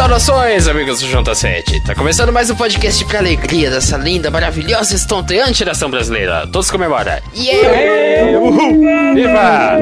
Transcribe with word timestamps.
Saudações, 0.00 0.66
amigos 0.66 1.00
do 1.00 1.06
Junta 1.06 1.34
7. 1.34 1.84
Tá 1.84 1.94
começando 1.94 2.32
mais 2.32 2.48
um 2.48 2.56
podcast 2.56 3.04
pra 3.04 3.18
alegria 3.18 3.70
dessa 3.70 3.98
linda, 3.98 4.30
maravilhosa, 4.30 4.94
estonteante 4.94 5.62
nação 5.62 5.90
brasileira. 5.90 6.48
Todos 6.50 6.70
comemoram. 6.70 7.18
Yeah! 7.36 8.38
Uhul! 8.38 9.14
Viva! 9.14 9.76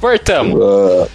Portamos! 0.00 0.58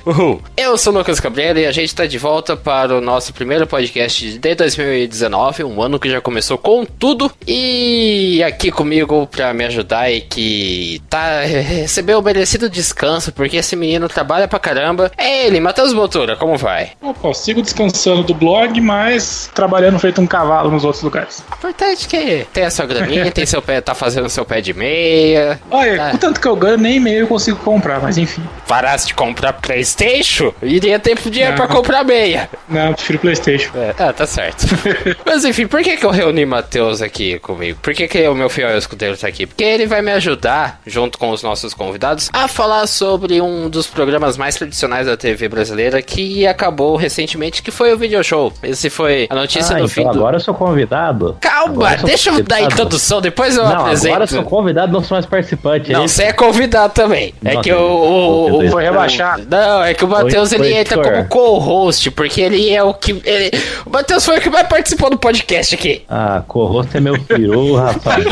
Uhul! 0.05 0.39
Eu 0.55 0.77
sou 0.77 0.93
o 0.93 0.97
Lucas 0.97 1.19
Cabreira 1.19 1.59
e 1.59 1.65
a 1.65 1.71
gente 1.71 1.95
tá 1.95 2.05
de 2.05 2.19
volta 2.19 2.55
para 2.55 2.95
o 2.95 3.01
nosso 3.01 3.33
primeiro 3.33 3.65
podcast 3.65 4.37
de 4.37 4.55
2019, 4.55 5.63
um 5.63 5.81
ano 5.81 5.99
que 5.99 6.07
já 6.07 6.21
começou 6.21 6.59
com 6.59 6.85
tudo. 6.85 7.31
E 7.47 8.43
aqui 8.43 8.69
comigo 8.69 9.25
pra 9.25 9.55
me 9.55 9.65
ajudar 9.65 10.11
e 10.11 10.21
que 10.21 11.01
tá 11.09 11.41
recebeu 11.41 12.19
o 12.19 12.21
merecido 12.21 12.69
descanso, 12.69 13.31
porque 13.31 13.57
esse 13.57 13.75
menino 13.75 14.07
trabalha 14.07 14.47
pra 14.47 14.59
caramba. 14.59 15.11
É 15.17 15.47
ele, 15.47 15.59
Matheus 15.59 15.93
Botura, 15.93 16.35
como 16.35 16.57
vai? 16.57 16.91
Opa, 17.01 17.29
eu 17.29 17.33
sigo 17.33 17.59
descansando 17.63 18.21
do 18.21 18.34
blog, 18.35 18.79
mas 18.81 19.49
trabalhando 19.53 19.97
feito 19.99 20.21
um 20.21 20.27
cavalo 20.27 20.69
nos 20.71 20.83
outros 20.83 21.03
lugares. 21.03 21.43
Importante 21.57 22.07
que 22.07 22.45
tem 22.53 22.65
a 22.65 22.69
sua 22.71 22.85
graninha, 22.85 23.31
tem 23.31 23.45
seu 23.45 23.61
pé, 23.61 23.81
tá 23.81 23.95
fazendo 23.95 24.29
seu 24.29 24.45
pé 24.45 24.61
de 24.61 24.73
meia. 24.73 25.59
Olha, 25.71 26.11
Ah. 26.11 26.15
o 26.15 26.17
tanto 26.17 26.39
que 26.39 26.47
eu 26.47 26.55
ganho, 26.55 26.77
nem 26.77 26.99
meio 26.99 27.21
eu 27.21 27.27
consigo 27.27 27.57
comprar, 27.59 27.99
mas 28.01 28.17
enfim. 28.17 28.43
Parasse 28.67 29.07
de 29.07 29.13
comprar 29.13 29.53
Playstation, 29.53 30.53
iria 30.61 30.99
ter 30.99 31.15
dinheiro 31.19 31.51
Não. 31.51 31.57
pra 31.57 31.67
comprar 31.67 32.03
meia. 32.03 32.49
Não, 32.67 32.87
eu 32.89 32.93
prefiro 32.93 33.19
Playstation. 33.19 33.71
É, 33.75 33.93
ah, 33.97 34.13
tá 34.13 34.25
certo. 34.27 34.65
Mas 35.25 35.43
enfim, 35.45 35.67
por 35.67 35.81
que, 35.81 35.97
que 35.97 36.05
eu 36.05 36.09
reuni 36.11 36.45
Matheus 36.45 37.01
aqui 37.01 37.39
comigo? 37.39 37.79
Por 37.81 37.93
que, 37.93 38.07
que 38.07 38.27
o 38.27 38.35
meu 38.35 38.49
fiel 38.49 38.77
escudeiro 38.77 39.17
tá 39.17 39.27
aqui? 39.27 39.45
Porque 39.45 39.63
ele 39.63 39.85
vai 39.87 40.01
me 40.01 40.11
ajudar, 40.11 40.79
junto 40.85 41.17
com 41.17 41.29
os 41.29 41.41
nossos 41.43 41.73
convidados, 41.73 42.29
a 42.33 42.47
falar 42.47 42.85
sobre 42.87 43.41
um 43.41 43.69
dos 43.69 43.87
programas 43.87 44.37
mais 44.37 44.55
tradicionais 44.55 45.07
da 45.07 45.15
TV 45.17 45.47
brasileira 45.47 46.01
que 46.01 46.45
acabou 46.47 46.95
recentemente, 46.95 47.61
que 47.61 47.71
foi 47.71 47.93
o 47.93 47.97
Video 47.97 48.21
Show. 48.25 48.51
Esse 48.63 48.89
foi 48.89 49.27
a 49.29 49.35
notícia 49.35 49.75
Ah, 49.75 49.79
do 49.79 49.85
então 49.85 49.87
fim 49.87 50.03
do... 50.03 50.09
agora 50.09 50.35
eu 50.37 50.39
sou 50.39 50.53
convidado. 50.53 51.37
Calma, 51.39 51.73
Agora 51.89 51.97
deixa 52.03 52.29
eu 52.31 52.43
dar 52.43 52.55
a 52.57 52.61
introdução, 52.63 53.21
depois 53.21 53.55
eu 53.55 53.63
Não, 53.63 53.81
apresento. 53.85 54.07
agora 54.07 54.23
eu 54.23 54.27
sou 54.27 54.43
convidado, 54.43 54.91
não 54.91 55.03
sou 55.03 55.15
mais 55.15 55.25
participante. 55.25 55.91
Não, 55.91 56.03
é 56.03 56.07
você 56.07 56.23
é 56.23 56.33
convidado 56.33 56.93
também. 56.93 57.33
É 57.43 57.53
Nossa, 57.53 57.63
que 57.63 57.73
o. 57.73 57.77
o, 57.79 58.65
o- 58.65 58.71
Foi 58.71 58.83
rebaixado. 58.83 59.43
Não, 59.49 59.83
é 59.83 59.93
que 59.93 60.03
o 60.03 60.07
Matheus 60.07 60.51
ele 60.51 60.73
entra 60.73 60.97
como 61.01 61.25
co-host, 61.27 62.11
porque 62.11 62.41
ele 62.41 62.69
é 62.69 62.83
o 62.83 62.93
que. 62.93 63.11
ele- 63.23 63.51
O 63.85 63.89
Matheus 63.89 64.25
foi 64.25 64.37
o 64.37 64.41
que 64.41 64.49
mais 64.49 64.67
participou 64.67 65.09
do 65.09 65.17
podcast 65.17 65.75
aqui. 65.75 66.03
Ah, 66.09 66.41
co-host 66.47 66.95
é 66.95 66.99
meu 66.99 67.19
peru, 67.21 67.75
rapaz. 67.75 68.25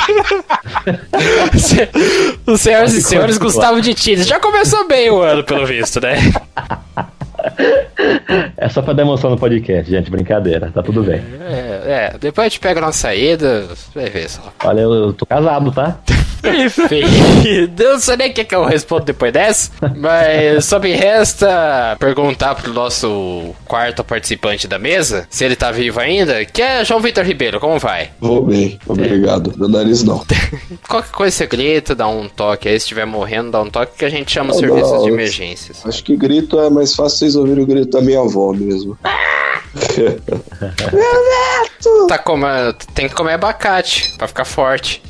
Os 2.46 2.60
senhoras 2.62 2.94
e 2.94 3.02
senhores. 3.02 3.38
Gustavo 3.38 3.82
de 3.82 3.94
Tires. 3.94 4.26
Já 4.28 4.40
começou 4.40 4.88
bem 4.88 5.10
o 5.10 5.22
ano, 5.22 5.44
pelo 5.44 5.66
visto, 5.66 6.00
né? 6.02 6.16
É 8.58 8.70
só 8.70 8.82
pra 8.82 9.00
emoção 9.02 9.30
no 9.30 9.38
podcast, 9.38 9.90
gente, 9.90 10.10
brincadeira, 10.10 10.72
tá 10.74 10.82
tudo 10.82 11.04
bem. 11.04 11.22
É, 11.42 12.12
é, 12.14 12.18
depois 12.20 12.46
a 12.46 12.50
gente 12.50 12.60
pega 12.60 12.82
na 12.82 12.92
saída, 12.92 13.68
vai 13.94 14.10
ver 14.10 14.30
só. 14.30 14.42
Olha, 14.64 14.82
eu, 14.82 14.94
eu 14.94 15.14
tô 15.14 15.26
casado, 15.26 15.72
tá? 15.72 15.98
Enfim, 16.44 17.02
não 17.80 18.00
sei 18.00 18.18
nem 18.18 18.30
o 18.32 18.34
que, 18.34 18.44
que 18.44 18.54
eu 18.56 18.66
respondo 18.66 19.06
depois 19.06 19.32
dessa, 19.32 19.72
mas 19.96 20.66
só 20.66 20.80
me 20.80 20.92
resta 20.94 21.96
perguntar 22.00 22.56
pro 22.56 22.74
nosso 22.74 23.54
quarto 23.66 24.04
participante 24.04 24.68
da 24.68 24.78
mesa, 24.78 25.26
se 25.30 25.46
ele 25.46 25.56
tá 25.56 25.72
vivo 25.72 26.00
ainda, 26.00 26.44
que 26.46 26.62
é 26.62 26.84
João 26.84 27.00
Vitor 27.00 27.24
Ribeiro, 27.24 27.60
como 27.60 27.80
vai? 27.80 28.12
Vou 28.20 28.44
bem, 28.46 28.78
obrigado. 28.86 29.54
Meu 29.58 29.70
nariz 29.70 30.04
não. 30.04 30.24
Qualquer 30.88 31.12
coisa 31.12 31.36
você 31.36 31.48
grita, 31.48 31.96
dá 31.96 32.08
um 32.08 32.28
toque, 32.28 32.68
aí 32.68 32.74
se 32.80 32.84
estiver 32.86 33.06
morrendo, 33.06 33.52
dá 33.52 33.62
um 33.62 33.70
toque 33.70 33.98
que 34.00 34.06
a 34.06 34.10
gente 34.10 34.32
chama 34.32 34.52
os 34.52 34.60
Não, 34.62 34.68
serviços 34.68 34.92
não, 34.92 35.04
de 35.04 35.10
eu- 35.10 35.14
emergências. 35.16 35.82
Acho 35.86 36.04
que 36.04 36.16
grito 36.16 36.60
é 36.60 36.70
mais 36.70 36.94
fácil 36.96 37.20
vocês 37.20 37.36
ouvirem 37.36 37.64
o 37.64 37.68
grito 37.68 37.92
da 37.92 38.02
minha 38.02 38.20
avó 38.20 38.52
mesmo. 38.54 38.98
Tá 42.08 42.18
comendo, 42.18 42.74
tem 42.94 43.10
que 43.10 43.16
comer 43.16 43.34
abacate 43.34 44.14
pra 44.18 44.28
ficar 44.28 44.46
forte. 44.46 45.02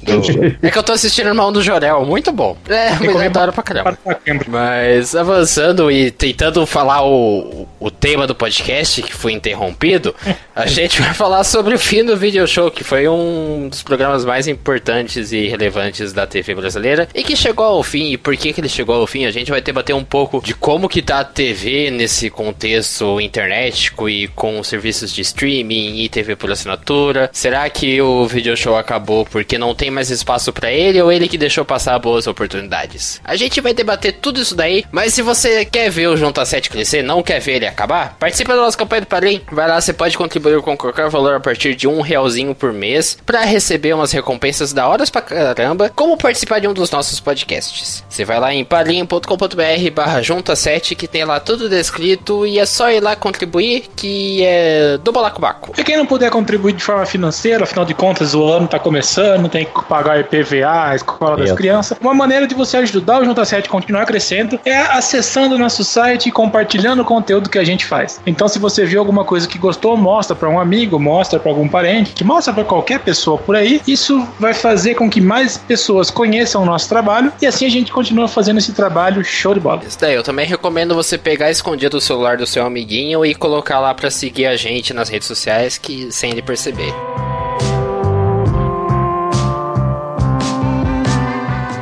É 0.61 0.69
que 0.71 0.77
eu 0.77 0.83
tô 0.83 0.91
assistindo 0.93 1.22
o 1.25 1.29
Irmão 1.29 1.51
do 1.51 1.61
Jorel, 1.61 2.05
muito 2.05 2.31
bom. 2.31 2.57
É, 2.67 2.91
mas 2.91 3.11
comer 3.11 3.31
é 3.33 3.39
hora 3.39 3.51
pra 3.51 3.63
caramba. 3.63 3.97
Para. 4.03 4.19
Mas 4.47 5.15
avançando 5.15 5.91
e 5.91 6.11
tentando 6.11 6.65
falar 6.65 7.05
o, 7.05 7.67
o 7.79 7.91
tema 7.91 8.25
do 8.27 8.35
podcast 8.35 9.01
que 9.01 9.13
foi 9.13 9.33
interrompido, 9.33 10.15
a 10.55 10.65
gente 10.67 11.01
vai 11.01 11.13
falar 11.13 11.43
sobre 11.43 11.75
o 11.75 11.79
fim 11.79 12.03
do 12.03 12.17
video 12.17 12.47
show, 12.47 12.69
que 12.69 12.83
foi 12.83 13.07
um 13.07 13.67
dos 13.69 13.83
programas 13.83 14.25
mais 14.25 14.47
importantes 14.47 15.31
e 15.31 15.47
relevantes 15.47 16.13
da 16.13 16.25
TV 16.25 16.55
brasileira 16.55 17.07
e 17.13 17.23
que 17.23 17.35
chegou 17.35 17.65
ao 17.65 17.83
fim. 17.83 18.11
E 18.11 18.17
por 18.17 18.35
que, 18.35 18.53
que 18.53 18.61
ele 18.61 18.69
chegou 18.69 18.95
ao 18.95 19.07
fim? 19.07 19.25
A 19.25 19.31
gente 19.31 19.51
vai 19.51 19.61
debater 19.61 19.95
um 19.95 20.03
pouco 20.03 20.41
de 20.43 20.53
como 20.53 20.89
que 20.89 21.01
tá 21.01 21.19
a 21.19 21.23
TV 21.23 21.91
nesse 21.91 22.29
contexto 22.29 23.19
internetico 23.21 24.09
e 24.09 24.27
com 24.29 24.63
serviços 24.63 25.11
de 25.13 25.21
streaming 25.21 25.99
e 25.99 26.09
TV 26.09 26.35
por 26.35 26.51
assinatura. 26.51 27.29
Será 27.31 27.69
que 27.69 28.01
o 28.01 28.25
video 28.27 28.55
show 28.55 28.75
acabou 28.75 29.25
porque 29.25 29.57
não 29.57 29.75
tem 29.75 29.89
mais 29.89 30.09
espaço 30.09 30.51
pra 30.51 30.71
ele 30.71 31.01
ou 31.01 31.11
ele 31.13 31.27
que 31.27 31.37
deixou 31.37 31.63
passar 31.63 31.97
boas 31.99 32.27
oportunidades? 32.27 33.21
A 33.23 33.35
gente 33.35 33.61
vai 33.61 33.73
debater 33.73 34.13
tudo 34.13 34.41
isso 34.41 34.55
daí, 34.55 34.83
mas 34.91 35.13
se 35.13 35.21
você 35.21 35.65
quer 35.65 35.89
ver 35.89 36.07
o 36.07 36.17
Junta 36.17 36.45
7 36.45 36.69
crescer, 36.69 37.01
não 37.03 37.23
quer 37.23 37.39
ver 37.39 37.55
ele 37.55 37.67
acabar, 37.67 38.15
participa 38.19 38.55
da 38.55 38.61
nossa 38.61 38.77
campanha 38.77 39.01
do 39.01 39.07
Padrim. 39.07 39.41
Vai 39.51 39.67
lá, 39.67 39.79
você 39.79 39.93
pode 39.93 40.17
contribuir 40.17 40.61
com 40.61 40.75
qualquer 40.75 41.09
valor 41.09 41.35
a 41.35 41.39
partir 41.39 41.75
de 41.75 41.87
um 41.87 42.01
realzinho 42.01 42.53
por 42.55 42.73
mês 42.73 43.17
pra 43.25 43.41
receber 43.41 43.93
umas 43.93 44.11
recompensas 44.11 44.73
da 44.73 44.87
horas 44.87 45.09
pra 45.09 45.21
caramba, 45.21 45.91
como 45.95 46.17
participar 46.17 46.59
de 46.59 46.67
um 46.67 46.73
dos 46.73 46.91
nossos 46.91 47.19
podcasts. 47.19 48.03
Você 48.09 48.25
vai 48.25 48.39
lá 48.39 48.53
em 48.53 48.63
padrim.com.br 48.63 49.91
barra 49.93 50.21
junta 50.21 50.55
7 50.55 50.95
que 50.95 51.07
tem 51.07 51.23
lá 51.23 51.39
tudo 51.39 51.69
descrito 51.69 52.45
e 52.45 52.59
é 52.59 52.65
só 52.65 52.91
ir 52.91 53.01
lá 53.01 53.15
contribuir 53.15 53.89
que 53.95 54.43
é 54.43 54.97
do 54.97 55.11
balacobaco. 55.11 55.73
E 55.77 55.83
quem 55.83 55.97
não 55.97 56.05
puder 56.05 56.29
contribuir 56.29 56.73
de 56.73 56.83
forma 56.83 57.05
financeira, 57.05 57.63
afinal 57.63 57.85
de 57.85 57.93
contas 57.93 58.33
o 58.33 58.45
ano 58.45 58.67
tá 58.67 58.79
começando, 58.79 59.49
tem 59.49 59.65
que 59.65 59.83
pagar 59.85 60.19
IPVA, 60.19 60.95
escola 61.03 61.37
das 61.37 61.49
Eu. 61.49 61.55
crianças. 61.55 61.97
Uma 62.01 62.13
maneira 62.13 62.47
de 62.47 62.55
você 62.55 62.77
ajudar 62.77 63.21
o 63.21 63.25
Junta 63.25 63.45
7 63.45 63.67
a 63.67 63.71
continuar 63.71 64.05
crescendo 64.05 64.59
é 64.65 64.77
acessando 64.77 65.55
o 65.55 65.57
nosso 65.57 65.83
site 65.83 66.29
e 66.29 66.31
compartilhando 66.31 67.01
o 67.01 67.05
conteúdo 67.05 67.49
que 67.49 67.57
a 67.57 67.63
gente 67.63 67.85
faz. 67.85 68.21
Então, 68.25 68.47
se 68.47 68.59
você 68.59 68.85
viu 68.85 68.99
alguma 68.99 69.23
coisa 69.23 69.47
que 69.47 69.57
gostou, 69.57 69.95
mostra 69.97 70.35
para 70.35 70.49
um 70.49 70.59
amigo, 70.59 70.99
mostra 70.99 71.39
para 71.39 71.51
algum 71.51 71.67
parente, 71.67 72.23
mostra 72.23 72.53
para 72.53 72.63
qualquer 72.63 72.99
pessoa 72.99 73.37
por 73.37 73.55
aí. 73.55 73.81
Isso 73.87 74.25
vai 74.39 74.53
fazer 74.53 74.95
com 74.95 75.09
que 75.09 75.21
mais 75.21 75.57
pessoas 75.57 76.09
conheçam 76.09 76.63
o 76.63 76.65
nosso 76.65 76.87
trabalho 76.89 77.31
e 77.41 77.45
assim 77.45 77.65
a 77.65 77.69
gente 77.69 77.91
continua 77.91 78.27
fazendo 78.27 78.57
esse 78.57 78.73
trabalho 78.73 79.23
show 79.23 79.53
de 79.53 79.59
bola. 79.59 79.81
Isso 79.85 79.99
daí, 79.99 80.15
eu 80.15 80.23
também 80.23 80.45
recomendo 80.45 80.95
você 80.95 81.17
pegar 81.17 81.51
escondido 81.51 81.97
o 81.97 82.01
celular 82.01 82.37
do 82.37 82.47
seu 82.47 82.65
amiguinho 82.65 83.25
e 83.25 83.35
colocar 83.35 83.79
lá 83.79 83.93
pra 83.93 84.09
seguir 84.09 84.45
a 84.45 84.55
gente 84.55 84.93
nas 84.93 85.09
redes 85.09 85.27
sociais 85.27 85.77
que 85.77 86.11
sem 86.11 86.31
ele 86.31 86.41
perceber. 86.41 87.12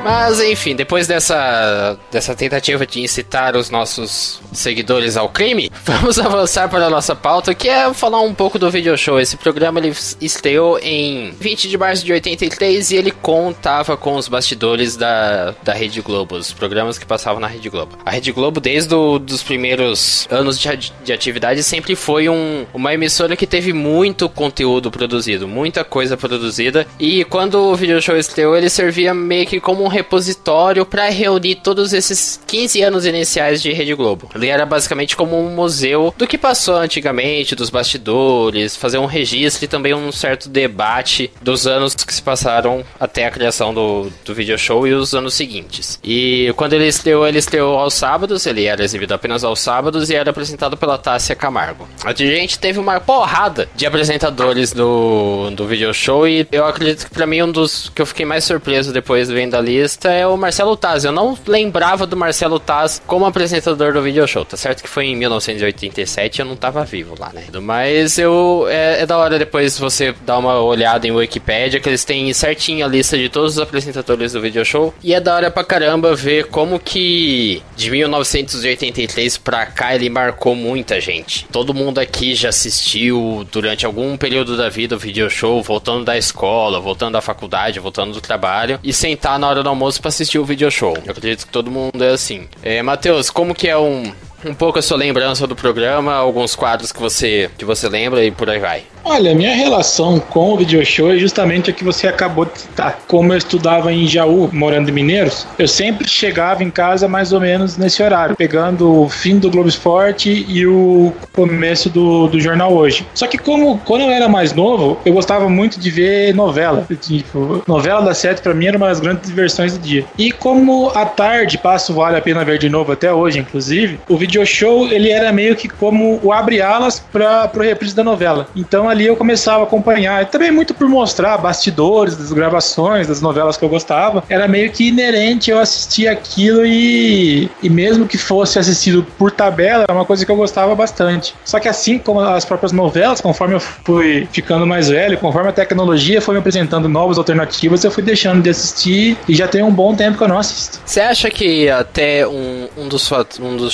Mas 0.03 0.41
enfim, 0.41 0.75
depois 0.75 1.06
dessa, 1.07 1.95
dessa 2.12 2.35
tentativa 2.35 2.88
de 2.88 3.01
incitar 3.01 3.56
os 3.56 3.69
nossos 3.69 4.41
seguidores 4.51 5.16
ao 5.16 5.29
crime, 5.29 5.72
vamos 5.85 6.17
avançar 6.17 6.67
para 6.69 6.88
a 6.88 6.89
nossa 6.89 7.16
pauta, 7.16 7.53
que 7.53 7.69
é 7.69 7.94
falar 7.94 8.19
um 8.22 8.34
pouco 8.34 8.57
do 8.57 8.69
video 8.72 8.97
show. 8.97 9.19
Esse 9.19 9.38
programa 9.38 9.79
ele 9.79 9.94
estreou 10.19 10.79
em 10.79 11.31
20 11.40 11.69
de 11.69 11.78
março 11.78 12.03
de 12.03 12.11
83 12.13 12.91
e 12.91 12.95
ele 12.95 13.11
contava 13.11 13.95
com 13.95 14.16
os 14.16 14.28
bastidores 14.28 14.97
da, 14.97 15.53
da 15.63 15.73
Rede 15.73 16.01
Globo, 16.01 16.35
os 16.35 16.51
programas 16.51 16.97
que 16.97 17.06
passavam 17.06 17.40
na 17.40 17.47
Rede 17.47 17.69
Globo. 17.69 17.95
A 18.03 18.09
Rede 18.09 18.31
Globo, 18.31 18.59
desde 18.59 18.95
os 18.95 19.44
primeiros 19.44 20.28
anos 20.31 20.57
de, 20.59 20.91
de 21.03 21.13
atividade, 21.13 21.61
sempre 21.61 21.95
foi 21.95 22.28
um- 22.28 22.66
uma 22.73 22.91
emissora 22.94 23.35
que 23.35 23.45
teve 23.45 23.72
muito 23.72 24.28
conteúdo 24.28 24.90
produzido, 24.90 25.47
muita 25.47 25.84
coisa 25.84 26.17
produzida. 26.17 26.88
E 27.00 27.23
quando 27.25 27.56
o 27.56 27.75
video 27.75 28.01
show 28.01 28.17
estreou, 28.17 28.57
ele 28.57 28.69
servia 28.69 29.14
meio 29.14 29.46
que 29.46 29.59
como 29.59 29.84
um 29.84 29.91
repositório 29.91 30.85
para 30.85 31.09
reunir 31.09 31.55
todos 31.55 31.93
esses 31.93 32.40
15 32.47 32.82
anos 32.82 33.05
iniciais 33.05 33.61
de 33.61 33.72
Rede 33.72 33.93
Globo. 33.93 34.29
Ele 34.34 34.47
era 34.47 34.66
basicamente 34.66 35.16
como 35.16 35.40
um 35.40 35.49
museu 35.53 36.14
do 36.17 36.28
que 36.28 36.38
passou 36.38 36.78
antigamente, 36.78 37.55
dos 37.55 37.70
bastidores, 37.70 38.76
fazer 38.76 38.97
um 38.97 39.05
registro 39.05 39.66
e 39.66 39.67
também 39.67 39.93
um 39.93 40.11
certo 40.11 40.49
debate 40.49 41.32
dos 41.41 41.67
anos 41.67 41.96
que 41.96 42.14
se 42.14 42.22
passaram 42.22 42.84
até 42.99 43.26
a 43.26 43.32
criação 43.32 43.73
do, 43.73 44.11
do 44.26 44.34
video 44.34 44.58
show 44.58 44.88
e 44.88 44.93
os 44.93 45.14
anos 45.14 45.34
seguintes. 45.34 45.99
E 46.03 46.53
quando 46.55 46.73
ele 46.73 46.88
estreou, 46.88 47.28
ele 47.28 47.40
estreou 47.40 47.78
aos 47.78 47.93
sábados, 47.93 48.46
ele 48.46 48.66
era 48.66 48.84
exibido 48.84 49.14
apenas 49.14 49.43
aos 49.43 49.59
sábados 49.59 50.09
e 50.09 50.16
era 50.16 50.32
apresentado 50.32 50.78
pela 50.78 50.97
Tássia 50.97 51.35
Camargo. 51.35 51.88
A 52.03 52.14
gente 52.14 52.58
teve 52.58 52.79
uma 52.79 52.99
porrada 52.99 53.70
de 53.76 53.85
apresentadores 53.85 54.72
do, 54.72 55.49
do 55.52 55.67
video 55.67 55.93
show 55.93 56.28
e 56.28 56.47
eu 56.52 56.66
acredito 56.66 57.05
que 57.05 57.11
pra 57.11 57.28
mim 57.28 57.41
um 57.41 57.52
dos 57.52 57.90
que 57.93 58.02
eu 58.02 58.05
fiquei 58.05 58.26
mais 58.26 58.43
surpreso 58.43 58.93
depois 58.93 59.29
vendo 59.29 59.55
a 59.55 59.61
lista 59.81 60.09
é 60.09 60.28
o 60.28 60.37
Marcelo 60.37 60.78
Taz. 60.78 61.03
Eu 61.03 61.11
não 61.11 61.37
lembrava 61.47 62.05
do 62.05 62.16
Marcelo 62.16 62.59
Taz 62.59 63.01
como 63.07 63.25
apresentador 63.25 63.93
do 63.93 64.01
video 64.01 64.28
show. 64.28 64.45
Tá 64.45 64.55
certo 64.55 64.83
que 64.83 64.89
foi 64.89 65.07
em 65.07 65.16
1987, 65.16 66.39
eu 66.39 66.45
não 66.45 66.55
tava 66.55 66.83
vivo 66.85 67.16
lá, 67.17 67.31
né? 67.33 67.45
Mas 67.61 68.17
eu 68.17 68.66
é, 68.69 69.01
é 69.01 69.05
da 69.05 69.17
hora 69.17 69.39
depois 69.39 69.78
você 69.79 70.13
dar 70.25 70.37
uma 70.37 70.59
olhada 70.59 71.07
em 71.07 71.11
Wikipedia 71.11 71.79
que 71.79 71.89
eles 71.89 72.05
têm 72.05 72.31
certinho 72.33 72.85
a 72.85 72.87
lista 72.87 73.17
de 73.17 73.29
todos 73.29 73.53
os 73.53 73.59
apresentadores 73.59 74.33
do 74.33 74.41
video 74.41 74.63
show 74.63 74.93
e 75.03 75.13
é 75.13 75.19
da 75.19 75.35
hora 75.35 75.51
pra 75.51 75.63
caramba 75.63 76.16
ver 76.16 76.47
como 76.47 76.79
que 76.79 77.61
de 77.75 77.89
1983 77.89 79.37
pra 79.37 79.66
cá 79.66 79.95
ele 79.95 80.09
marcou 80.09 80.55
muita 80.55 81.01
gente. 81.01 81.47
Todo 81.51 81.73
mundo 81.73 81.99
aqui 81.99 82.35
já 82.35 82.49
assistiu 82.49 83.47
durante 83.51 83.85
algum 83.85 84.16
período 84.16 84.55
da 84.55 84.69
vida 84.69 84.95
o 84.95 84.99
video 84.99 85.29
show, 85.29 85.61
voltando 85.63 86.05
da 86.05 86.17
escola, 86.17 86.79
voltando 86.79 87.13
da 87.13 87.22
faculdade, 87.22 87.79
voltando 87.79 88.13
do 88.13 88.22
trabalho 88.22 88.79
e 88.83 88.93
sentar 88.93 89.39
na 89.39 89.47
hora 89.47 89.63
do 89.63 89.71
almoço 89.72 90.00
para 90.02 90.09
assistir 90.09 90.40
o 90.40 90.46
video 90.46 90.70
show. 90.70 90.96
Eu 91.06 91.12
acredito 91.12 91.46
que 91.46 91.52
todo 91.52 91.72
mundo 91.72 92.03
é 92.03 92.12
assim. 92.12 92.47
É, 92.62 92.82
Matheus, 92.82 93.29
como 93.29 93.56
que 93.56 93.68
é 93.68 93.78
um 93.78 94.12
um 94.46 94.53
pouco 94.53 94.79
a 94.79 94.82
sua 94.82 94.97
lembrança 94.97 95.46
do 95.47 95.55
programa, 95.55 96.14
alguns 96.14 96.55
quadros 96.55 96.91
que 96.91 96.99
você 96.99 97.49
que 97.58 97.66
você 97.66 97.88
lembra 97.88 98.23
e 98.23 98.32
por 98.32 98.49
aí 98.49 98.59
vai. 98.59 98.84
Olha, 99.03 99.34
minha 99.34 99.55
relação 99.55 100.20
com 100.20 100.53
o 100.53 100.58
video 100.58 100.85
show 100.85 101.11
é 101.11 101.17
justamente 101.17 101.70
a 101.72 101.73
que 101.73 101.84
você 101.84 102.08
acabou 102.08 102.46
de 102.46 102.59
citar. 102.59 102.99
Como 103.08 103.34
eu 103.34 103.38
estudava 103.38 103.91
em 103.91 104.08
Jaú, 104.08 104.49
morando 104.53 104.90
em 104.90 104.91
Mineiros, 104.91 105.47
eu 105.58 105.67
sempre 105.67 106.08
chegava 106.08 106.64
em 106.64 106.70
casa 106.70 107.08
mais 107.08 107.34
ou 107.34 107.40
menos 107.40 107.78
nesse 107.78 108.03
horário, 108.03 108.35
pegando 108.35 109.02
o 109.02 109.09
fim 109.09 109.40
do 109.40 109.49
Globo 109.49 109.67
Esporte 109.67 110.46
e 110.47 110.67
o 110.67 111.11
começo 111.34 111.90
do, 111.90 112.28
do 112.28 112.40
jornal 112.40 112.73
hoje. 112.73 113.05
Só 113.16 113.26
que 113.26 113.40
como 113.40 113.79
quando 113.79 114.02
eu 114.02 114.11
era 114.11 114.29
mais 114.29 114.53
novo, 114.53 114.99
eu 115.03 115.14
gostava 115.14 115.49
muito 115.49 115.79
de 115.79 115.90
ver 115.90 116.35
novela. 116.35 116.85
Tipo, 117.02 117.64
novela 117.67 118.02
das 118.02 118.20
sete 118.20 118.41
para 118.41 118.53
mim 118.53 118.67
era 118.67 118.78
uma 118.78 118.88
das 118.88 118.99
grandes 118.99 119.28
diversões 119.28 119.73
do 119.73 119.79
dia. 119.79 120.05
E 120.17 120.32
como 120.32 120.90
à 120.90 121.05
tarde 121.05 121.58
passo 121.58 121.93
vale 121.93 122.17
a 122.17 122.22
pena 122.22 122.46
ver 122.46 122.59
de 122.59 122.70
novo 122.70 122.91
até 122.91 123.11
hoje, 123.11 123.40
inclusive, 123.40 123.99
o 124.08 124.16
video 124.16 124.30
show 124.45 124.87
ele 124.87 125.09
era 125.09 125.31
meio 125.31 125.55
que 125.55 125.67
como 125.67 126.19
o 126.23 126.31
abre 126.31 126.61
alas 126.61 126.99
para 126.99 127.51
o 127.55 127.59
reprise 127.59 127.95
da 127.95 128.03
novela. 128.03 128.47
Então 128.55 128.89
ali 128.89 129.05
eu 129.05 129.16
começava 129.16 129.63
a 129.63 129.63
acompanhar. 129.63 130.25
Também 130.28 130.51
muito 130.51 130.73
por 130.73 130.87
mostrar 130.87 131.37
bastidores 131.37 132.16
das 132.16 132.31
gravações, 132.31 133.07
das 133.07 133.22
novelas 133.22 133.57
que 133.57 133.66
eu 133.66 133.69
gostava. 133.69 134.23
Era 134.29 134.47
meio 134.47 134.72
que 134.72 134.87
inerente 134.87 135.51
eu 135.51 135.59
assistir 135.59 136.07
aquilo 136.07 136.66
e, 136.66 137.49
e 137.61 137.69
mesmo 137.69 138.07
que 138.07 138.17
fosse 138.17 138.59
assistido 138.59 139.05
por 139.17 139.31
tabela, 139.31 139.83
era 139.83 139.93
uma 139.93 140.05
coisa 140.05 140.25
que 140.25 140.31
eu 140.31 140.35
gostava 140.35 140.75
bastante. 140.75 141.35
Só 141.43 141.59
que 141.59 141.67
assim 141.67 141.97
como 141.97 142.19
as 142.19 142.45
próprias 142.45 142.72
novelas, 142.72 143.22
conforme 143.22 143.55
eu 143.55 143.59
fui 143.59 144.28
ficando 144.31 144.66
mais 144.66 144.89
velho, 144.89 145.17
conforme 145.17 145.49
a 145.49 145.53
tecnologia 145.53 146.22
foi 146.22 146.35
me 146.35 146.39
apresentando 146.39 146.87
novas 146.87 147.17
alternativas, 147.17 147.83
eu 147.83 147.91
fui 147.91 148.03
deixando 148.03 148.41
de 148.41 148.49
assistir 148.49 149.17
e 149.28 149.35
já 149.35 149.47
tem 149.47 149.63
um 149.63 149.72
bom 149.72 149.95
tempo 149.95 150.17
que 150.17 150.23
eu 150.23 150.28
não 150.28 150.37
assisto. 150.37 150.79
Você 150.85 151.01
acha 151.01 151.29
que 151.29 151.69
até 151.69 152.28
um, 152.28 152.67
um, 152.78 152.87
dos, 152.87 153.11
um 153.39 153.57
dos 153.57 153.73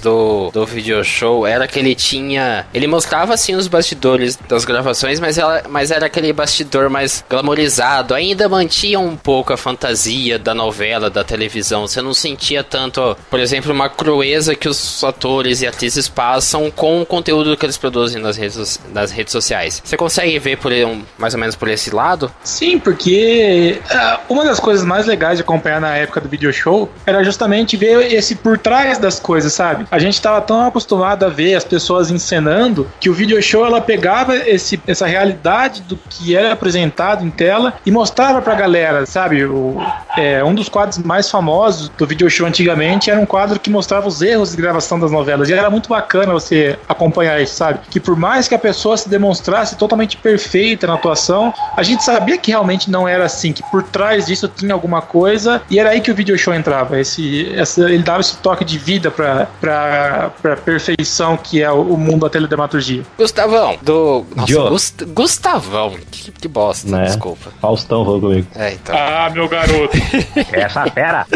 do, 0.00 0.50
do 0.50 0.64
video 0.64 1.04
show 1.04 1.46
era 1.46 1.66
que 1.66 1.78
ele 1.78 1.94
tinha. 1.94 2.66
Ele 2.72 2.86
mostrava 2.86 3.34
assim 3.34 3.54
os 3.54 3.68
bastidores 3.68 4.36
das 4.48 4.64
gravações, 4.64 5.20
mas, 5.20 5.38
ela, 5.38 5.62
mas 5.68 5.90
era 5.90 6.06
aquele 6.06 6.32
bastidor 6.32 6.88
mais 6.88 7.24
glamorizado. 7.28 8.14
Ainda 8.14 8.48
mantinha 8.48 8.98
um 8.98 9.16
pouco 9.16 9.52
a 9.52 9.56
fantasia 9.56 10.38
da 10.38 10.54
novela, 10.54 11.10
da 11.10 11.24
televisão. 11.24 11.86
Você 11.86 12.00
não 12.00 12.14
sentia 12.14 12.62
tanto, 12.64 13.16
por 13.30 13.40
exemplo, 13.40 13.72
uma 13.72 13.88
crueza 13.88 14.54
que 14.54 14.68
os 14.68 15.02
atores 15.04 15.62
e 15.62 15.66
atrizes 15.66 16.08
passam 16.08 16.70
com 16.70 17.02
o 17.02 17.06
conteúdo 17.06 17.56
que 17.56 17.66
eles 17.66 17.76
produzem 17.76 18.20
nas 18.20 18.36
redes, 18.36 18.80
nas 18.92 19.10
redes 19.10 19.32
sociais. 19.32 19.82
Você 19.84 19.96
consegue 19.96 20.38
ver 20.38 20.58
por 20.58 20.72
um, 20.72 21.02
mais 21.18 21.34
ou 21.34 21.40
menos 21.40 21.56
por 21.56 21.68
esse 21.68 21.94
lado? 21.94 22.32
Sim, 22.42 22.78
porque 22.78 23.80
uh, 23.90 24.32
uma 24.32 24.44
das 24.44 24.60
coisas 24.60 24.84
mais 24.84 25.06
legais 25.06 25.38
de 25.38 25.42
acompanhar 25.42 25.80
na 25.80 25.96
época 25.96 26.20
do 26.20 26.28
video 26.28 26.52
show 26.52 26.90
era 27.06 27.22
justamente 27.22 27.76
ver 27.76 28.12
esse 28.12 28.34
por 28.34 28.58
trás 28.58 28.98
das 28.98 29.18
coisas, 29.18 29.52
sabe? 29.58 29.86
A 29.90 29.98
gente 29.98 30.14
estava 30.14 30.40
tão 30.40 30.64
acostumado 30.64 31.26
a 31.26 31.28
ver 31.28 31.56
as 31.56 31.64
pessoas 31.64 32.12
encenando 32.12 32.86
que 33.00 33.10
o 33.10 33.12
video 33.12 33.42
show 33.42 33.66
ela 33.66 33.80
pegava 33.80 34.36
esse, 34.36 34.80
essa 34.86 35.04
realidade 35.04 35.82
do 35.82 35.96
que 35.96 36.36
era 36.36 36.52
apresentado 36.52 37.24
em 37.24 37.30
tela 37.30 37.74
e 37.84 37.90
mostrava 37.90 38.40
pra 38.40 38.54
galera, 38.54 39.04
sabe? 39.04 39.44
O, 39.44 39.76
é, 40.16 40.44
um 40.44 40.54
dos 40.54 40.68
quadros 40.68 40.98
mais 40.98 41.28
famosos 41.28 41.88
do 41.88 42.06
video 42.06 42.30
show 42.30 42.46
antigamente 42.46 43.10
era 43.10 43.18
um 43.18 43.26
quadro 43.26 43.58
que 43.58 43.68
mostrava 43.68 44.06
os 44.06 44.22
erros 44.22 44.52
de 44.52 44.62
gravação 44.62 45.00
das 45.00 45.10
novelas. 45.10 45.48
E 45.48 45.52
era 45.52 45.68
muito 45.68 45.88
bacana 45.88 46.32
você 46.32 46.78
acompanhar 46.88 47.42
isso, 47.42 47.56
sabe? 47.56 47.80
Que 47.90 47.98
por 47.98 48.14
mais 48.14 48.46
que 48.46 48.54
a 48.54 48.58
pessoa 48.58 48.96
se 48.96 49.08
demonstrasse 49.08 49.74
totalmente 49.74 50.16
perfeita 50.16 50.86
na 50.86 50.94
atuação, 50.94 51.52
a 51.76 51.82
gente 51.82 52.04
sabia 52.04 52.38
que 52.38 52.52
realmente 52.52 52.88
não 52.88 53.08
era 53.08 53.24
assim, 53.24 53.52
que 53.52 53.62
por 53.72 53.82
trás 53.82 54.26
disso 54.26 54.46
tinha 54.46 54.72
alguma 54.72 55.02
coisa, 55.02 55.60
e 55.68 55.80
era 55.80 55.90
aí 55.90 56.00
que 56.00 56.12
o 56.12 56.14
video 56.14 56.38
show 56.38 56.54
entrava. 56.54 57.00
Esse, 57.00 57.52
essa, 57.56 57.90
ele 57.90 58.04
dava 58.04 58.20
esse 58.20 58.36
toque 58.36 58.64
de 58.64 58.78
vida 58.78 59.10
pra, 59.10 59.47
pra, 59.60 60.32
pra 60.40 60.56
perfeição 60.56 61.36
que 61.36 61.62
é 61.62 61.70
o, 61.70 61.96
mundo 61.96 62.20
da 62.20 62.30
teledramaturgia. 62.30 63.02
Gustavão, 63.16 63.76
do 63.82 64.26
nossa, 64.34 64.70
Gust, 64.70 65.04
Gustavão. 65.06 65.94
Que, 66.10 66.32
que 66.32 66.48
bosta, 66.48 66.90
né? 66.90 67.04
desculpa. 67.04 67.50
Faustão 67.60 68.04
falou 68.04 68.20
comigo. 68.20 68.46
É, 68.54 68.72
então. 68.72 68.96
Ah, 68.96 69.30
meu 69.30 69.48
garoto. 69.48 69.96
Essa 70.52 70.86
fera. 70.90 71.26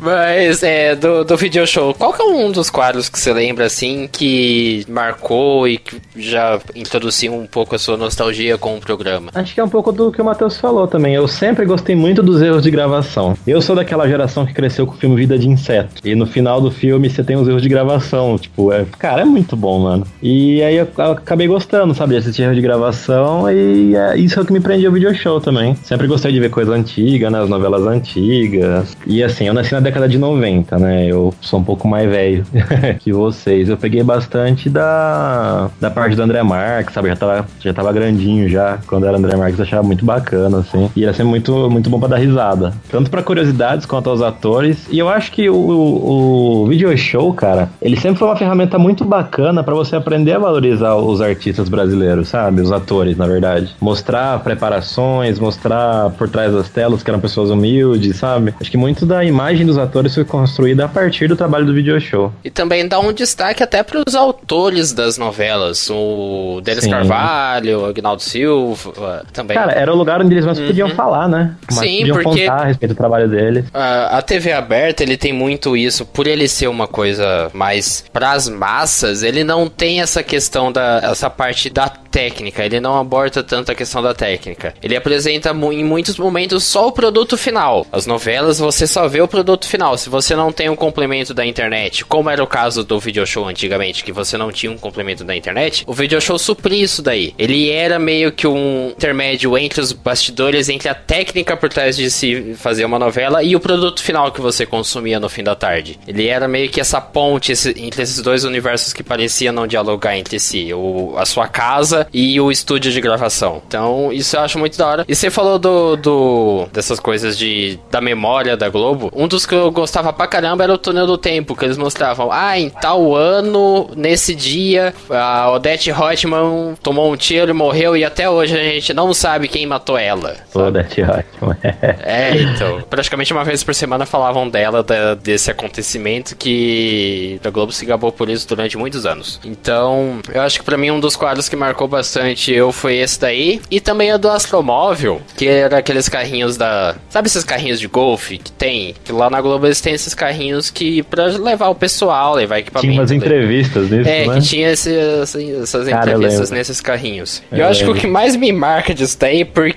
Mas, 0.00 0.62
é, 0.62 0.94
do, 0.94 1.24
do 1.24 1.36
video 1.36 1.66
show, 1.66 1.94
qual 1.94 2.12
que 2.12 2.22
é 2.22 2.24
um 2.24 2.50
dos 2.50 2.70
quadros 2.70 3.08
que 3.08 3.18
você 3.18 3.32
lembra, 3.32 3.66
assim, 3.66 4.08
que 4.10 4.84
marcou 4.88 5.66
e 5.68 5.78
que 5.78 6.00
já 6.16 6.60
introduziu 6.74 7.34
um 7.34 7.46
pouco 7.46 7.74
a 7.74 7.78
sua 7.78 7.96
nostalgia 7.96 8.56
com 8.58 8.76
o 8.76 8.80
programa? 8.80 9.30
Acho 9.34 9.54
que 9.54 9.60
é 9.60 9.64
um 9.64 9.68
pouco 9.68 9.92
do 9.92 10.12
que 10.12 10.20
o 10.20 10.24
Matheus 10.24 10.58
falou 10.58 10.86
também. 10.86 11.14
Eu 11.14 11.26
sempre 11.28 11.64
gostei 11.64 11.94
muito 11.94 12.22
dos 12.22 12.40
erros 12.40 12.62
de 12.62 12.70
gravação. 12.70 13.36
Eu 13.46 13.60
sou 13.60 13.76
daquela 13.76 14.08
geração 14.08 14.46
que 14.46 14.52
cresceu 14.52 14.86
com 14.86 14.94
o 14.94 14.96
filme 14.96 15.16
Vida 15.16 15.38
de 15.38 15.48
Inseto. 15.48 16.00
E 16.04 16.14
no 16.14 16.26
final 16.26 16.60
do 16.60 16.70
filme 16.70 17.08
você 17.08 17.21
tem 17.24 17.36
os 17.36 17.48
erros 17.48 17.62
de 17.62 17.68
gravação. 17.68 18.38
Tipo, 18.38 18.72
é, 18.72 18.84
cara, 18.98 19.22
é 19.22 19.24
muito 19.24 19.56
bom, 19.56 19.78
mano. 19.80 20.06
E 20.22 20.62
aí 20.62 20.76
eu, 20.76 20.88
eu 20.96 21.12
acabei 21.12 21.46
gostando 21.46 21.94
sabe, 21.94 22.12
de 22.12 22.18
assistir 22.18 22.42
erro 22.42 22.54
de 22.54 22.60
gravação 22.60 23.50
e 23.50 23.94
é, 23.96 24.16
isso 24.16 24.38
é 24.38 24.42
o 24.42 24.46
que 24.46 24.52
me 24.52 24.60
prende 24.60 24.86
ao 24.86 24.92
video 24.92 25.14
show 25.14 25.40
também. 25.40 25.74
Sempre 25.82 26.06
gostei 26.06 26.32
de 26.32 26.40
ver 26.40 26.50
coisa 26.50 26.72
antiga, 26.72 27.30
né, 27.30 27.40
as 27.40 27.48
novelas 27.48 27.86
antigas. 27.86 28.96
E 29.06 29.22
assim, 29.22 29.46
eu 29.46 29.54
nasci 29.54 29.72
na 29.72 29.80
década 29.80 30.08
de 30.08 30.18
90, 30.18 30.78
né, 30.78 31.06
eu 31.06 31.34
sou 31.40 31.60
um 31.60 31.64
pouco 31.64 31.86
mais 31.86 32.08
velho 32.08 32.44
que 33.00 33.12
vocês. 33.12 33.68
Eu 33.68 33.76
peguei 33.76 34.02
bastante 34.02 34.68
da, 34.68 35.70
da 35.80 35.90
parte 35.90 36.16
do 36.16 36.22
André 36.22 36.42
Marques, 36.42 36.94
sabe, 36.94 37.08
já 37.08 37.16
tava, 37.16 37.46
já 37.60 37.72
tava 37.72 37.92
grandinho 37.92 38.48
já, 38.48 38.78
quando 38.86 39.06
era 39.06 39.16
André 39.16 39.36
Marques 39.36 39.58
eu 39.58 39.64
achava 39.64 39.82
muito 39.82 40.04
bacana, 40.04 40.58
assim. 40.58 40.90
E 40.96 41.04
era 41.04 41.12
sempre 41.12 41.30
muito, 41.30 41.70
muito 41.70 41.88
bom 41.90 41.98
pra 41.98 42.08
dar 42.08 42.16
risada. 42.16 42.72
Tanto 42.90 43.10
pra 43.10 43.22
curiosidades 43.22 43.86
quanto 43.86 44.10
aos 44.10 44.22
atores. 44.22 44.86
E 44.90 44.98
eu 44.98 45.08
acho 45.08 45.32
que 45.32 45.48
o, 45.48 45.54
o, 45.54 46.62
o 46.62 46.66
video 46.66 46.90
show, 47.02 47.32
cara, 47.34 47.68
ele 47.80 47.96
sempre 47.96 48.18
foi 48.18 48.28
uma 48.28 48.36
ferramenta 48.36 48.78
muito 48.78 49.04
bacana 49.04 49.62
para 49.62 49.74
você 49.74 49.96
aprender 49.96 50.32
a 50.32 50.38
valorizar 50.38 50.94
os 50.96 51.20
artistas 51.20 51.68
brasileiros, 51.68 52.28
sabe? 52.28 52.60
Os 52.62 52.72
atores, 52.72 53.16
na 53.16 53.26
verdade. 53.26 53.74
Mostrar 53.80 54.38
preparações, 54.40 55.38
mostrar 55.38 56.10
por 56.10 56.28
trás 56.28 56.52
das 56.52 56.68
telas 56.68 57.02
que 57.02 57.10
eram 57.10 57.20
pessoas 57.20 57.50
humildes, 57.50 58.16
sabe? 58.16 58.54
Acho 58.60 58.70
que 58.70 58.76
muito 58.76 59.04
da 59.04 59.24
imagem 59.24 59.66
dos 59.66 59.78
atores 59.78 60.14
foi 60.14 60.24
construída 60.24 60.84
a 60.84 60.88
partir 60.88 61.28
do 61.28 61.36
trabalho 61.36 61.66
do 61.66 61.74
video 61.74 62.00
show. 62.00 62.32
E 62.44 62.50
também 62.50 62.86
dá 62.86 63.00
um 63.00 63.12
destaque 63.12 63.62
até 63.62 63.82
para 63.82 64.02
os 64.06 64.14
autores 64.14 64.92
das 64.92 65.18
novelas. 65.18 65.90
O 65.90 66.60
Denis 66.62 66.84
Sim. 66.84 66.90
Carvalho, 66.90 67.80
o 67.80 67.86
Agnaldo 67.86 68.22
Silva, 68.22 69.24
também. 69.32 69.56
Cara, 69.56 69.72
era 69.72 69.92
o 69.92 69.96
lugar 69.96 70.20
onde 70.20 70.34
eles 70.34 70.44
mais 70.44 70.58
uhum. 70.58 70.66
podiam 70.66 70.88
falar, 70.90 71.28
né? 71.28 71.54
Mais 71.70 71.88
Sim, 71.88 71.98
podiam 71.98 72.16
porque 72.16 72.40
contar 72.46 72.62
a 72.62 72.64
respeito 72.64 72.94
do 72.94 72.96
trabalho 72.96 73.28
deles. 73.28 73.64
A, 73.72 74.18
a 74.18 74.22
TV 74.22 74.52
aberta, 74.52 75.02
ele 75.02 75.16
tem 75.16 75.32
muito 75.32 75.76
isso. 75.76 76.04
Por 76.06 76.26
ele 76.26 76.46
ser 76.48 76.68
uma 76.68 76.86
coisa 76.92 77.50
mais 77.52 78.04
pras 78.12 78.48
massas, 78.48 79.22
ele 79.22 79.42
não 79.42 79.68
tem 79.68 80.00
essa 80.00 80.22
questão 80.22 80.70
da 80.70 81.00
essa 81.02 81.28
parte 81.28 81.68
da 81.68 81.88
técnica, 82.12 82.64
ele 82.64 82.78
não 82.78 82.98
aborda 82.98 83.42
tanto 83.42 83.72
a 83.72 83.74
questão 83.74 84.02
da 84.02 84.12
técnica. 84.12 84.74
Ele 84.82 84.94
apresenta 84.94 85.50
em 85.50 85.82
muitos 85.82 86.18
momentos 86.18 86.62
só 86.62 86.86
o 86.86 86.92
produto 86.92 87.38
final. 87.38 87.86
As 87.90 88.06
novelas 88.06 88.58
você 88.58 88.86
só 88.86 89.08
vê 89.08 89.22
o 89.22 89.26
produto 89.26 89.66
final. 89.66 89.96
Se 89.96 90.10
você 90.10 90.36
não 90.36 90.52
tem 90.52 90.68
um 90.68 90.76
complemento 90.76 91.32
da 91.32 91.44
internet, 91.44 92.04
como 92.04 92.28
era 92.28 92.44
o 92.44 92.46
caso 92.46 92.84
do 92.84 93.00
video 93.00 93.26
show 93.26 93.48
antigamente, 93.48 94.04
que 94.04 94.12
você 94.12 94.36
não 94.36 94.52
tinha 94.52 94.70
um 94.70 94.76
complemento 94.76 95.24
da 95.24 95.34
internet, 95.34 95.84
o 95.86 95.94
video 95.94 96.20
show 96.20 96.38
supria 96.38 96.84
isso 96.84 97.00
daí. 97.00 97.34
Ele 97.38 97.70
era 97.70 97.98
meio 97.98 98.30
que 98.30 98.46
um 98.46 98.90
intermédio 98.90 99.56
entre 99.56 99.80
os 99.80 99.92
bastidores, 99.92 100.68
entre 100.68 100.90
a 100.90 100.94
técnica 100.94 101.56
por 101.56 101.70
trás 101.70 101.96
de 101.96 102.10
se 102.10 102.54
fazer 102.56 102.84
uma 102.84 102.98
novela 102.98 103.42
e 103.42 103.56
o 103.56 103.60
produto 103.60 104.02
final 104.02 104.30
que 104.30 104.40
você 104.40 104.66
consumia 104.66 105.18
no 105.18 105.30
fim 105.30 105.42
da 105.42 105.54
tarde. 105.54 105.98
Ele 106.06 106.26
era 106.26 106.46
meio 106.46 106.68
que 106.68 106.80
essa 106.80 107.00
ponte 107.00 107.52
entre 107.76 108.02
esses 108.02 108.20
dois 108.20 108.44
universos 108.44 108.92
que 108.92 109.02
pareciam 109.02 109.54
não 109.54 109.66
dialogar 109.66 110.16
entre 110.16 110.38
si. 110.38 110.74
O, 110.74 111.14
a 111.16 111.24
sua 111.24 111.48
casa 111.48 112.01
e 112.12 112.40
o 112.40 112.50
estúdio 112.50 112.92
de 112.92 113.00
gravação. 113.00 113.62
Então, 113.66 114.12
isso 114.12 114.36
eu 114.36 114.40
acho 114.40 114.58
muito 114.58 114.78
da 114.78 114.86
hora. 114.86 115.04
E 115.08 115.14
você 115.14 115.30
falou 115.30 115.58
do, 115.58 115.96
do 115.96 116.66
dessas 116.72 117.00
coisas 117.00 117.36
de 117.36 117.78
da 117.90 118.00
memória 118.00 118.56
da 118.56 118.68
Globo. 118.68 119.10
Um 119.14 119.28
dos 119.28 119.46
que 119.46 119.54
eu 119.54 119.70
gostava 119.70 120.12
pra 120.12 120.26
caramba 120.26 120.64
era 120.64 120.72
o 120.72 120.78
Túnel 120.78 121.06
do 121.06 121.18
Tempo, 121.18 121.56
que 121.56 121.64
eles 121.64 121.76
mostravam, 121.76 122.30
ah, 122.30 122.58
em 122.58 122.68
tal 122.68 123.14
ano, 123.14 123.90
nesse 123.96 124.34
dia, 124.34 124.94
a 125.10 125.50
Odette 125.50 125.90
Reutemann 125.90 126.74
tomou 126.82 127.12
um 127.12 127.16
tiro 127.16 127.50
e 127.50 127.54
morreu 127.54 127.96
e 127.96 128.04
até 128.04 128.28
hoje 128.28 128.58
a 128.58 128.62
gente 128.62 128.94
não 128.94 129.12
sabe 129.12 129.48
quem 129.48 129.66
matou 129.66 129.98
ela. 129.98 130.36
Odette 130.54 131.02
Reutemann. 131.02 131.56
é, 132.02 132.36
então, 132.36 132.82
praticamente 132.88 133.32
uma 133.32 133.44
vez 133.44 133.62
por 133.62 133.74
semana 133.74 134.06
falavam 134.06 134.48
dela, 134.48 134.82
da, 134.82 135.14
desse 135.14 135.50
acontecimento 135.50 136.36
que 136.36 137.40
a 137.44 137.50
Globo 137.50 137.72
se 137.72 137.84
gabou 137.84 138.12
por 138.12 138.28
isso 138.28 138.46
durante 138.48 138.76
muitos 138.76 139.06
anos. 139.06 139.40
Então, 139.44 140.20
eu 140.32 140.40
acho 140.40 140.58
que 140.58 140.64
para 140.64 140.76
mim 140.76 140.90
um 140.90 141.00
dos 141.00 141.16
quadros 141.16 141.48
que 141.48 141.56
marcou 141.56 141.88
bastante 141.92 142.52
eu 142.52 142.72
foi 142.72 142.96
esse 142.96 143.20
daí. 143.20 143.60
E 143.70 143.78
também 143.80 144.12
o 144.12 144.18
do 144.18 144.28
Astromóvel, 144.28 145.20
que 145.36 145.46
era 145.46 145.78
aqueles 145.78 146.08
carrinhos 146.08 146.56
da. 146.56 146.96
Sabe 147.08 147.28
esses 147.28 147.44
carrinhos 147.44 147.78
de 147.78 147.86
golfe 147.86 148.38
que 148.38 148.50
tem? 148.50 148.94
Que 149.04 149.12
lá 149.12 149.30
na 149.30 149.40
Globo 149.40 149.66
eles 149.66 149.80
têm 149.80 149.94
esses 149.94 150.14
carrinhos 150.14 150.70
que 150.70 151.02
pra 151.04 151.26
levar 151.26 151.68
o 151.68 151.74
pessoal, 151.74 152.34
levar 152.34 152.58
equipamento. 152.58 152.88
Tinha 152.90 153.00
umas 153.00 153.10
entrevistas 153.12 153.90
nisso, 153.90 154.08
É, 154.08 154.26
né? 154.26 154.34
que 154.34 154.40
tinha 154.40 154.70
esse, 154.70 154.90
assim, 155.22 155.62
essas 155.62 155.88
Cara, 155.88 156.10
entrevistas 156.12 156.40
lembro. 156.50 156.56
nesses 156.56 156.80
carrinhos. 156.80 157.42
E 157.52 157.56
Eu 157.56 157.60
eu 157.62 157.68
acho 157.68 157.80
que 157.80 157.84
o 157.84 157.88
lembro. 157.88 158.00
que 158.00 158.06
mais 158.08 158.34
me 158.34 158.50
marca 158.52 158.92
disso 158.94 159.16
daí, 159.20 159.44
porque 159.44 159.76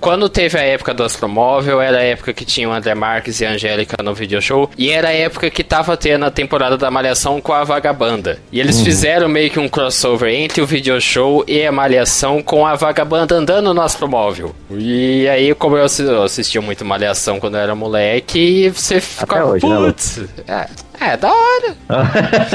quando 0.00 0.28
teve 0.28 0.58
a 0.58 0.62
época 0.62 0.92
do 0.94 1.02
Astromóvel, 1.02 1.80
era 1.80 1.98
a 1.98 2.02
época 2.02 2.32
que 2.32 2.44
tinha 2.44 2.68
o 2.68 2.72
André 2.72 2.94
Marques 2.94 3.40
e 3.40 3.46
a 3.46 3.50
Angélica 3.50 4.02
no 4.02 4.14
video 4.14 4.40
show, 4.40 4.70
e 4.76 4.90
era 4.90 5.08
a 5.08 5.12
época 5.12 5.50
que 5.50 5.62
tava 5.64 5.96
tendo 5.96 6.24
a 6.24 6.30
temporada 6.30 6.76
da 6.76 6.90
Malhação 6.90 7.40
com 7.40 7.52
a 7.52 7.64
Vagabanda. 7.64 8.38
E 8.50 8.60
eles 8.60 8.78
Uhum. 8.78 8.84
fizeram 8.84 9.28
meio 9.28 9.50
que 9.50 9.58
um 9.58 9.68
crossover 9.68 10.32
entre 10.32 10.60
o 10.60 10.66
video 10.66 11.00
show 11.00 11.44
e 11.46 11.64
a 11.64 11.72
Malhação 11.72 12.42
com 12.42 12.66
a 12.66 12.74
Vagabanda 12.74 13.34
andando 13.34 13.72
no 13.74 13.80
Astromóvel. 13.80 14.54
E 14.70 15.28
aí, 15.28 15.54
como 15.54 15.76
eu 15.76 15.84
assi- 15.84 16.02
eu 16.04 16.22
assistia 16.22 16.60
muito 16.60 16.84
Malhação 16.84 17.38
quando 17.40 17.54
eu 17.56 17.60
era 17.60 17.74
moleque, 17.74 18.68
você 18.70 19.00
ficava, 19.00 19.46
hoje, 19.50 19.66
né, 19.66 19.76
putz, 19.76 20.20
é, 20.48 20.66
é 21.04 21.16
da 21.16 21.32
hora. 21.32 21.76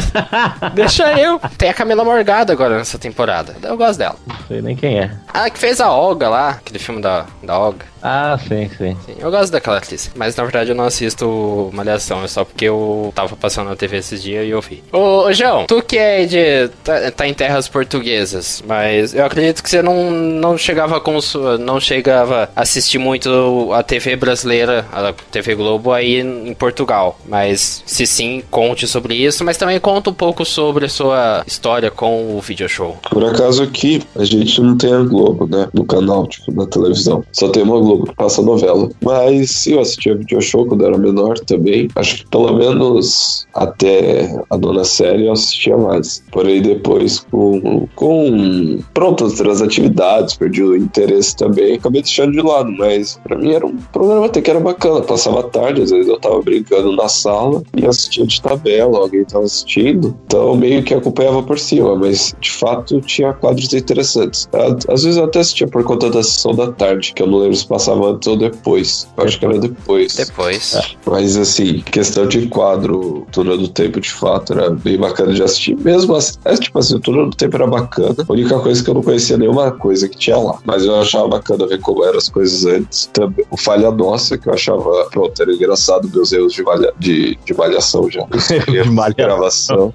Deixa 0.73 1.19
eu. 1.19 1.39
Tem 1.57 1.69
a 1.69 1.73
Camila 1.73 2.03
Morgado 2.03 2.51
agora 2.51 2.77
nessa 2.77 2.97
temporada. 2.97 3.55
Eu 3.61 3.77
gosto 3.77 3.99
dela. 3.99 4.15
Não 4.25 4.37
sei 4.47 4.61
nem 4.61 4.75
quem 4.75 4.99
é. 4.99 5.11
Ah, 5.33 5.49
que 5.49 5.59
fez 5.59 5.81
a 5.81 5.91
Olga 5.91 6.29
lá, 6.29 6.49
aquele 6.49 6.79
filme 6.79 7.01
da, 7.01 7.25
da 7.43 7.57
Olga. 7.59 7.85
Ah, 8.09 8.39
sim, 8.47 8.69
sim. 8.77 8.95
Sim, 9.05 9.15
eu 9.19 9.29
gosto 9.29 9.51
daquela 9.51 9.79
atriz. 9.79 10.09
Mas 10.15 10.33
na 10.37 10.43
verdade 10.43 10.69
eu 10.69 10.75
não 10.75 10.85
assisto 10.85 11.69
Malhação, 11.73 12.23
é 12.23 12.27
só 12.29 12.45
porque 12.45 12.63
eu 12.63 13.11
tava 13.13 13.35
passando 13.35 13.67
na 13.67 13.75
TV 13.75 13.97
esses 13.97 14.23
dias 14.23 14.45
e 14.45 14.49
eu 14.49 14.61
vi. 14.61 14.81
Ô, 14.93 15.25
ô 15.25 15.33
João, 15.33 15.65
tu 15.65 15.81
que 15.81 15.97
é 15.97 16.25
de. 16.25 16.69
Tá, 16.85 17.11
tá 17.11 17.27
em 17.27 17.33
terras 17.33 17.67
portuguesas, 17.67 18.63
mas 18.65 19.13
eu 19.13 19.25
acredito 19.25 19.61
que 19.61 19.69
você 19.69 19.81
não, 19.81 20.09
não 20.09 20.57
chegava 20.57 21.01
com 21.01 21.17
não 21.59 21.81
chegava 21.81 22.49
a 22.55 22.61
assistir 22.61 22.97
muito 22.97 23.73
a 23.73 23.83
TV 23.83 24.15
brasileira, 24.15 24.85
a 24.93 25.11
TV 25.29 25.55
Globo 25.55 25.91
aí 25.91 26.21
em 26.21 26.53
Portugal. 26.53 27.19
Mas 27.27 27.83
se 27.85 28.07
sim, 28.07 28.41
conte 28.49 28.87
sobre 28.87 29.15
isso, 29.15 29.43
mas 29.43 29.57
também 29.57 29.79
conta 29.81 30.11
um 30.11 30.13
pouco 30.13 30.45
sobre 30.45 30.85
a 30.85 30.89
sua 30.89 31.43
história 31.45 31.91
com 31.91 32.37
o 32.37 32.39
video 32.39 32.69
show. 32.69 32.97
Por 33.09 33.25
acaso 33.25 33.63
aqui, 33.63 34.01
a 34.15 34.23
gente 34.23 34.61
não 34.61 34.77
tem 34.77 34.93
a 34.93 35.01
Globo, 35.01 35.45
né? 35.45 35.67
No 35.73 35.83
canal, 35.83 36.25
tipo, 36.27 36.53
na 36.53 36.65
televisão. 36.65 37.23
Só 37.33 37.49
tem 37.49 37.63
uma 37.63 37.79
Globo 37.79 37.96
passa 38.15 38.41
novela. 38.41 38.89
Mas 39.03 39.67
eu 39.67 39.79
assistia 39.79 40.15
video 40.15 40.41
show 40.41 40.65
quando 40.65 40.85
era 40.85 40.97
menor 40.97 41.37
também. 41.39 41.87
Acho 41.95 42.17
que 42.17 42.29
pelo 42.29 42.53
menos 42.53 43.47
até 43.53 44.35
a 44.49 44.57
nona 44.57 44.83
série 44.83 45.25
eu 45.25 45.31
assistia 45.31 45.77
mais. 45.77 46.23
Porém, 46.31 46.61
depois, 46.61 47.19
com, 47.31 47.87
com 47.95 48.79
pronto, 48.93 49.25
outras 49.25 49.61
atividades, 49.61 50.35
perdi 50.35 50.63
o 50.63 50.75
interesse 50.75 51.35
também. 51.35 51.75
Acabei 51.75 52.01
deixando 52.01 52.31
de 52.31 52.41
lado. 52.41 52.71
Mas 52.77 53.19
pra 53.23 53.37
mim 53.37 53.53
era 53.53 53.65
um 53.65 53.77
programa 53.91 54.25
até 54.25 54.41
que 54.41 54.49
era 54.49 54.59
bacana. 54.59 55.01
Passava 55.01 55.43
tarde, 55.43 55.81
às 55.81 55.91
vezes 55.91 56.07
eu 56.07 56.19
tava 56.19 56.41
brincando 56.41 56.95
na 56.95 57.07
sala 57.07 57.63
e 57.75 57.85
assistia 57.85 58.25
de 58.25 58.41
tabela, 58.41 58.99
alguém 58.99 59.23
tava 59.25 59.45
assistindo. 59.45 60.17
Então 60.25 60.55
meio 60.55 60.83
que 60.83 60.93
acompanhava 60.93 61.41
por 61.43 61.59
cima, 61.59 61.95
mas 61.95 62.35
de 62.39 62.51
fato 62.51 62.99
tinha 63.01 63.33
quadros 63.33 63.73
interessantes. 63.73 64.47
Às 64.87 65.03
vezes 65.03 65.17
eu 65.17 65.25
até 65.25 65.39
assistia 65.39 65.67
por 65.67 65.83
conta 65.83 66.09
da 66.09 66.23
sessão 66.23 66.53
da 66.53 66.71
tarde, 66.71 67.13
que 67.13 67.21
eu 67.21 67.27
não 67.27 67.39
lembro 67.39 67.55
se 67.55 67.67
passava 67.77 68.11
antes 68.11 68.27
ou 68.27 68.35
depois. 68.35 69.07
Eu 69.15 69.23
acho 69.23 69.39
que 69.39 69.45
era 69.45 69.59
depois. 69.59 70.15
Depois. 70.15 70.75
Mas 71.05 71.37
assim, 71.37 71.79
questão 71.81 72.27
de 72.27 72.47
quadro, 72.47 73.25
Túnel 73.31 73.57
do 73.57 73.67
Tempo 73.67 74.01
de 74.01 74.11
fato 74.11 74.53
era 74.53 74.71
bem 74.71 74.97
bacana 74.97 75.33
de 75.33 75.43
assistir. 75.43 75.77
Mesmo 75.77 76.15
assim, 76.15 76.37
é, 76.45 76.55
tipo 76.55 76.79
assim, 76.79 76.95
o 76.95 76.99
Túnel 76.99 77.29
do 77.29 77.35
Tempo 77.35 77.55
era 77.55 77.67
bacana. 77.67 78.15
A 78.27 78.33
única 78.33 78.59
coisa 78.59 78.81
é 78.81 78.83
que 78.83 78.89
eu 78.89 78.95
não 78.95 79.03
conhecia 79.03 79.37
nenhuma 79.37 79.71
coisa 79.71 80.09
que 80.09 80.17
tinha 80.17 80.37
lá. 80.37 80.57
Mas 80.65 80.83
eu 80.83 80.99
achava 80.99 81.27
bacana 81.27 81.67
ver 81.67 81.79
como 81.79 82.03
eram 82.03 82.17
as 82.17 82.29
coisas 82.29 82.65
antes. 82.65 83.09
Também, 83.13 83.45
o 83.51 83.57
Falha 83.57 83.91
Nossa, 83.91 84.37
que 84.37 84.49
eu 84.49 84.53
achava, 84.53 85.05
pronto, 85.11 85.39
era 85.41 85.53
engraçado 85.53 86.09
meus 86.13 86.31
erros 86.31 86.53
de, 86.53 86.63
malha, 86.63 86.91
de, 86.99 87.37
de 87.45 87.53
malhação 87.53 88.09
já. 88.09 88.25
De 88.67 88.89
malhação. 88.89 89.13
gravação. 89.17 89.93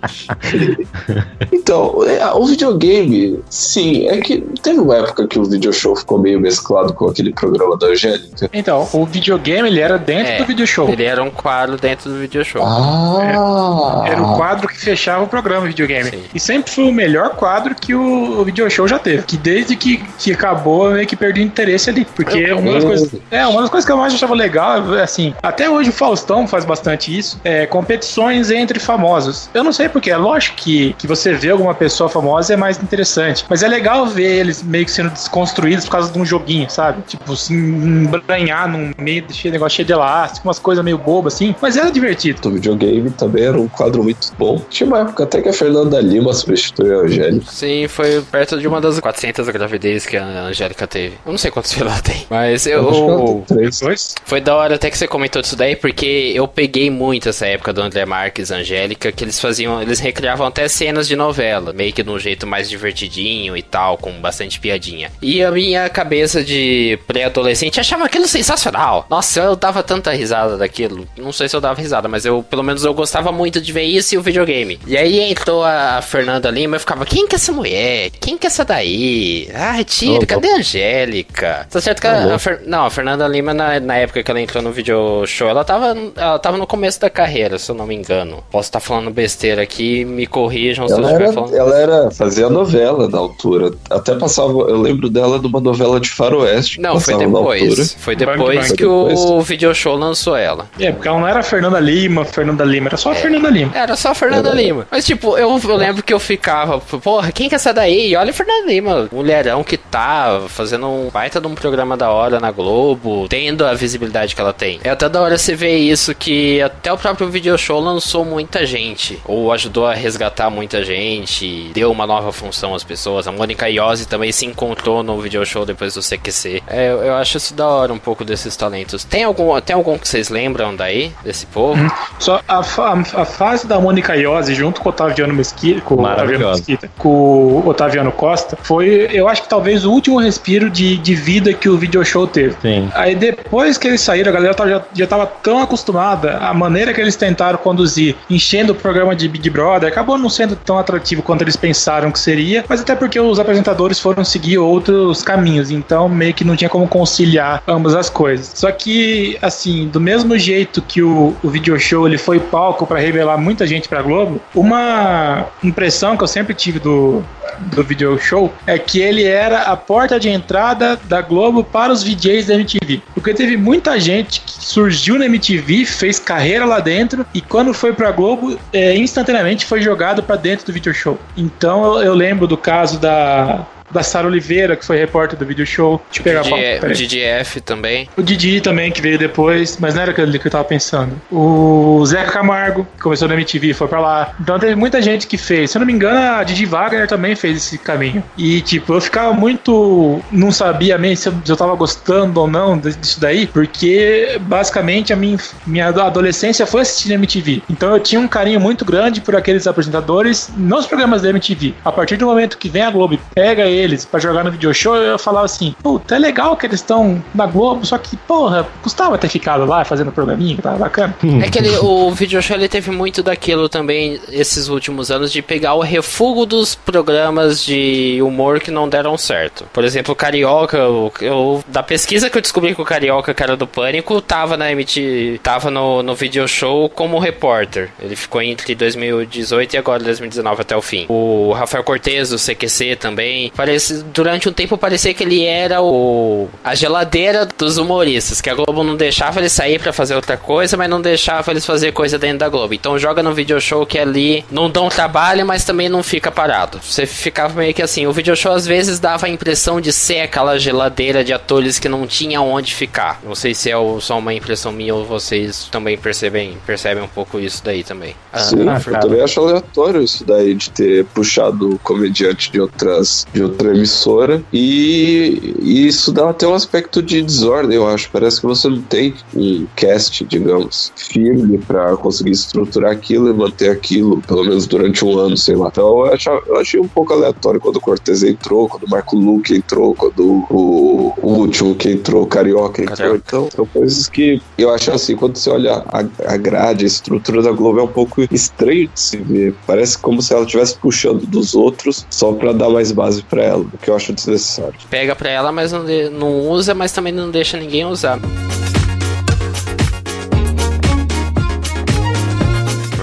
então, 1.52 2.04
é, 2.04 2.32
o 2.32 2.46
videogame, 2.46 3.40
sim, 3.50 4.06
é 4.08 4.18
que 4.18 4.40
teve 4.62 4.80
uma 4.80 4.96
época 4.96 5.26
que 5.26 5.38
o 5.38 5.44
video 5.44 5.72
show 5.72 5.96
ficou 5.96 6.18
meio 6.18 6.40
mesclado 6.40 6.94
com 6.94 7.08
aquele 7.08 7.32
programa 7.32 7.71
da 7.76 7.86
Angélica. 7.88 8.48
Então, 8.52 8.88
o 8.92 9.04
videogame 9.06 9.68
ele 9.68 9.80
era 9.80 9.98
dentro 9.98 10.32
É, 10.32 10.38
do 10.38 10.44
video 10.44 10.66
show. 10.66 10.88
Ele 10.88 11.04
era 11.04 11.22
um 11.22 11.30
quadro 11.30 11.76
dentro 11.76 12.10
do 12.10 12.18
video 12.18 12.44
show. 12.44 12.62
Ah! 12.64 14.04
Era 14.06 14.22
o 14.22 14.36
quadro 14.36 14.68
que 14.68 14.78
fechava 14.78 15.24
o 15.24 15.26
programa 15.26 15.66
videogame. 15.66 16.10
Sim. 16.10 16.22
E 16.34 16.40
sempre 16.40 16.70
foi 16.72 16.84
o 16.84 16.92
melhor 16.92 17.30
quadro 17.30 17.74
que 17.74 17.94
o, 17.94 18.40
o 18.40 18.44
video 18.44 18.68
show 18.70 18.86
já 18.86 18.98
teve. 18.98 19.22
Que 19.22 19.36
desde 19.36 19.76
que, 19.76 19.98
que 20.18 20.32
acabou, 20.32 20.86
eu 20.88 20.92
meio 20.94 21.06
que 21.06 21.16
perdi 21.16 21.40
o 21.40 21.44
interesse 21.44 21.90
ali. 21.90 22.04
Porque 22.04 22.38
Eu- 22.38 22.58
uma 22.58 22.72
das 22.74 22.84
coisas. 22.84 23.10
É, 23.30 23.46
uma 23.46 23.60
das 23.62 23.70
coisas 23.70 23.86
que 23.86 23.92
eu 23.92 23.96
mais 23.96 24.14
achava 24.14 24.34
legal, 24.34 24.94
é, 24.96 25.02
assim, 25.02 25.34
até 25.42 25.68
hoje 25.68 25.90
o 25.90 25.92
Faustão 25.92 26.46
faz 26.46 26.64
bastante 26.64 27.16
isso, 27.16 27.40
é 27.44 27.66
competições 27.66 28.50
entre 28.50 28.78
famosos. 28.78 29.48
Eu 29.54 29.64
não 29.64 29.72
sei 29.72 29.88
porquê, 29.88 30.10
é 30.10 30.16
lógico 30.16 30.56
que, 30.56 30.94
que 30.98 31.06
você 31.06 31.32
vê 31.34 31.50
alguma 31.50 31.74
pessoa 31.74 32.08
famosa 32.08 32.52
é 32.54 32.56
mais 32.56 32.82
interessante. 32.82 33.44
Mas 33.48 33.62
é 33.62 33.68
legal 33.68 34.06
ver 34.06 34.38
eles 34.40 34.62
meio 34.62 34.84
que 34.84 34.90
sendo 34.90 35.10
desconstruídos 35.10 35.84
por 35.84 35.92
causa 35.92 36.12
de 36.12 36.18
um 36.18 36.24
joguinho, 36.24 36.68
sabe? 36.70 37.02
Tipo, 37.06 37.36
se 37.36 37.52
embranhar 37.62 38.68
num 38.68 38.92
meio 38.98 39.22
de 39.22 39.50
negócio 39.50 39.76
cheio 39.76 39.86
de 39.86 39.92
elástico, 39.92 40.48
umas 40.48 40.58
coisas 40.58 40.84
meio 40.84 40.98
bobas 40.98 41.34
assim. 41.34 41.54
Mas 41.60 41.76
era 41.76 41.90
divertido. 41.90 42.40
do 42.40 42.50
videogame 42.50 43.10
também 43.10 43.44
era 43.44 43.60
um 43.60 43.68
quadro 43.68 44.02
muito 44.02 44.32
bom. 44.38 44.60
Tinha 44.68 44.86
uma 44.86 45.00
época 45.00 45.24
até 45.24 45.40
que 45.40 45.48
a 45.48 45.52
Fernanda 45.52 46.00
Lima 46.00 46.32
substituiu 46.32 47.00
a 47.00 47.02
Angélica. 47.04 47.46
Sim, 47.50 47.86
foi 47.88 48.22
perto 48.22 48.58
de 48.58 48.66
uma 48.66 48.80
das 48.80 48.98
400 49.00 49.48
gravidez 49.48 50.06
que 50.06 50.16
a 50.16 50.44
Angélica 50.44 50.86
teve. 50.86 51.14
Eu 51.24 51.32
não 51.32 51.38
sei 51.38 51.50
quantos 51.50 51.72
filhos 51.72 51.90
ela 51.90 52.00
tem, 52.00 52.26
mas 52.28 52.66
eu, 52.66 52.88
acho 52.88 53.04
que 53.04 53.10
ela 53.10 53.26
tem 53.26 53.42
três. 53.42 53.80
Dois. 53.80 54.14
foi 54.24 54.40
da 54.40 54.54
hora 54.54 54.74
até 54.74 54.90
que 54.90 54.98
você 54.98 55.06
comentou 55.06 55.42
disso 55.42 55.56
daí, 55.56 55.76
porque 55.76 56.32
eu 56.34 56.46
peguei 56.46 56.90
muito 56.90 57.28
essa 57.28 57.46
época 57.46 57.72
do 57.72 57.80
André 57.80 58.04
Marques 58.04 58.50
e 58.50 58.54
Angélica, 58.54 59.10
que 59.12 59.24
eles 59.24 59.40
faziam, 59.40 59.80
eles 59.80 59.98
recriavam 59.98 60.46
até 60.46 60.68
cenas 60.68 61.08
de 61.08 61.16
novela, 61.16 61.72
meio 61.72 61.92
que 61.92 62.02
de 62.02 62.10
um 62.10 62.18
jeito 62.18 62.46
mais 62.46 62.68
divertidinho 62.68 63.56
e 63.56 63.62
tal, 63.62 63.96
com 63.96 64.12
bastante 64.20 64.60
piadinha. 64.60 65.10
E 65.20 65.42
a 65.42 65.50
minha 65.50 65.88
cabeça 65.88 66.42
de 66.44 66.98
pré-adolescente 67.06 67.51
achava 67.80 68.04
aquilo 68.04 68.26
sensacional. 68.26 69.06
Nossa, 69.08 69.40
eu 69.40 69.56
dava 69.56 69.82
tanta 69.82 70.10
risada 70.12 70.56
daquilo. 70.56 71.06
Não 71.16 71.32
sei 71.32 71.48
se 71.48 71.56
eu 71.56 71.60
dava 71.60 71.80
risada, 71.80 72.08
mas 72.08 72.24
eu, 72.24 72.42
pelo 72.42 72.62
menos, 72.62 72.84
eu 72.84 72.94
gostava 72.94 73.30
muito 73.32 73.60
de 73.60 73.72
ver 73.72 73.84
isso 73.84 74.14
e 74.14 74.18
o 74.18 74.22
videogame. 74.22 74.78
E 74.86 74.96
aí 74.96 75.20
entrou 75.20 75.64
a 75.64 76.00
Fernanda 76.02 76.50
Lima 76.50 76.76
e 76.76 76.76
eu 76.76 76.80
ficava, 76.80 77.04
quem 77.06 77.26
que 77.26 77.34
é 77.34 77.36
essa 77.36 77.52
mulher? 77.52 78.10
Quem 78.20 78.36
que 78.38 78.46
é 78.46 78.48
essa 78.48 78.64
daí? 78.64 79.48
Ai, 79.54 79.84
tira, 79.84 80.24
Ô, 80.24 80.26
cadê 80.26 80.48
a 80.50 80.56
Angélica? 80.56 81.66
Tá 81.70 81.80
certo 81.80 82.00
que 82.00 82.06
a, 82.06 82.34
a 82.34 82.38
Fer- 82.38 82.62
não, 82.66 82.86
a 82.86 82.90
Fernanda 82.90 83.26
Lima, 83.26 83.52
na, 83.54 83.80
na 83.80 83.96
época 83.96 84.22
que 84.22 84.30
ela 84.30 84.40
entrou 84.40 84.62
no 84.62 84.72
video 84.72 85.24
show, 85.26 85.48
ela 85.48 85.64
tava, 85.64 85.96
ela 86.16 86.38
tava 86.38 86.56
no 86.56 86.66
começo 86.66 87.00
da 87.00 87.10
carreira, 87.10 87.58
se 87.58 87.70
eu 87.70 87.74
não 87.74 87.86
me 87.86 87.94
engano. 87.94 88.42
Posso 88.50 88.68
estar 88.68 88.80
falando 88.80 89.10
besteira 89.10 89.62
aqui, 89.62 90.04
me 90.04 90.26
corrijam 90.26 90.86
se 90.88 90.94
eu 90.94 91.00
estiver 91.00 91.32
falando. 91.32 91.54
ela 91.56 91.76
era 91.76 92.10
fazia 92.10 92.48
novela 92.48 93.08
na 93.08 93.18
altura. 93.18 93.72
Até 93.90 94.14
passava, 94.14 94.50
eu 94.52 94.80
lembro 94.80 95.08
dela 95.08 95.38
numa 95.38 95.60
novela 95.60 95.98
de 96.00 96.10
faroeste. 96.10 96.80
Não, 96.80 96.98
foi 97.00 97.14
altura. 97.14 97.28
Depois. 97.42 97.94
Foi 97.98 98.16
Bang 98.16 98.32
depois 98.32 98.68
Bang. 98.68 98.76
que 98.76 98.84
o 98.84 99.40
video 99.40 99.74
show 99.74 99.96
lançou 99.96 100.36
ela. 100.36 100.68
É, 100.78 100.92
porque 100.92 101.08
ela 101.08 101.18
não 101.18 101.28
era 101.28 101.42
Fernanda 101.42 101.80
Lima, 101.80 102.24
Fernanda 102.24 102.64
Lima, 102.64 102.88
era 102.88 102.96
só 102.96 103.12
a 103.12 103.14
Fernanda 103.14 103.50
Lima. 103.50 103.72
Era 103.74 103.96
só 103.96 104.10
a 104.10 104.14
Fernanda 104.14 104.50
Lima. 104.50 104.86
Mas, 104.90 105.04
tipo, 105.04 105.36
eu, 105.36 105.60
eu 105.62 105.76
lembro 105.76 106.02
que 106.02 106.12
eu 106.12 106.20
ficava, 106.20 106.78
porra, 106.80 107.32
quem 107.32 107.48
que 107.48 107.54
é 107.54 107.56
essa 107.56 107.72
daí? 107.72 108.10
E 108.10 108.16
olha 108.16 108.30
a 108.30 108.34
Fernanda 108.34 108.66
Lima, 108.66 109.08
mulherão 109.12 109.62
que 109.64 109.76
tá 109.76 110.42
fazendo 110.48 110.88
um 110.88 111.10
baita 111.10 111.40
de 111.40 111.46
um 111.46 111.54
programa 111.54 111.96
da 111.96 112.10
hora 112.10 112.40
na 112.40 112.50
Globo, 112.50 113.26
tendo 113.28 113.64
a 113.64 113.74
visibilidade 113.74 114.34
que 114.34 114.40
ela 114.40 114.52
tem. 114.52 114.80
É 114.84 114.90
até 114.90 115.08
da 115.08 115.20
hora 115.20 115.38
você 115.38 115.54
ver 115.54 115.76
isso, 115.78 116.14
que 116.14 116.60
até 116.62 116.92
o 116.92 116.98
próprio 116.98 117.28
video 117.28 117.56
show 117.58 117.80
lançou 117.80 118.24
muita 118.24 118.64
gente, 118.66 119.20
ou 119.24 119.52
ajudou 119.52 119.86
a 119.86 119.94
resgatar 119.94 120.50
muita 120.50 120.84
gente. 120.84 121.70
deu 121.74 121.90
uma 121.90 122.06
nova 122.06 122.32
função 122.32 122.74
às 122.74 122.84
pessoas. 122.84 123.26
A 123.26 123.32
Mônica 123.32 123.68
Iose 123.68 124.06
também 124.06 124.32
se 124.32 124.46
encontrou 124.46 125.02
no 125.02 125.20
video 125.20 125.44
show 125.44 125.64
depois 125.64 125.94
do 125.94 126.00
CQC. 126.00 126.62
É, 126.66 126.90
eu 126.90 127.14
acho 127.14 127.31
isso 127.36 127.54
da 127.54 127.66
hora 127.66 127.92
um 127.92 127.98
pouco 127.98 128.24
desses 128.24 128.56
talentos. 128.56 129.04
Tem 129.04 129.24
algum, 129.24 129.60
tem 129.60 129.74
algum 129.74 129.98
que 129.98 130.08
vocês 130.08 130.28
lembram 130.28 130.74
daí, 130.74 131.12
desse 131.24 131.46
povo? 131.46 131.80
Uhum. 131.80 131.90
Só 132.18 132.40
a, 132.48 132.58
a, 132.58 133.22
a, 133.22 133.24
fase 133.24 133.66
da 133.66 133.80
Mônica 133.80 134.16
Iose 134.16 134.54
junto 134.54 134.80
com 134.80 134.88
o 134.88 134.92
Otaviano 134.92 135.34
Mesquita, 135.34 135.80
com 135.80 135.94
o 135.94 136.04
Otaviano, 136.04 136.50
Mesquita, 136.50 136.90
com 136.98 137.08
o 137.08 137.68
Otaviano 137.68 138.12
Costa, 138.12 138.56
foi, 138.62 139.08
eu 139.12 139.28
acho 139.28 139.42
que 139.42 139.48
talvez 139.48 139.84
o 139.84 139.90
último 139.90 140.18
respiro 140.18 140.70
de, 140.70 140.96
de 140.98 141.14
vida 141.14 141.52
que 141.52 141.68
o 141.68 141.76
video 141.76 142.04
show 142.04 142.26
teve. 142.26 142.56
Sim. 142.60 142.90
Aí 142.94 143.14
depois 143.14 143.78
que 143.78 143.88
eles 143.88 144.00
saíram, 144.00 144.30
a 144.30 144.34
galera 144.34 144.54
já, 144.68 144.82
já 144.94 145.06
tava 145.06 145.26
tão 145.26 145.60
acostumada, 145.60 146.38
a 146.38 146.54
maneira 146.54 146.92
que 146.92 147.00
eles 147.00 147.16
tentaram 147.16 147.58
conduzir, 147.58 148.16
enchendo 148.28 148.72
o 148.72 148.74
programa 148.74 149.14
de 149.14 149.28
Big 149.28 149.48
Brother, 149.50 149.88
acabou 149.88 150.18
não 150.18 150.28
sendo 150.28 150.56
tão 150.56 150.78
atrativo 150.78 151.22
quanto 151.22 151.42
eles 151.42 151.56
pensaram 151.56 152.10
que 152.10 152.18
seria, 152.18 152.64
mas 152.68 152.80
até 152.80 152.94
porque 152.94 153.18
os 153.18 153.38
apresentadores 153.38 153.98
foram 153.98 154.24
seguir 154.24 154.58
outros 154.58 155.22
caminhos, 155.22 155.70
então 155.70 156.08
meio 156.08 156.34
que 156.34 156.44
não 156.44 156.56
tinha 156.56 156.68
como 156.68 156.86
conciliar 157.22 157.62
ambas 157.66 157.94
as 157.94 158.10
coisas. 158.10 158.52
Só 158.54 158.70
que, 158.70 159.38
assim, 159.40 159.88
do 159.88 160.00
mesmo 160.00 160.36
jeito 160.38 160.82
que 160.82 161.02
o, 161.02 161.34
o 161.42 161.48
video 161.48 161.78
show 161.78 162.06
ele 162.06 162.18
foi 162.18 162.40
palco 162.40 162.86
para 162.86 162.98
revelar 162.98 163.38
muita 163.38 163.66
gente 163.66 163.88
pra 163.88 164.02
Globo, 164.02 164.40
uma 164.54 165.46
impressão 165.62 166.16
que 166.16 166.22
eu 166.22 166.28
sempre 166.28 166.54
tive 166.54 166.78
do, 166.78 167.22
do 167.60 167.84
video 167.84 168.18
show 168.18 168.52
é 168.66 168.78
que 168.78 169.00
ele 169.00 169.24
era 169.24 169.62
a 169.62 169.76
porta 169.76 170.18
de 170.18 170.28
entrada 170.28 170.98
da 171.04 171.20
Globo 171.22 171.62
para 171.62 171.92
os 171.92 172.02
VJs 172.02 172.46
da 172.46 172.54
MTV. 172.54 173.02
Porque 173.14 173.32
teve 173.32 173.56
muita 173.56 173.98
gente 174.00 174.40
que 174.40 174.52
surgiu 174.52 175.18
na 175.18 175.26
MTV, 175.26 175.84
fez 175.84 176.18
carreira 176.18 176.64
lá 176.64 176.80
dentro 176.80 177.24
e 177.32 177.40
quando 177.40 177.72
foi 177.72 177.92
pra 177.92 178.10
Globo, 178.10 178.58
é, 178.72 178.96
instantaneamente 178.96 179.64
foi 179.66 179.80
jogado 179.80 180.22
para 180.22 180.36
dentro 180.36 180.66
do 180.66 180.72
video 180.72 180.92
show. 180.92 181.18
Então 181.36 181.96
eu, 181.96 182.02
eu 182.02 182.14
lembro 182.14 182.46
do 182.46 182.56
caso 182.56 182.98
da 182.98 183.66
da 183.92 184.02
Sara 184.02 184.26
Oliveira, 184.26 184.76
que 184.76 184.84
foi 184.84 184.96
repórter 184.96 185.38
do 185.38 185.44
video 185.44 185.66
show. 185.66 186.02
Deixa 186.10 186.20
eu 186.20 186.24
pegar 186.24 186.42
Didi, 186.42 186.54
a. 186.54 186.86
O 186.86 186.94
DDF 186.94 187.60
também. 187.60 188.08
O 188.16 188.22
Didi 188.22 188.60
também, 188.60 188.90
que 188.90 189.00
veio 189.00 189.18
depois, 189.18 189.76
mas 189.78 189.94
não 189.94 190.02
era 190.02 190.10
aquele 190.10 190.38
que 190.38 190.46
eu 190.46 190.50
tava 190.50 190.64
pensando. 190.64 191.20
O 191.30 192.04
Zeca 192.06 192.32
Camargo, 192.32 192.86
que 192.96 193.02
começou 193.02 193.28
na 193.28 193.34
MTV, 193.34 193.74
foi 193.74 193.88
pra 193.88 194.00
lá. 194.00 194.34
Então 194.40 194.58
teve 194.58 194.74
muita 194.74 195.00
gente 195.02 195.26
que 195.26 195.36
fez. 195.36 195.70
Se 195.70 195.76
eu 195.76 195.80
não 195.80 195.86
me 195.86 195.92
engano, 195.92 196.18
a 196.18 196.42
Didi 196.42 196.64
Wagner 196.64 197.06
também 197.06 197.36
fez 197.36 197.58
esse 197.58 197.78
caminho. 197.78 198.22
E, 198.36 198.60
tipo, 198.60 198.94
eu 198.94 199.00
ficava 199.00 199.32
muito. 199.32 200.20
Não 200.30 200.50
sabia 200.50 200.96
mesmo 200.98 201.16
se 201.16 201.28
eu, 201.28 201.34
se 201.44 201.52
eu 201.52 201.56
tava 201.56 201.74
gostando 201.74 202.40
ou 202.40 202.48
não 202.48 202.78
disso 202.78 203.20
daí, 203.20 203.46
porque 203.46 204.38
basicamente 204.40 205.12
a 205.12 205.16
minha, 205.16 205.38
minha 205.66 205.88
adolescência 205.88 206.66
foi 206.66 206.82
assistindo 206.82 207.12
MTV. 207.12 207.62
Então 207.68 207.92
eu 207.92 208.00
tinha 208.00 208.20
um 208.20 208.28
carinho 208.28 208.60
muito 208.60 208.84
grande 208.84 209.20
por 209.20 209.36
aqueles 209.36 209.66
apresentadores 209.66 210.50
nos 210.56 210.86
programas 210.86 211.22
da 211.22 211.30
MTV. 211.30 211.74
A 211.84 211.92
partir 211.92 212.16
do 212.16 212.26
momento 212.26 212.58
que 212.58 212.68
vem 212.68 212.82
a 212.82 212.90
Globo 212.90 213.14
e 213.14 213.20
pega 213.34 213.64
ele 213.64 213.81
eles 213.82 214.04
para 214.04 214.20
jogar 214.20 214.44
no 214.44 214.50
video 214.50 214.72
show, 214.74 214.96
eu 214.96 215.18
falava 215.18 215.46
assim, 215.46 215.74
puta, 215.82 216.16
é 216.16 216.18
legal 216.18 216.56
que 216.56 216.66
eles 216.66 216.80
estão 216.80 217.22
na 217.34 217.46
Globo, 217.46 217.84
só 217.84 217.98
que, 217.98 218.16
porra, 218.16 218.66
custava 218.82 219.18
ter 219.18 219.28
ficado 219.28 219.64
lá 219.64 219.84
fazendo 219.84 220.12
programinha, 220.12 220.56
que 220.56 220.62
tava 220.62 220.78
bacana. 220.78 221.14
É 221.42 221.50
que 221.50 221.58
ele, 221.58 221.76
o 221.78 222.10
video 222.10 222.40
show 222.42 222.56
ele 222.56 222.68
teve 222.68 222.90
muito 222.90 223.22
daquilo 223.22 223.68
também 223.68 224.20
esses 224.30 224.68
últimos 224.68 225.10
anos 225.10 225.32
de 225.32 225.42
pegar 225.42 225.74
o 225.74 225.80
refúgio 225.80 226.46
dos 226.46 226.74
programas 226.74 227.64
de 227.64 228.20
humor 228.22 228.60
que 228.60 228.70
não 228.70 228.88
deram 228.88 229.16
certo. 229.18 229.66
Por 229.72 229.84
exemplo, 229.84 230.12
o 230.12 230.16
Carioca, 230.16 230.76
eu, 230.76 231.12
eu, 231.20 231.64
da 231.68 231.82
pesquisa 231.82 232.30
que 232.30 232.38
eu 232.38 232.42
descobri 232.42 232.74
que 232.74 232.80
o 232.80 232.84
Carioca, 232.84 233.34
que 233.34 233.42
era 233.42 233.56
do 233.56 233.66
Pânico, 233.66 234.20
tava 234.20 234.56
na 234.56 234.70
MT, 234.70 235.40
tava 235.42 235.70
no, 235.70 236.02
no 236.02 236.14
video 236.14 236.46
show 236.46 236.88
como 236.88 237.18
repórter. 237.18 237.90
Ele 238.00 238.14
ficou 238.14 238.40
entre 238.40 238.74
2018 238.74 239.74
e 239.74 239.78
agora 239.78 240.02
2019 240.02 240.60
até 240.60 240.76
o 240.76 240.82
fim. 240.82 241.06
O 241.08 241.52
Rafael 241.52 241.82
Cortez, 241.84 242.30
do 242.30 242.36
CQC 242.36 242.96
também. 242.96 243.52
Parece 243.56 243.71
Parece, 243.72 244.02
durante 244.02 244.50
um 244.50 244.52
tempo 244.52 244.76
parecia 244.76 245.14
que 245.14 245.22
ele 245.22 245.46
era 245.46 245.80
o 245.80 246.46
a 246.62 246.74
geladeira 246.74 247.48
dos 247.56 247.78
humoristas, 247.78 248.38
que 248.38 248.50
a 248.50 248.54
Globo 248.54 248.84
não 248.84 248.96
deixava 248.96 249.40
eles 249.40 249.52
sair 249.52 249.80
para 249.80 249.94
fazer 249.94 250.14
outra 250.14 250.36
coisa, 250.36 250.76
mas 250.76 250.90
não 250.90 251.00
deixava 251.00 251.50
eles 251.50 251.64
fazer 251.64 251.90
coisa 251.92 252.18
dentro 252.18 252.40
da 252.40 252.50
Globo. 252.50 252.74
Então 252.74 252.98
joga 252.98 253.22
no 253.22 253.32
video 253.32 253.58
show 253.62 253.86
que 253.86 253.98
ali 253.98 254.44
não 254.50 254.68
dão 254.68 254.90
trabalho, 254.90 255.46
mas 255.46 255.64
também 255.64 255.88
não 255.88 256.02
fica 256.02 256.30
parado. 256.30 256.80
Você 256.82 257.06
ficava 257.06 257.54
meio 257.54 257.72
que 257.72 257.80
assim, 257.80 258.06
o 258.06 258.12
video 258.12 258.36
show 258.36 258.52
às 258.52 258.66
vezes 258.66 259.00
dava 259.00 259.24
a 259.24 259.30
impressão 259.30 259.80
de 259.80 259.90
ser 259.90 260.20
aquela 260.20 260.58
geladeira 260.58 261.24
de 261.24 261.32
atores 261.32 261.78
que 261.78 261.88
não 261.88 262.06
tinha 262.06 262.42
onde 262.42 262.74
ficar. 262.74 263.20
Não 263.24 263.34
sei 263.34 263.54
se 263.54 263.70
é 263.70 263.74
só 264.00 264.18
uma 264.18 264.34
impressão 264.34 264.70
minha 264.70 264.94
ou 264.94 265.06
vocês 265.06 265.66
também 265.72 265.96
percebem, 265.96 266.58
percebem 266.66 267.02
um 267.02 267.08
pouco 267.08 267.40
isso 267.40 267.64
daí 267.64 267.82
também. 267.82 268.14
Ah, 268.30 268.38
Sim, 268.40 268.68
ah, 268.68 268.78
eu 268.86 269.00
também 269.00 269.22
acho 269.22 269.40
aleatório 269.40 270.02
isso 270.02 270.24
daí 270.26 270.54
de 270.54 270.70
ter 270.70 271.06
puxado 271.06 271.80
comediante 271.82 272.52
de 272.52 272.60
outras 272.60 273.26
de 273.32 273.42
outras 273.42 273.61
outra 273.62 273.76
emissora 273.76 274.42
e, 274.52 275.54
e, 275.60 275.86
isso 275.86 276.12
dá 276.12 276.30
até 276.30 276.46
um 276.46 276.54
aspecto 276.54 277.02
de 277.02 277.22
desordem, 277.22 277.76
eu 277.76 277.86
acho. 277.86 278.10
Parece 278.10 278.40
que 278.40 278.46
você 278.46 278.68
não 278.68 278.82
tem 278.82 279.14
um 279.34 279.66
cast, 279.76 280.24
digamos, 280.24 280.92
firme 280.96 281.58
para 281.58 281.96
conseguir 281.96 282.32
estruturar 282.32 282.92
aquilo 282.92 283.30
e 283.30 283.32
manter 283.32 283.70
aquilo, 283.70 284.20
pelo 284.22 284.44
menos 284.44 284.66
durante 284.66 285.04
um 285.04 285.18
ano, 285.18 285.36
sei 285.36 285.54
lá. 285.54 285.68
Então 285.68 286.06
eu, 286.06 286.12
achava, 286.12 286.42
eu 286.46 286.58
achei 286.58 286.80
um 286.80 286.88
pouco 286.88 287.12
aleatório 287.12 287.60
quando 287.60 287.76
o 287.76 287.80
Cortez 287.80 288.22
entrou, 288.22 288.68
quando 288.68 288.84
o 288.84 288.90
Marco 288.90 289.16
Luque 289.16 289.54
entrou, 289.54 289.94
quando 289.94 290.44
o, 290.50 291.14
o 291.22 291.32
último 291.34 291.74
que 291.74 291.90
entrou, 291.90 292.24
o 292.24 292.26
Carioca 292.26 292.82
entrou. 292.82 292.96
Carioca. 292.96 293.22
Então 293.26 293.48
são 293.50 293.66
coisas 293.66 294.08
que 294.08 294.42
eu 294.58 294.70
acho 294.70 294.90
assim, 294.90 295.14
quando 295.14 295.36
você 295.36 295.50
olha 295.50 295.84
a, 295.86 296.04
a 296.26 296.36
grade, 296.36 296.84
a 296.84 296.86
estrutura 296.86 297.42
da 297.42 297.52
Globo 297.52 297.80
é 297.80 297.82
um 297.82 297.88
pouco 297.88 298.22
estranho 298.30 298.88
de 298.88 299.00
se 299.00 299.16
ver. 299.16 299.54
Parece 299.66 299.98
como 299.98 300.20
se 300.20 300.32
ela 300.32 300.44
estivesse 300.44 300.76
puxando 300.76 301.26
dos 301.26 301.54
outros 301.54 302.06
só 302.10 302.32
para 302.32 302.52
dar 302.52 302.68
mais 302.68 302.92
base 302.92 303.22
para 303.22 303.41
ela, 303.42 303.62
o 303.62 303.78
que 303.78 303.90
eu 303.90 303.96
acho 303.96 304.12
desnecessário. 304.12 304.74
Pega 304.88 305.14
pra 305.14 305.30
ela, 305.30 305.52
mas 305.52 305.72
não, 305.72 305.84
não 306.12 306.40
usa, 306.48 306.74
mas 306.74 306.92
também 306.92 307.12
não 307.12 307.30
deixa 307.30 307.58
ninguém 307.58 307.84
usar. 307.84 308.18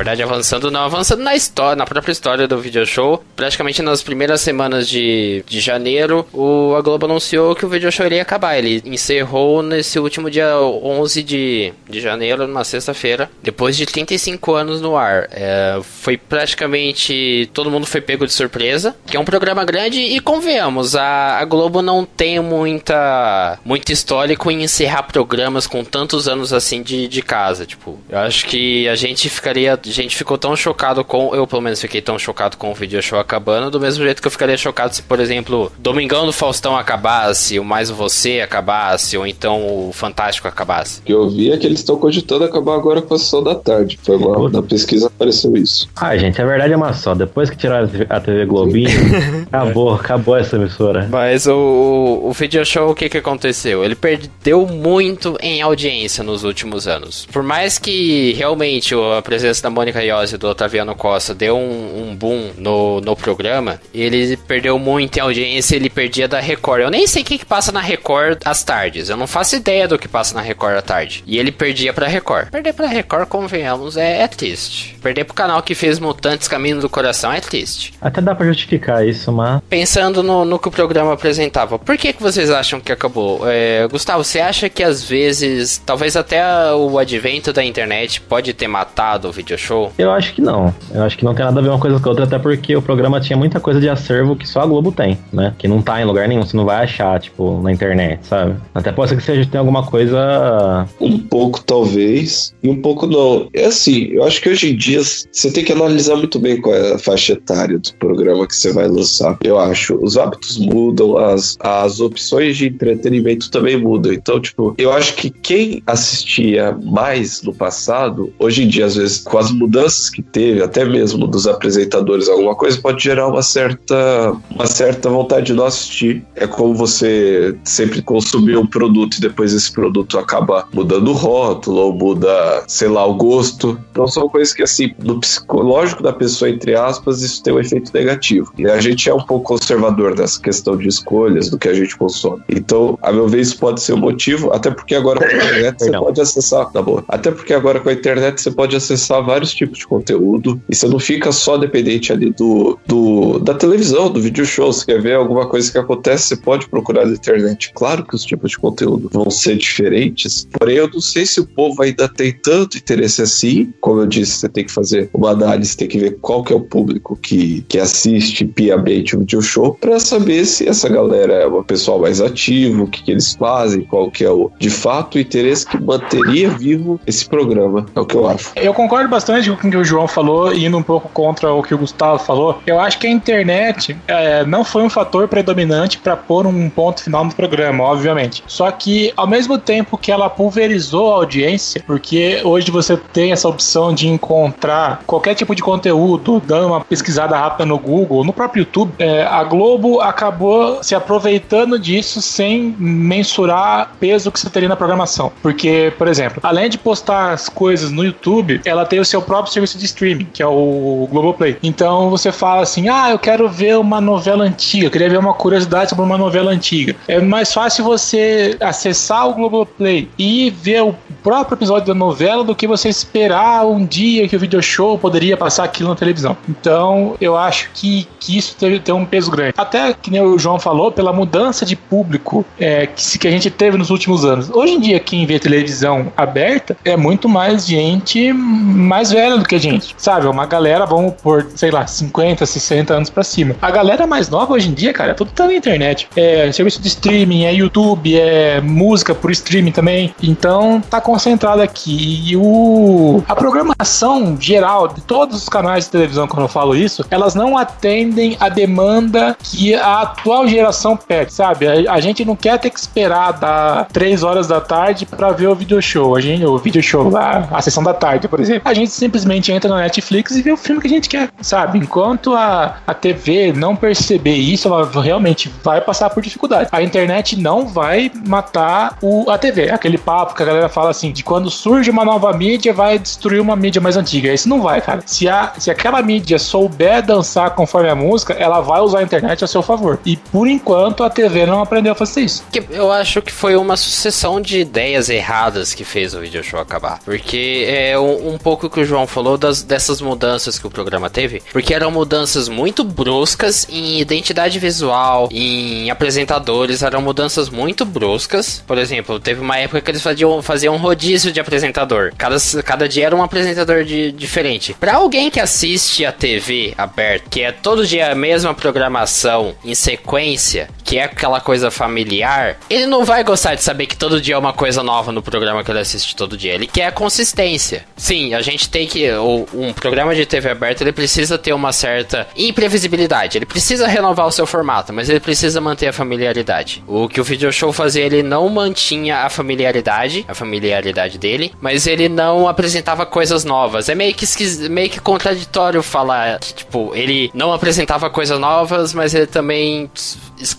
Verdade, 0.09 0.23
avançando 0.23 0.71
não, 0.71 0.81
avançando 0.81 1.23
na 1.23 1.35
história, 1.35 1.75
na 1.75 1.85
própria 1.85 2.11
história 2.11 2.47
do 2.47 2.57
video 2.59 2.85
show. 2.85 3.23
Praticamente 3.35 3.81
nas 3.81 4.01
primeiras 4.01 4.41
semanas 4.41 4.87
de, 4.87 5.43
de 5.47 5.59
janeiro, 5.59 6.25
o, 6.33 6.75
a 6.75 6.81
Globo 6.81 7.05
anunciou 7.05 7.55
que 7.55 7.65
o 7.65 7.69
video 7.69 7.91
show 7.91 8.05
iria 8.05 8.21
acabar. 8.21 8.57
Ele 8.57 8.81
encerrou 8.85 9.61
nesse 9.61 9.99
último 9.99 10.29
dia 10.29 10.57
11 10.57 11.23
de, 11.23 11.73
de 11.87 12.01
janeiro, 12.01 12.47
numa 12.47 12.63
sexta-feira, 12.63 13.29
depois 13.41 13.77
de 13.77 13.85
35 13.85 14.53
anos 14.53 14.81
no 14.81 14.97
ar. 14.97 15.27
É, 15.31 15.79
foi 15.83 16.17
praticamente. 16.17 17.49
Todo 17.53 17.71
mundo 17.71 17.85
foi 17.85 18.01
pego 18.01 18.25
de 18.25 18.33
surpresa, 18.33 18.95
que 19.05 19.17
é 19.17 19.19
um 19.19 19.25
programa 19.25 19.63
grande 19.63 19.99
e 19.99 20.19
convenhamos, 20.19 20.95
a, 20.95 21.37
a 21.37 21.45
Globo 21.45 21.81
não 21.81 22.05
tem 22.05 22.39
muita 22.39 23.59
muito 23.63 23.91
histórico 23.91 24.49
em 24.49 24.63
encerrar 24.63 25.03
programas 25.03 25.67
com 25.67 25.83
tantos 25.83 26.27
anos 26.27 26.53
assim 26.53 26.81
de, 26.81 27.07
de 27.07 27.21
casa. 27.21 27.65
Tipo, 27.65 27.99
eu 28.09 28.19
acho 28.19 28.45
que 28.45 28.87
a 28.87 28.95
gente 28.95 29.29
ficaria 29.29 29.77
gente 30.01 30.15
ficou 30.15 30.37
tão 30.37 30.55
chocado 30.55 31.03
com. 31.03 31.33
Eu, 31.35 31.45
pelo 31.47 31.61
menos, 31.61 31.81
fiquei 31.81 32.01
tão 32.01 32.17
chocado 32.17 32.57
com 32.57 32.71
o 32.71 32.73
video 32.73 33.01
show 33.01 33.19
acabando, 33.19 33.71
do 33.71 33.79
mesmo 33.79 34.03
jeito 34.03 34.21
que 34.21 34.27
eu 34.27 34.31
ficaria 34.31 34.57
chocado 34.57 34.95
se, 34.95 35.01
por 35.01 35.19
exemplo, 35.19 35.71
Domingão 35.77 36.25
do 36.25 36.33
Faustão 36.33 36.77
acabasse, 36.77 37.59
o 37.59 37.63
Mais 37.63 37.89
Você 37.89 38.41
acabasse, 38.41 39.17
ou 39.17 39.25
então 39.25 39.87
o 39.87 39.91
Fantástico 39.93 40.47
acabasse. 40.47 40.99
O 40.99 41.03
que 41.03 41.13
eu 41.13 41.29
vi 41.29 41.51
é 41.51 41.57
que 41.57 41.65
eles 41.65 41.79
estão 41.79 41.97
cogitando 41.97 42.43
acabar 42.43 42.75
agora 42.75 43.01
com 43.01 43.13
a 43.13 43.19
sessão 43.19 43.43
da 43.43 43.55
tarde. 43.55 43.99
Foi 44.01 44.15
uma, 44.15 44.49
na 44.49 44.61
pesquisa 44.61 45.07
apareceu 45.07 45.55
isso. 45.55 45.89
Ah, 45.95 46.15
gente, 46.17 46.41
a 46.41 46.45
verdade 46.45 46.73
é 46.73 46.77
uma 46.77 46.93
só. 46.93 47.13
Depois 47.13 47.49
que 47.49 47.57
tiraram 47.57 47.89
a 48.09 48.19
TV 48.19 48.45
Globinho, 48.45 48.89
acabou, 49.51 49.93
acabou 49.93 50.37
essa 50.37 50.55
emissora. 50.55 51.07
Mas 51.09 51.47
o, 51.47 52.21
o 52.23 52.31
video 52.33 52.65
show, 52.65 52.89
o 52.89 52.95
que, 52.95 53.09
que 53.09 53.17
aconteceu? 53.17 53.83
Ele 53.83 53.95
perdeu 53.95 54.65
muito 54.65 55.37
em 55.41 55.61
audiência 55.61 56.23
nos 56.23 56.43
últimos 56.43 56.87
anos. 56.87 57.27
Por 57.31 57.43
mais 57.43 57.77
que 57.77 58.33
realmente 58.33 58.93
a 58.95 59.21
presença 59.21 59.63
da 59.63 59.69
Mônica 59.69 59.88
Iose 59.97 60.37
do 60.37 60.47
Otaviano 60.47 60.95
Costa 60.95 61.33
deu 61.33 61.57
um, 61.57 62.09
um, 62.09 62.15
boom 62.15 62.51
no, 62.57 63.01
no 63.01 63.15
programa, 63.15 63.81
ele 63.93 64.37
perdeu 64.37 64.77
muito 64.77 65.17
em 65.17 65.21
audiência, 65.21 65.75
ele 65.75 65.89
perdia 65.89 66.27
da 66.27 66.39
Record. 66.39 66.81
Eu 66.81 66.91
nem 66.91 67.07
sei 67.07 67.21
o 67.21 67.25
que, 67.25 67.37
que 67.37 67.45
passa 67.45 67.71
na 67.71 67.81
Record 67.81 68.39
às 68.45 68.63
tardes. 68.63 69.09
Eu 69.09 69.17
não 69.17 69.27
faço 69.27 69.55
ideia 69.55 69.87
do 69.87 69.97
que 69.97 70.07
passa 70.07 70.35
na 70.35 70.41
Record 70.41 70.77
à 70.77 70.81
tarde. 70.81 71.23
E 71.25 71.37
ele 71.37 71.51
perdia 71.51 71.93
pra 71.93 72.07
Record. 72.07 72.49
Perder 72.49 72.73
pra 72.73 72.87
Record, 72.87 73.27
convenhamos, 73.27 73.97
é, 73.97 74.21
é 74.21 74.27
triste. 74.27 74.97
Perder 75.01 75.23
pro 75.23 75.33
canal 75.33 75.61
que 75.61 75.75
fez 75.75 75.99
Mutantes 75.99 76.47
Caminho 76.47 76.79
do 76.79 76.89
Coração 76.89 77.31
é 77.31 77.39
triste. 77.39 77.93
Até 78.01 78.21
dá 78.21 78.35
pra 78.35 78.45
justificar 78.45 79.07
isso, 79.07 79.31
mas. 79.31 79.61
Pensando 79.69 80.21
no, 80.23 80.45
no 80.45 80.59
que 80.59 80.67
o 80.67 80.71
programa 80.71 81.13
apresentava, 81.13 81.79
por 81.79 81.97
que, 81.97 82.13
que 82.13 82.21
vocês 82.21 82.49
acham 82.49 82.79
que 82.79 82.91
acabou? 82.91 83.41
É, 83.45 83.87
Gustavo, 83.87 84.23
você 84.23 84.39
acha 84.39 84.69
que 84.69 84.83
às 84.83 85.03
vezes, 85.03 85.81
talvez 85.85 86.15
até 86.15 86.43
o 86.73 86.97
advento 86.97 87.53
da 87.53 87.63
internet 87.63 88.21
pode 88.21 88.53
ter 88.53 88.67
matado 88.67 89.29
o 89.29 89.31
video 89.31 89.57
show? 89.57 89.68
Show? 89.69 89.91
Eu 89.97 90.11
acho 90.11 90.33
que 90.33 90.41
não. 90.41 90.73
Eu 90.91 91.03
acho 91.03 91.17
que 91.17 91.23
não 91.23 91.35
tem 91.35 91.45
nada 91.45 91.59
a 91.59 91.63
ver 91.63 91.69
uma 91.69 91.79
coisa 91.79 91.99
com 91.99 92.09
a 92.09 92.11
outra, 92.11 92.25
até 92.25 92.39
porque 92.39 92.75
o 92.75 92.81
programa 92.81 93.21
tinha 93.21 93.37
muita 93.37 93.59
coisa 93.59 93.79
de 93.79 93.87
acervo 93.87 94.35
que 94.35 94.47
só 94.47 94.61
a 94.61 94.65
Globo 94.65 94.91
tem, 94.91 95.17
né? 95.31 95.53
Que 95.57 95.67
não 95.67 95.81
tá 95.81 96.01
em 96.01 96.05
lugar 96.05 96.27
nenhum, 96.27 96.43
você 96.43 96.57
não 96.57 96.65
vai 96.65 96.83
achar, 96.83 97.19
tipo, 97.19 97.61
na 97.61 97.71
internet, 97.71 98.25
sabe? 98.25 98.55
Até 98.73 98.91
pode 98.91 99.09
ser 99.09 99.17
que 99.17 99.23
seja 99.23 99.47
tem 99.49 99.59
alguma 99.59 99.85
coisa. 99.85 100.87
Um 100.99 101.19
pouco, 101.19 101.61
talvez, 101.61 102.53
e 102.63 102.69
um 102.69 102.81
pouco 102.81 103.05
não. 103.05 103.47
É 103.53 103.65
assim, 103.65 104.09
eu 104.11 104.23
acho 104.23 104.41
que 104.41 104.49
hoje 104.49 104.71
em 104.71 104.75
dia 104.75 105.01
você 105.03 105.51
tem 105.51 105.63
que 105.63 105.71
analisar 105.71 106.15
muito 106.15 106.39
bem 106.39 106.59
qual 106.59 106.75
é 106.75 106.93
a 106.93 106.99
faixa 106.99 107.33
etária 107.33 107.77
do 107.77 107.93
programa 107.95 108.47
que 108.47 108.55
você 108.55 108.73
vai 108.73 108.87
lançar. 108.87 109.37
Eu 109.43 109.59
acho. 109.59 109.99
Os 110.01 110.17
hábitos 110.17 110.57
mudam, 110.57 111.17
as, 111.17 111.55
as 111.59 111.99
opções 111.99 112.57
de 112.57 112.67
entretenimento 112.67 113.51
também 113.51 113.77
mudam. 113.77 114.13
Então, 114.13 114.39
tipo, 114.39 114.73
eu 114.77 114.91
acho 114.91 115.15
que 115.15 115.29
quem 115.29 115.83
assistia 115.85 116.77
mais 116.83 117.41
no 117.43 117.53
passado, 117.53 118.33
hoje 118.39 118.63
em 118.63 118.67
dia, 118.67 118.85
às 118.85 118.95
vezes, 118.95 119.19
com 119.19 119.37
as 119.37 119.51
mudanças 119.59 120.09
que 120.09 120.21
teve, 120.21 120.63
até 120.63 120.85
mesmo 120.85 121.27
dos 121.27 121.45
apresentadores, 121.45 122.29
alguma 122.29 122.55
coisa, 122.55 122.79
pode 122.81 123.03
gerar 123.03 123.27
uma 123.27 123.43
certa, 123.43 124.33
uma 124.49 124.65
certa 124.65 125.09
vontade 125.09 125.47
de 125.47 125.53
não 125.53 125.65
assistir. 125.65 126.25
É 126.35 126.47
como 126.47 126.73
você 126.73 127.55
sempre 127.63 128.01
consumir 128.01 128.57
um 128.57 128.65
produto 128.65 129.17
e 129.17 129.21
depois 129.21 129.53
esse 129.53 129.71
produto 129.71 130.17
acaba 130.17 130.67
mudando 130.73 131.09
o 131.09 131.13
rótulo 131.13 131.77
ou 131.81 131.93
muda, 131.93 132.63
sei 132.67 132.87
lá, 132.87 133.05
o 133.05 133.13
gosto. 133.13 133.79
Então 133.91 134.07
são 134.07 134.29
coisas 134.29 134.53
que, 134.53 134.63
assim, 134.63 134.93
no 135.03 135.19
psicológico 135.19 136.01
da 136.01 136.13
pessoa, 136.13 136.49
entre 136.49 136.75
aspas, 136.75 137.21
isso 137.21 137.43
tem 137.43 137.53
um 137.53 137.59
efeito 137.59 137.91
negativo. 137.93 138.51
E 138.57 138.65
a 138.65 138.79
gente 138.79 139.09
é 139.09 139.13
um 139.13 139.23
pouco 139.23 139.45
conservador 139.49 140.17
nessa 140.17 140.39
questão 140.39 140.77
de 140.77 140.87
escolhas 140.87 141.49
do 141.49 141.57
que 141.57 141.67
a 141.67 141.73
gente 141.73 141.97
consome. 141.97 142.41
Então, 142.49 142.97
a 143.01 143.11
meu 143.11 143.27
ver, 143.27 143.41
isso 143.41 143.57
pode 143.57 143.81
ser 143.81 143.93
um 143.93 143.97
motivo, 143.97 144.51
até 144.53 144.71
porque 144.71 144.95
agora 144.95 145.19
com 145.19 145.25
a 145.25 145.33
internet 145.35 145.83
você 145.83 145.91
pode 145.91 146.21
acessar, 146.21 146.71
tá 146.71 146.81
bom? 146.81 147.03
Até 147.07 147.31
porque 147.31 147.53
agora 147.53 147.79
com 147.79 147.89
a 147.89 147.93
internet 147.93 148.41
você 148.41 148.51
pode 148.51 148.75
acessar 148.75 149.23
vários 149.23 149.48
tipos 149.53 149.79
de 149.79 149.87
conteúdo 149.87 150.61
e 150.69 150.75
você 150.75 150.87
não 150.87 150.99
fica 150.99 151.31
só 151.31 151.57
dependente 151.57 152.11
ali 152.11 152.31
do, 152.31 152.77
do 152.85 153.39
da 153.39 153.53
televisão, 153.53 154.09
do 154.09 154.21
vídeo 154.21 154.45
show. 154.45 154.71
Você 154.71 154.85
quer 154.85 155.01
ver 155.01 155.15
alguma 155.15 155.47
coisa 155.47 155.71
que 155.71 155.77
acontece, 155.77 156.27
você 156.27 156.37
pode 156.37 156.67
procurar 156.67 157.05
na 157.05 157.13
internet. 157.13 157.71
Claro 157.73 158.03
que 158.03 158.15
os 158.15 158.23
tipos 158.23 158.51
de 158.51 158.57
conteúdo 158.57 159.09
vão 159.11 159.29
ser 159.29 159.57
diferentes, 159.57 160.47
porém 160.57 160.77
eu 160.77 160.89
não 160.89 161.01
sei 161.01 161.25
se 161.25 161.39
o 161.39 161.45
povo 161.45 161.81
ainda 161.81 162.07
tem 162.07 162.31
tanto 162.31 162.77
interesse 162.77 163.21
assim. 163.21 163.73
Como 163.79 164.01
eu 164.01 164.07
disse, 164.07 164.39
você 164.39 164.49
tem 164.49 164.65
que 164.65 164.71
fazer 164.71 165.09
uma 165.13 165.31
análise, 165.31 165.77
tem 165.77 165.87
que 165.87 165.97
ver 165.97 166.17
qual 166.21 166.43
que 166.43 166.53
é 166.53 166.55
o 166.55 166.61
público 166.61 167.17
que, 167.21 167.61
que 167.67 167.79
assiste 167.79 168.45
piamente 168.45 169.15
o 169.15 169.19
video 169.19 169.41
show 169.41 169.73
para 169.79 169.99
saber 169.99 170.45
se 170.45 170.67
essa 170.67 170.89
galera 170.89 171.33
é 171.33 171.45
uma 171.45 171.63
pessoal 171.63 171.99
mais 171.99 172.21
ativo, 172.21 172.83
o 172.83 172.87
que, 172.87 173.03
que 173.03 173.11
eles 173.11 173.33
fazem, 173.33 173.81
qual 173.81 174.09
que 174.11 174.23
é 174.23 174.29
o 174.29 174.51
de 174.59 174.69
fato 174.69 175.15
o 175.15 175.19
interesse 175.19 175.65
que 175.65 175.81
manteria 175.81 176.49
vivo 176.49 176.99
esse 177.05 177.27
programa. 177.27 177.85
É 177.95 177.99
o 177.99 178.05
que 178.05 178.15
eu 178.15 178.27
acho. 178.27 178.51
Eu 178.55 178.73
concordo 178.73 179.09
bastante 179.09 179.38
com 179.47 179.67
o 179.67 179.71
que 179.71 179.77
o 179.77 179.83
João 179.83 180.07
falou, 180.07 180.53
indo 180.53 180.77
um 180.77 180.83
pouco 180.83 181.09
contra 181.09 181.53
o 181.53 181.63
que 181.63 181.73
o 181.73 181.77
Gustavo 181.77 182.19
falou. 182.19 182.61
Eu 182.65 182.79
acho 182.79 182.97
que 182.99 183.07
a 183.07 183.09
internet 183.09 183.97
é, 184.07 184.45
não 184.45 184.63
foi 184.63 184.83
um 184.83 184.89
fator 184.89 185.27
predominante 185.27 185.97
para 185.97 186.15
pôr 186.15 186.45
um 186.45 186.69
ponto 186.69 187.03
final 187.03 187.23
no 187.23 187.33
programa, 187.33 187.83
obviamente. 187.83 188.43
Só 188.47 188.69
que, 188.71 189.13
ao 189.15 189.27
mesmo 189.27 189.57
tempo 189.57 189.97
que 189.97 190.11
ela 190.11 190.29
pulverizou 190.29 191.13
a 191.13 191.15
audiência, 191.15 191.83
porque 191.85 192.41
hoje 192.43 192.71
você 192.71 192.97
tem 192.97 193.31
essa 193.31 193.47
opção 193.47 193.93
de 193.93 194.07
encontrar 194.07 195.01
qualquer 195.05 195.35
tipo 195.35 195.55
de 195.55 195.61
conteúdo, 195.61 196.41
dando 196.45 196.67
uma 196.67 196.81
pesquisada 196.81 197.37
rápida 197.37 197.65
no 197.65 197.77
Google, 197.77 198.23
no 198.23 198.33
próprio 198.33 198.61
YouTube, 198.61 198.93
é, 198.99 199.23
a 199.23 199.43
Globo 199.43 200.01
acabou 200.01 200.83
se 200.83 200.95
aproveitando 200.95 201.79
disso 201.79 202.21
sem 202.21 202.75
mensurar 202.77 203.93
peso 203.99 204.31
que 204.31 204.39
você 204.39 204.49
teria 204.49 204.69
na 204.69 204.75
programação. 204.75 205.31
Porque, 205.41 205.93
por 205.97 206.07
exemplo, 206.07 206.39
além 206.43 206.69
de 206.69 206.77
postar 206.77 207.31
as 207.31 207.49
coisas 207.49 207.91
no 207.91 208.03
YouTube, 208.03 208.61
ela 208.65 208.85
tem 208.85 208.99
o 208.99 209.05
seu 209.05 209.21
próprio 209.29 209.53
serviço 209.53 209.77
de 209.77 209.85
streaming, 209.85 210.27
que 210.33 210.41
é 210.41 210.47
o 210.47 211.07
Globoplay. 211.11 211.55
Então 211.61 212.09
você 212.09 212.31
fala 212.31 212.63
assim: 212.63 212.89
ah, 212.89 213.11
eu 213.11 213.19
quero 213.19 213.47
ver 213.47 213.77
uma 213.77 214.01
novela 214.01 214.43
antiga, 214.43 214.87
eu 214.87 214.91
queria 214.91 215.07
ver 215.07 215.19
uma 215.19 215.35
curiosidade 215.35 215.91
sobre 215.91 216.03
uma 216.03 216.17
novela 216.17 216.51
antiga. 216.51 216.95
É 217.07 217.19
mais 217.19 217.53
fácil 217.53 217.83
você 217.83 218.57
acessar 218.59 219.29
o 219.29 219.35
Globoplay 219.35 220.09
e 220.17 220.49
ver 220.49 220.81
o 220.81 220.95
próprio 221.21 221.55
episódio 221.55 221.87
da 221.87 221.93
novela 221.93 222.43
do 222.43 222.55
que 222.55 222.65
você 222.65 222.89
esperar 222.89 223.67
um 223.67 223.85
dia 223.85 224.27
que 224.27 224.35
o 224.35 224.39
video 224.39 224.63
show 224.63 224.97
poderia 224.97 225.37
passar 225.37 225.63
aquilo 225.63 225.89
na 225.89 225.95
televisão. 225.95 226.35
Então 226.49 227.15
eu 227.21 227.37
acho 227.37 227.69
que, 227.75 228.07
que 228.19 228.35
isso 228.35 228.55
tem, 228.55 228.79
tem 228.79 228.95
um 228.95 229.05
peso 229.05 229.29
grande. 229.29 229.53
Até 229.55 229.93
que 229.93 230.09
nem 230.09 230.21
o 230.21 230.39
João 230.39 230.57
falou, 230.57 230.91
pela 230.91 231.13
mudança 231.13 231.65
de 231.67 231.75
público 231.75 232.43
é, 232.59 232.87
que, 232.87 233.19
que 233.19 233.27
a 233.27 233.31
gente 233.31 233.51
teve 233.51 233.77
nos 233.77 233.91
últimos 233.91 234.25
anos. 234.25 234.49
Hoje 234.49 234.73
em 234.73 234.79
dia, 234.79 234.99
quem 234.99 235.25
vê 235.27 235.37
televisão 235.37 236.11
aberta 236.17 236.75
é 236.83 236.97
muito 236.97 237.29
mais 237.29 237.67
gente 237.67 238.33
mais 238.33 239.11
velha 239.11 239.18
do 239.37 239.45
que 239.45 239.55
a 239.55 239.59
gente. 239.59 239.95
Sabe? 239.97 240.27
Uma 240.27 240.45
galera, 240.45 240.85
vamos 240.85 241.13
por, 241.21 241.47
sei 241.55 241.71
lá, 241.71 241.85
50, 241.85 242.45
60 242.45 242.93
anos 242.93 243.09
pra 243.09 243.23
cima. 243.23 243.55
A 243.61 243.71
galera 243.71 244.07
mais 244.07 244.29
nova 244.29 244.53
hoje 244.53 244.69
em 244.69 244.73
dia, 244.73 244.93
cara, 244.93 245.13
tudo 245.13 245.31
tá 245.31 245.45
na 245.45 245.53
internet. 245.53 246.07
É 246.15 246.51
serviço 246.51 246.81
de 246.81 246.87
streaming, 246.87 247.45
é 247.45 247.53
YouTube, 247.53 248.17
é 248.17 248.61
música 248.61 249.13
por 249.13 249.31
streaming 249.31 249.71
também. 249.71 250.13
Então 250.21 250.81
tá 250.81 251.01
concentrado 251.01 251.61
aqui. 251.61 252.23
E 252.29 252.37
o, 252.37 253.23
a 253.27 253.35
programação 253.35 254.37
geral 254.39 254.87
de 254.87 255.01
todos 255.01 255.37
os 255.37 255.49
canais 255.49 255.85
de 255.85 255.91
televisão, 255.91 256.27
quando 256.27 256.43
eu 256.43 256.47
falo 256.47 256.75
isso, 256.75 257.05
elas 257.09 257.35
não 257.35 257.57
atendem 257.57 258.37
a 258.39 258.49
demanda 258.49 259.35
que 259.41 259.75
a 259.75 260.01
atual 260.01 260.47
geração 260.47 260.95
pede, 260.95 261.33
sabe? 261.33 261.67
A, 261.67 261.93
a 261.93 261.99
gente 261.99 262.23
não 262.23 262.35
quer 262.35 262.57
ter 262.59 262.69
que 262.69 262.79
esperar 262.79 263.33
dar 263.33 263.87
3 263.91 264.23
horas 264.23 264.47
da 264.47 264.61
tarde 264.61 265.05
para 265.05 265.31
ver 265.31 265.47
o 265.47 265.55
video 265.55 265.81
show. 265.81 266.15
A 266.15 266.21
gente, 266.21 266.45
o 266.45 266.57
video 266.57 266.81
show, 266.81 267.15
a, 267.15 267.47
a 267.51 267.61
sessão 267.61 267.83
da 267.83 267.93
tarde, 267.93 268.27
por 268.27 268.39
exemplo. 268.39 268.61
A 268.65 268.73
gente 268.73 268.91
simplesmente 269.09 269.51
entra 269.51 269.69
na 269.69 269.77
Netflix 269.81 270.35
e 270.35 270.41
vê 270.41 270.51
o 270.51 270.57
filme 270.57 270.79
que 270.79 270.87
a 270.87 270.89
gente 270.89 271.09
quer, 271.09 271.29
sabe? 271.41 271.79
Enquanto 271.79 272.35
a, 272.35 272.77
a 272.85 272.93
TV 272.93 273.51
não 273.51 273.75
perceber 273.75 274.35
isso, 274.35 274.67
ela 274.67 274.87
realmente 275.01 275.51
vai 275.63 275.81
passar 275.81 276.11
por 276.11 276.21
dificuldade. 276.21 276.69
A 276.71 276.83
internet 276.83 277.39
não 277.39 277.67
vai 277.67 278.11
matar 278.27 278.97
o, 279.01 279.29
a 279.29 279.37
TV. 279.37 279.71
Aquele 279.71 279.97
papo 279.97 280.35
que 280.35 280.43
a 280.43 280.45
galera 280.45 280.69
fala 280.69 280.91
assim, 280.91 281.11
de 281.11 281.23
quando 281.23 281.49
surge 281.49 281.89
uma 281.89 282.05
nova 282.05 282.31
mídia, 282.33 282.71
vai 282.71 282.99
destruir 282.99 283.41
uma 283.41 283.55
mídia 283.55 283.81
mais 283.81 283.97
antiga. 283.97 284.31
Isso 284.31 284.47
não 284.47 284.61
vai, 284.61 284.79
cara. 284.79 285.01
Se, 285.05 285.27
a, 285.27 285.53
se 285.57 285.71
aquela 285.71 286.01
mídia 286.03 286.37
souber 286.37 287.01
dançar 287.01 287.55
conforme 287.55 287.89
a 287.89 287.95
música, 287.95 288.33
ela 288.33 288.61
vai 288.61 288.79
usar 288.81 288.99
a 288.99 289.03
internet 289.03 289.43
a 289.43 289.47
seu 289.47 289.63
favor. 289.63 289.99
E 290.05 290.17
por 290.17 290.47
enquanto 290.47 291.03
a 291.03 291.09
TV 291.09 291.47
não 291.47 291.61
aprendeu 291.61 291.93
a 291.93 291.95
fazer 291.95 292.21
isso. 292.21 292.43
Eu 292.69 292.91
acho 292.91 293.21
que 293.21 293.31
foi 293.31 293.55
uma 293.55 293.75
sucessão 293.75 294.39
de 294.39 294.59
ideias 294.59 295.09
erradas 295.09 295.73
que 295.73 295.83
fez 295.83 296.13
o 296.13 296.19
video 296.19 296.43
show 296.43 296.59
acabar. 296.59 296.99
Porque 297.03 297.65
é 297.67 297.97
um, 297.97 298.33
um 298.33 298.37
pouco 298.37 298.69
que 298.69 298.79
o 298.79 298.85
João 298.99 299.07
falou 299.07 299.37
das, 299.37 299.63
dessas 299.63 300.01
mudanças 300.01 300.59
que 300.59 300.67
o 300.67 300.69
programa 300.69 301.09
teve. 301.09 301.41
Porque 301.51 301.73
eram 301.73 301.91
mudanças 301.91 302.49
muito 302.49 302.83
bruscas 302.83 303.67
em 303.69 303.99
identidade 303.99 304.59
visual, 304.59 305.29
em 305.31 305.89
apresentadores, 305.89 306.83
eram 306.83 307.01
mudanças 307.01 307.49
muito 307.49 307.85
bruscas. 307.85 308.63
Por 308.65 308.77
exemplo, 308.77 309.19
teve 309.19 309.39
uma 309.41 309.57
época 309.57 309.81
que 309.81 309.91
eles 309.91 310.01
faziam, 310.01 310.41
faziam 310.41 310.75
um 310.75 310.77
rodízio 310.77 311.31
de 311.31 311.39
apresentador. 311.39 312.11
Cada, 312.17 312.37
cada 312.63 312.89
dia 312.89 313.05
era 313.05 313.15
um 313.15 313.23
apresentador 313.23 313.83
de, 313.83 314.11
diferente. 314.11 314.73
Para 314.73 314.95
alguém 314.95 315.29
que 315.29 315.39
assiste 315.39 316.05
a 316.05 316.11
TV 316.11 316.73
aberta, 316.77 317.29
que 317.29 317.41
é 317.41 317.51
todo 317.51 317.85
dia 317.85 318.11
a 318.11 318.15
mesma 318.15 318.53
programação 318.53 319.55
em 319.63 319.75
sequência, 319.75 320.69
que 320.83 320.97
é 320.97 321.03
aquela 321.03 321.39
coisa 321.39 321.69
familiar, 321.69 322.57
ele 322.69 322.85
não 322.85 323.05
vai 323.05 323.23
gostar 323.23 323.55
de 323.55 323.63
saber 323.63 323.85
que 323.85 323.95
todo 323.95 324.19
dia 324.19 324.35
é 324.35 324.37
uma 324.37 324.53
coisa 324.53 324.81
nova 324.81 325.11
no 325.11 325.21
programa 325.21 325.63
que 325.63 325.71
ele 325.71 325.79
assiste 325.79 326.15
todo 326.15 326.35
dia. 326.35 326.53
Ele 326.53 326.67
quer 326.67 326.91
consistência. 326.91 327.85
Sim, 327.95 328.33
a 328.33 328.41
gente 328.41 328.69
tem 328.69 328.78
que. 328.87 329.09
Um 329.53 329.73
programa 329.73 330.15
de 330.15 330.25
TV 330.25 330.49
aberta 330.49 330.83
ele 330.83 330.91
precisa 330.91 331.37
ter 331.37 331.53
uma 331.53 331.71
certa 331.71 332.27
imprevisibilidade. 332.35 333.37
Ele 333.37 333.45
precisa 333.45 333.87
renovar 333.87 334.27
o 334.27 334.31
seu 334.31 334.45
formato, 334.45 334.93
mas 334.93 335.09
ele 335.09 335.19
precisa 335.19 335.59
manter 335.61 335.87
a 335.87 335.93
familiaridade. 335.93 336.83
O 336.87 337.07
que 337.07 337.19
o 337.19 337.23
video 337.23 337.51
show 337.51 337.71
fazia, 337.71 338.03
ele 338.03 338.23
não 338.23 338.49
mantinha 338.49 339.19
a 339.19 339.29
familiaridade, 339.29 340.25
a 340.27 340.33
familiaridade 340.33 341.17
dele, 341.17 341.53
mas 341.61 341.87
ele 341.87 342.09
não 342.09 342.47
apresentava 342.47 343.05
coisas 343.05 343.43
novas. 343.43 343.89
É 343.89 343.95
meio 343.95 344.13
que, 344.13 344.25
meio 344.69 344.89
que 344.89 344.99
contraditório 344.99 345.81
falar, 345.81 346.39
tipo, 346.39 346.91
ele 346.95 347.31
não 347.33 347.53
apresentava 347.53 348.09
coisas 348.09 348.39
novas, 348.39 348.93
mas 348.93 349.13
ele 349.13 349.27
também 349.27 349.89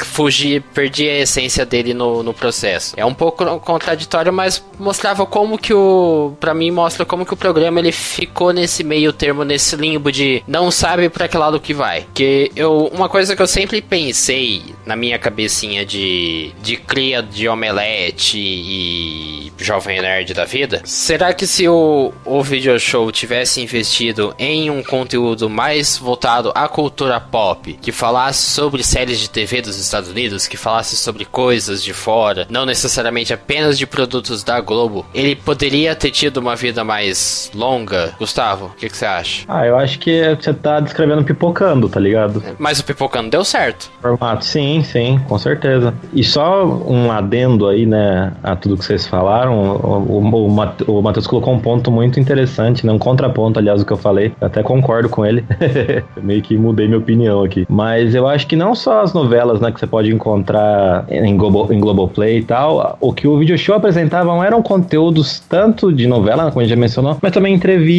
fugir, 0.04 0.62
perdia 0.74 1.12
a 1.12 1.18
essência 1.18 1.64
dele 1.64 1.94
no, 1.94 2.22
no 2.22 2.34
processo. 2.34 2.94
É 2.96 3.04
um 3.04 3.14
pouco 3.14 3.58
contraditório, 3.60 4.32
mas 4.32 4.62
mostrava 4.78 5.24
como 5.26 5.58
que 5.58 5.72
o, 5.72 6.34
para 6.38 6.54
mim 6.54 6.70
mostra 6.70 7.04
como 7.04 7.24
que 7.24 7.32
o 7.32 7.36
programa 7.36 7.80
ele 7.80 7.92
ficou 8.12 8.52
nesse 8.52 8.84
meio 8.84 9.12
termo, 9.12 9.44
nesse 9.44 9.74
limbo 9.76 10.12
de 10.12 10.42
não 10.46 10.70
sabe 10.70 11.08
para 11.08 11.28
que 11.28 11.36
lado 11.36 11.58
que 11.58 11.72
vai. 11.72 12.06
Que 12.12 12.50
eu, 12.54 12.90
uma 12.92 13.08
coisa 13.08 13.34
que 13.34 13.42
eu 13.42 13.46
sempre 13.46 13.80
pensei 13.80 14.62
na 14.84 14.94
minha 14.94 15.18
cabecinha 15.18 15.84
de 15.84 16.52
de 16.60 16.76
cria 16.76 17.22
de 17.22 17.48
omelete 17.48 18.38
e 18.38 19.52
jovem 19.58 20.00
nerd 20.00 20.34
da 20.34 20.44
vida, 20.44 20.82
será 20.84 21.32
que 21.32 21.46
se 21.46 21.68
o 21.68 22.12
o 22.24 22.42
video 22.42 22.78
show 22.78 23.10
tivesse 23.10 23.60
investido 23.60 24.34
em 24.38 24.70
um 24.70 24.82
conteúdo 24.82 25.48
mais 25.48 25.96
voltado 25.96 26.52
à 26.54 26.68
cultura 26.68 27.20
pop, 27.20 27.78
que 27.80 27.92
falasse 27.92 28.50
sobre 28.50 28.82
séries 28.82 29.18
de 29.18 29.28
TV 29.28 29.62
dos 29.62 29.70
dos 29.70 29.78
Estados 29.78 30.10
Unidos 30.10 30.46
que 30.46 30.56
falasse 30.56 30.96
sobre 30.96 31.24
coisas 31.24 31.82
de 31.82 31.92
fora, 31.92 32.46
não 32.50 32.66
necessariamente 32.66 33.32
apenas 33.32 33.78
de 33.78 33.86
produtos 33.86 34.42
da 34.42 34.60
Globo, 34.60 35.06
ele 35.14 35.34
poderia 35.34 35.94
ter 35.94 36.10
tido 36.10 36.38
uma 36.38 36.56
vida 36.56 36.84
mais 36.84 37.50
longa? 37.54 37.99
Gustavo, 38.18 38.66
o 38.66 38.70
que, 38.70 38.88
que 38.88 38.96
você 38.96 39.06
acha? 39.06 39.44
Ah, 39.48 39.66
eu 39.66 39.76
acho 39.76 39.98
que 39.98 40.36
você 40.40 40.52
tá 40.52 40.80
descrevendo 40.80 41.24
pipocando, 41.24 41.88
tá 41.88 42.00
ligado? 42.00 42.42
Mas 42.58 42.80
o 42.80 42.84
pipocando 42.84 43.30
deu 43.30 43.44
certo. 43.44 43.90
Formato, 44.00 44.44
sim, 44.44 44.82
sim, 44.82 45.20
com 45.28 45.38
certeza. 45.38 45.94
E 46.12 46.22
só 46.24 46.64
um 46.64 47.10
adendo 47.10 47.68
aí, 47.68 47.86
né, 47.86 48.32
a 48.42 48.56
tudo 48.56 48.76
que 48.76 48.84
vocês 48.84 49.06
falaram, 49.06 49.76
o, 49.76 50.18
o, 50.18 50.98
o 50.98 51.02
Matheus 51.02 51.26
colocou 51.26 51.54
um 51.54 51.60
ponto 51.60 51.90
muito 51.90 52.18
interessante, 52.18 52.86
né, 52.86 52.92
um 52.92 52.98
contraponto, 52.98 53.58
aliás, 53.58 53.80
do 53.80 53.86
que 53.86 53.92
eu 53.92 53.96
falei. 53.96 54.32
Eu 54.40 54.46
até 54.46 54.62
concordo 54.62 55.08
com 55.08 55.24
ele. 55.24 55.44
meio 56.22 56.42
que 56.42 56.56
mudei 56.56 56.86
minha 56.86 56.98
opinião 56.98 57.42
aqui. 57.42 57.66
Mas 57.68 58.14
eu 58.14 58.26
acho 58.26 58.46
que 58.46 58.56
não 58.56 58.74
só 58.74 59.02
as 59.02 59.12
novelas, 59.12 59.60
né, 59.60 59.70
que 59.70 59.80
você 59.80 59.86
pode 59.86 60.12
encontrar 60.12 61.04
em, 61.08 61.36
Globo, 61.36 61.72
em 61.72 61.80
Globoplay 61.80 62.38
e 62.38 62.42
tal, 62.42 62.96
o 63.00 63.12
que 63.12 63.26
o 63.26 63.38
video 63.38 63.56
show 63.58 63.74
apresentavam 63.74 64.42
eram 64.42 64.62
conteúdos 64.62 65.40
tanto 65.40 65.92
de 65.92 66.06
novela, 66.06 66.50
como 66.50 66.60
a 66.60 66.62
gente 66.62 66.70
já 66.70 66.76
mencionou, 66.76 67.18
mas 67.20 67.32
também 67.32 67.54
entrevistas, 67.54 67.89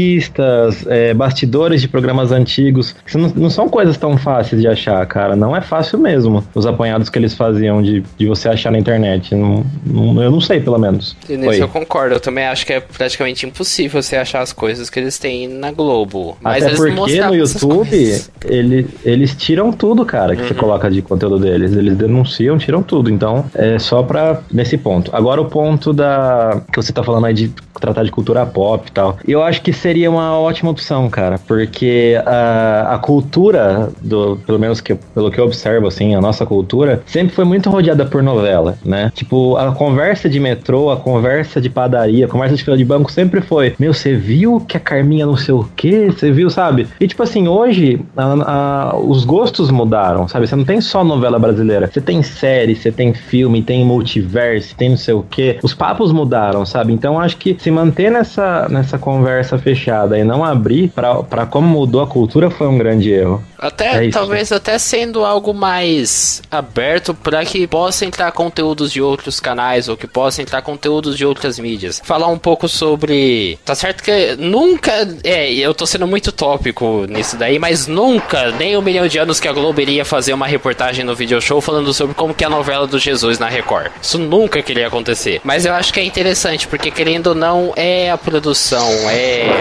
é, 0.87 1.13
bastidores 1.13 1.81
de 1.81 1.87
programas 1.87 2.31
antigos, 2.31 2.95
que 3.05 3.17
não, 3.17 3.29
não, 3.35 3.49
são 3.49 3.69
coisas 3.69 3.97
tão 3.97 4.17
fáceis 4.17 4.61
de 4.61 4.67
achar, 4.67 5.05
cara. 5.05 5.35
Não 5.35 5.55
é 5.55 5.61
fácil 5.61 5.99
mesmo. 5.99 6.43
Os 6.53 6.65
apanhados 6.65 7.09
que 7.09 7.17
eles 7.17 7.33
faziam 7.33 7.81
de, 7.81 8.03
de 8.17 8.25
você 8.25 8.49
achar 8.49 8.71
na 8.71 8.79
internet. 8.79 9.35
Não, 9.35 9.65
não, 9.85 10.21
eu 10.21 10.31
não 10.31 10.41
sei, 10.41 10.59
pelo 10.59 10.77
menos. 10.77 11.15
E 11.29 11.37
nisso 11.37 11.61
eu 11.61 11.67
concordo. 11.67 12.15
Eu 12.15 12.19
também 12.19 12.45
acho 12.45 12.65
que 12.65 12.73
é 12.73 12.79
praticamente 12.79 13.45
impossível 13.45 14.01
você 14.01 14.15
achar 14.15 14.41
as 14.41 14.53
coisas 14.53 14.89
que 14.89 14.99
eles 14.99 15.17
têm 15.17 15.47
na 15.47 15.71
Globo. 15.71 16.37
Mas 16.41 16.63
Até 16.63 16.75
porque 16.75 17.21
no 17.21 17.35
YouTube, 17.35 18.21
ele, 18.45 18.87
eles 19.03 19.35
tiram 19.35 19.71
tudo, 19.71 20.05
cara, 20.05 20.35
que 20.35 20.41
uhum. 20.41 20.47
você 20.47 20.53
coloca 20.53 20.89
de 20.89 21.01
conteúdo 21.01 21.39
deles. 21.39 21.75
Eles 21.75 21.95
denunciam, 21.95 22.57
tiram 22.57 22.81
tudo. 22.83 23.09
Então, 23.09 23.45
é 23.53 23.79
só 23.79 24.03
pra. 24.03 24.41
nesse 24.51 24.77
ponto. 24.77 25.15
Agora, 25.15 25.41
o 25.41 25.45
ponto 25.45 25.93
da. 25.93 26.61
que 26.71 26.81
você 26.81 26.91
tá 26.91 27.03
falando 27.03 27.25
aí 27.25 27.33
de 27.33 27.53
tratar 27.79 28.03
de 28.03 28.11
cultura 28.11 28.45
pop 28.45 28.87
e 28.87 28.91
tal. 28.91 29.17
Eu 29.27 29.43
acho 29.43 29.61
que 29.61 29.73
seria 29.81 30.09
uma 30.09 30.37
ótima 30.37 30.69
opção, 30.69 31.09
cara, 31.09 31.39
porque 31.47 32.15
a, 32.25 32.95
a 32.95 32.99
cultura, 32.99 33.89
do, 33.99 34.37
pelo 34.45 34.59
menos 34.59 34.79
que, 34.79 34.93
pelo 34.93 35.31
que 35.31 35.39
eu 35.39 35.45
observo, 35.45 35.87
assim, 35.87 36.13
a 36.13 36.21
nossa 36.21 36.45
cultura, 36.45 37.01
sempre 37.05 37.33
foi 37.33 37.43
muito 37.43 37.69
rodeada 37.69 38.05
por 38.05 38.21
novela, 38.21 38.77
né? 38.85 39.11
Tipo, 39.15 39.57
a 39.57 39.73
conversa 39.73 40.29
de 40.29 40.39
metrô, 40.39 40.91
a 40.91 40.97
conversa 40.97 41.59
de 41.59 41.69
padaria, 41.69 42.25
a 42.25 42.29
conversa 42.29 42.55
de 42.55 42.63
fila 42.63 42.77
de 42.77 42.85
banco 42.85 43.11
sempre 43.11 43.41
foi: 43.41 43.73
Meu, 43.79 43.93
você 43.93 44.15
viu 44.15 44.59
que 44.59 44.77
a 44.77 44.79
Carminha 44.79 45.25
não 45.25 45.35
sei 45.35 45.53
o 45.53 45.67
quê? 45.75 46.11
Você 46.11 46.31
viu, 46.31 46.49
sabe? 46.49 46.87
E 46.99 47.07
tipo 47.07 47.23
assim, 47.23 47.47
hoje 47.47 47.99
a, 48.15 48.91
a, 48.91 48.97
os 48.97 49.25
gostos 49.25 49.71
mudaram, 49.71 50.27
sabe? 50.27 50.47
Você 50.47 50.55
não 50.55 50.65
tem 50.65 50.79
só 50.79 51.03
novela 51.03 51.39
brasileira, 51.39 51.89
você 51.91 51.99
tem 51.99 52.21
série, 52.21 52.75
você 52.75 52.91
tem 52.91 53.13
filme, 53.13 53.63
tem 53.63 53.83
multiverso, 53.83 54.75
tem 54.75 54.89
não 54.89 54.97
sei 54.97 55.15
o 55.15 55.23
quê. 55.23 55.57
Os 55.63 55.73
papos 55.73 56.11
mudaram, 56.11 56.65
sabe? 56.67 56.93
Então 56.93 57.19
acho 57.19 57.37
que 57.37 57.57
se 57.59 57.71
manter 57.71 58.11
nessa, 58.11 58.67
nessa 58.69 58.99
conversa 58.99 59.57
fechada 59.57 59.70
e 60.17 60.23
não 60.23 60.43
abrir 60.43 60.89
para 60.89 61.45
como 61.45 61.67
mudou 61.67 62.01
a 62.01 62.07
cultura 62.07 62.49
foi 62.49 62.67
um 62.67 62.77
grande 62.77 63.11
erro. 63.11 63.43
Até, 63.61 64.07
é 64.07 64.09
talvez 64.09 64.51
até 64.51 64.79
sendo 64.79 65.23
algo 65.23 65.53
mais 65.53 66.41
aberto 66.49 67.13
para 67.13 67.45
que 67.45 67.67
possa 67.67 68.05
entrar 68.05 68.31
conteúdos 68.31 68.91
de 68.91 68.99
outros 68.99 69.39
canais 69.39 69.87
ou 69.87 69.95
que 69.95 70.07
possa 70.07 70.41
entrar 70.41 70.63
conteúdos 70.63 71.15
de 71.15 71.23
outras 71.23 71.59
mídias. 71.59 72.01
Falar 72.03 72.27
um 72.27 72.39
pouco 72.39 72.67
sobre. 72.67 73.59
Tá 73.63 73.75
certo 73.75 74.01
que 74.03 74.35
nunca. 74.37 74.91
É, 75.23 75.53
eu 75.53 75.75
tô 75.75 75.85
sendo 75.85 76.07
muito 76.07 76.31
tópico 76.31 77.05
nisso 77.07 77.37
daí, 77.37 77.59
mas 77.59 77.85
nunca, 77.85 78.51
nem 78.53 78.75
um 78.75 78.81
milhão 78.81 79.07
de 79.07 79.19
anos 79.19 79.39
que 79.39 79.47
a 79.47 79.53
Globo 79.53 79.79
iria 79.79 80.03
fazer 80.03 80.33
uma 80.33 80.47
reportagem 80.47 81.05
no 81.05 81.13
video 81.13 81.39
show 81.39 81.61
falando 81.61 81.93
sobre 81.93 82.15
como 82.15 82.33
que 82.33 82.43
é 82.43 82.47
a 82.47 82.49
novela 82.49 82.87
do 82.87 82.97
Jesus 82.97 83.37
na 83.37 83.47
Record. 83.47 83.91
Isso 84.01 84.17
nunca 84.17 84.63
queria 84.63 84.87
acontecer. 84.87 85.39
Mas 85.43 85.65
eu 85.65 85.73
acho 85.73 85.93
que 85.93 85.99
é 85.99 86.03
interessante, 86.03 86.67
porque 86.67 86.89
querendo 86.89 87.27
ou 87.27 87.35
não, 87.35 87.73
é 87.75 88.09
a 88.09 88.17
produção, 88.17 88.87
é 89.09 89.60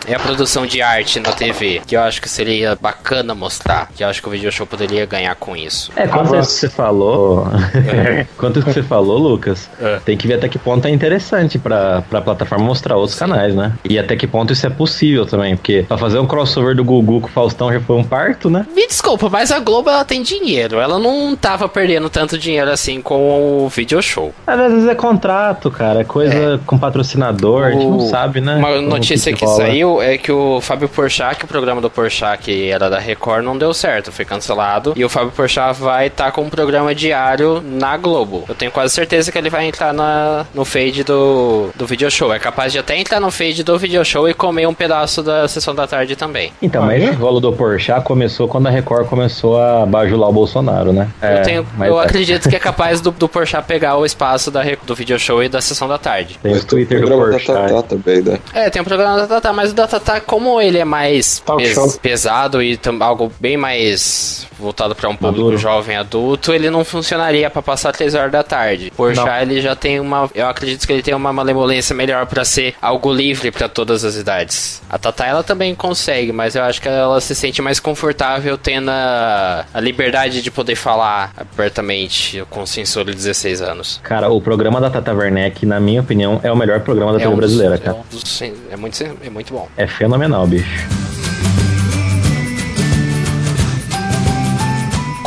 é 0.07 0.15
a 0.15 0.19
produção 0.19 0.65
de 0.65 0.81
arte 0.81 1.19
na 1.19 1.31
TV, 1.31 1.81
que 1.85 1.95
eu 1.95 2.01
acho 2.01 2.21
que 2.21 2.29
seria 2.29 2.75
bacana 2.75 3.35
mostrar, 3.35 3.89
que 3.95 4.03
eu 4.03 4.07
acho 4.07 4.21
que 4.21 4.27
o 4.27 4.31
video 4.31 4.51
show 4.51 4.65
poderia 4.65 5.05
ganhar 5.05 5.35
com 5.35 5.55
isso. 5.55 5.91
É, 5.95 6.07
quanto 6.07 6.35
isso 6.35 6.53
que 6.53 6.59
você 6.59 6.69
falou, 6.69 7.47
é. 7.73 8.25
quanto 8.37 8.59
isso 8.59 8.67
que 8.67 8.73
você 8.73 8.83
falou, 8.83 9.17
Lucas, 9.17 9.69
é. 9.79 9.99
tem 10.03 10.17
que 10.17 10.27
ver 10.27 10.35
até 10.35 10.49
que 10.49 10.57
ponto 10.57 10.85
é 10.87 10.89
interessante 10.89 11.59
pra, 11.59 12.01
pra 12.09 12.21
plataforma 12.21 12.65
mostrar 12.65 12.95
outros 12.95 13.17
Sim. 13.17 13.25
canais, 13.25 13.55
né? 13.55 13.73
E 13.87 13.99
até 13.99 14.15
que 14.15 14.25
ponto 14.25 14.53
isso 14.53 14.65
é 14.65 14.69
possível 14.69 15.25
também, 15.25 15.55
porque 15.55 15.85
pra 15.87 15.97
fazer 15.97 16.19
um 16.19 16.25
crossover 16.25 16.75
do 16.75 16.83
Gugu 16.83 17.21
com 17.21 17.27
o 17.27 17.31
Faustão 17.31 17.71
já 17.71 17.79
foi 17.79 17.95
um 17.95 18.03
parto, 18.03 18.49
né? 18.49 18.65
Me 18.73 18.87
desculpa, 18.87 19.29
mas 19.29 19.51
a 19.51 19.59
Globo 19.59 19.89
ela 19.89 20.03
tem 20.03 20.21
dinheiro, 20.21 20.79
ela 20.79 20.97
não 20.97 21.35
tava 21.35 21.69
perdendo 21.69 22.09
tanto 22.09 22.37
dinheiro 22.37 22.71
assim 22.71 23.01
com 23.01 23.65
o 23.65 23.69
video 23.69 24.01
show. 24.01 24.33
Às 24.47 24.57
vezes 24.57 24.87
é 24.87 24.95
contrato, 24.95 25.69
cara, 25.69 26.01
é 26.01 26.03
coisa 26.03 26.55
é. 26.55 26.59
com 26.65 26.77
patrocinador, 26.77 27.61
o... 27.61 27.65
a 27.65 27.71
gente 27.71 27.85
não 27.85 27.99
sabe, 28.01 28.41
né? 28.41 28.55
Uma 28.55 28.81
notícia 28.81 29.31
que, 29.33 29.39
que 29.39 29.47
saiu 29.47 29.90
é 29.99 30.17
que 30.17 30.31
o 30.31 30.61
Fábio 30.61 30.87
Porchat, 30.87 31.43
o 31.43 31.47
programa 31.47 31.81
do 31.81 31.89
Porchat, 31.89 32.37
que 32.43 32.69
era 32.69 32.87
da 32.89 32.99
Record, 32.99 33.43
não 33.43 33.57
deu 33.57 33.73
certo, 33.73 34.11
foi 34.11 34.23
cancelado. 34.23 34.93
E 34.95 35.03
o 35.03 35.09
Fábio 35.09 35.31
Porchat 35.31 35.79
vai 35.79 36.07
estar 36.07 36.25
tá 36.25 36.31
com 36.31 36.43
um 36.43 36.49
programa 36.49 36.93
diário 36.93 37.61
na 37.65 37.97
Globo. 37.97 38.45
Eu 38.47 38.53
tenho 38.53 38.71
quase 38.71 38.93
certeza 38.93 39.31
que 39.31 39.37
ele 39.37 39.49
vai 39.49 39.65
entrar 39.65 39.93
na, 39.93 40.45
no 40.53 40.63
feed 40.63 41.03
do, 41.03 41.69
do 41.75 41.87
video 41.87 42.11
show. 42.11 42.31
É 42.31 42.37
capaz 42.37 42.71
de 42.71 42.79
até 42.79 42.97
entrar 42.97 43.19
no 43.19 43.31
feed 43.31 43.63
do 43.63 43.77
video 43.79 44.05
show 44.05 44.29
e 44.29 44.33
comer 44.33 44.67
um 44.67 44.73
pedaço 44.73 45.23
da 45.23 45.47
sessão 45.47 45.73
da 45.73 45.87
tarde 45.87 46.15
também. 46.15 46.53
Então, 46.61 46.85
mas 46.85 47.01
esse 47.01 47.13
rolo 47.15 47.39
do 47.39 47.51
Porchat 47.53 48.03
começou 48.03 48.47
quando 48.47 48.67
a 48.67 48.69
Record 48.69 49.07
começou 49.07 49.59
a 49.59 49.85
bajular 49.85 50.29
o 50.29 50.33
Bolsonaro, 50.33 50.93
né? 50.93 51.07
Eu, 51.21 51.27
é, 51.27 51.41
tenho, 51.41 51.67
eu 51.79 51.99
é. 51.99 52.05
acredito 52.05 52.49
que 52.49 52.55
é 52.55 52.59
capaz 52.61 53.01
do, 53.01 53.11
do 53.11 53.27
Porchat 53.27 53.65
pegar 53.65 53.97
o 53.97 54.05
espaço 54.05 54.51
da, 54.51 54.61
do 54.85 54.93
video 54.93 55.17
show 55.17 55.43
e 55.43 55.49
da 55.49 55.61
sessão 55.61 55.87
da 55.87 55.97
tarde. 55.97 56.37
Tem 56.41 56.53
o 56.53 56.63
Twitter 56.63 57.01
do 57.01 57.07
Porchat. 57.07 57.87
também, 57.87 58.21
né? 58.21 58.39
É, 58.53 58.69
tem 58.69 58.81
o 58.81 58.85
programa 58.85 59.17
da 59.17 59.27
Tatá, 59.27 59.53
mas 59.53 59.71
o 59.71 59.75
da 59.81 59.87
Tatá, 59.87 60.21
como 60.21 60.61
ele 60.61 60.77
é 60.77 60.85
mais 60.85 61.41
pes 61.57 61.97
pesado 61.97 62.61
e 62.61 62.79
algo 62.99 63.31
bem 63.39 63.57
mais 63.57 64.47
voltado 64.59 64.93
para 64.95 65.09
um 65.09 65.15
público 65.15 65.45
Maduro. 65.45 65.57
jovem 65.57 65.97
adulto, 65.97 66.53
ele 66.53 66.69
não 66.69 66.85
funcionaria 66.85 67.49
para 67.49 67.63
passar 67.63 67.91
3 67.91 68.13
horas 68.13 68.31
da 68.31 68.43
tarde. 68.43 68.91
Por 68.95 69.13
já 69.15 69.41
ele 69.41 69.59
já 69.59 69.75
tem 69.75 69.99
uma, 69.99 70.29
eu 70.35 70.47
acredito 70.47 70.85
que 70.85 70.93
ele 70.93 71.01
tem 71.01 71.15
uma 71.15 71.33
malemolência 71.33 71.95
melhor 71.95 72.27
para 72.27 72.45
ser 72.45 72.75
algo 72.79 73.11
livre 73.11 73.49
para 73.49 73.67
todas 73.67 74.05
as 74.05 74.15
idades. 74.15 74.81
A 74.87 74.99
Tatá 74.99 75.25
ela 75.25 75.43
também 75.43 75.73
consegue, 75.73 76.31
mas 76.31 76.55
eu 76.55 76.63
acho 76.63 76.79
que 76.79 76.87
ela 76.87 77.19
se 77.19 77.33
sente 77.33 77.61
mais 77.61 77.79
confortável 77.79 78.57
tendo 78.57 78.91
a, 78.91 79.65
a 79.73 79.79
liberdade 79.79 80.41
de 80.43 80.51
poder 80.51 80.75
falar 80.75 81.33
abertamente 81.35 82.43
com 82.49 82.65
censura 82.67 83.05
de 83.05 83.17
16 83.17 83.61
anos. 83.61 83.99
Cara, 84.03 84.29
o 84.29 84.39
programa 84.39 84.79
da 84.79 84.91
Tata 84.91 85.13
Werneck, 85.13 85.65
na 85.65 85.79
minha 85.79 86.01
opinião, 86.01 86.39
é 86.43 86.51
o 86.51 86.55
melhor 86.55 86.81
programa 86.81 87.13
da 87.13 87.17
é 87.17 87.21
TV 87.21 87.33
um 87.33 87.37
brasileira, 87.37 87.77
cara. 87.79 87.97
É, 87.97 87.99
um 87.99 88.03
dos, 88.11 88.41
é, 88.41 88.75
muito, 88.77 89.03
é 89.03 89.29
muito 89.29 89.53
bom. 89.53 89.67
É 89.77 89.87
fenomenal, 89.87 90.45
bicho. 90.47 90.87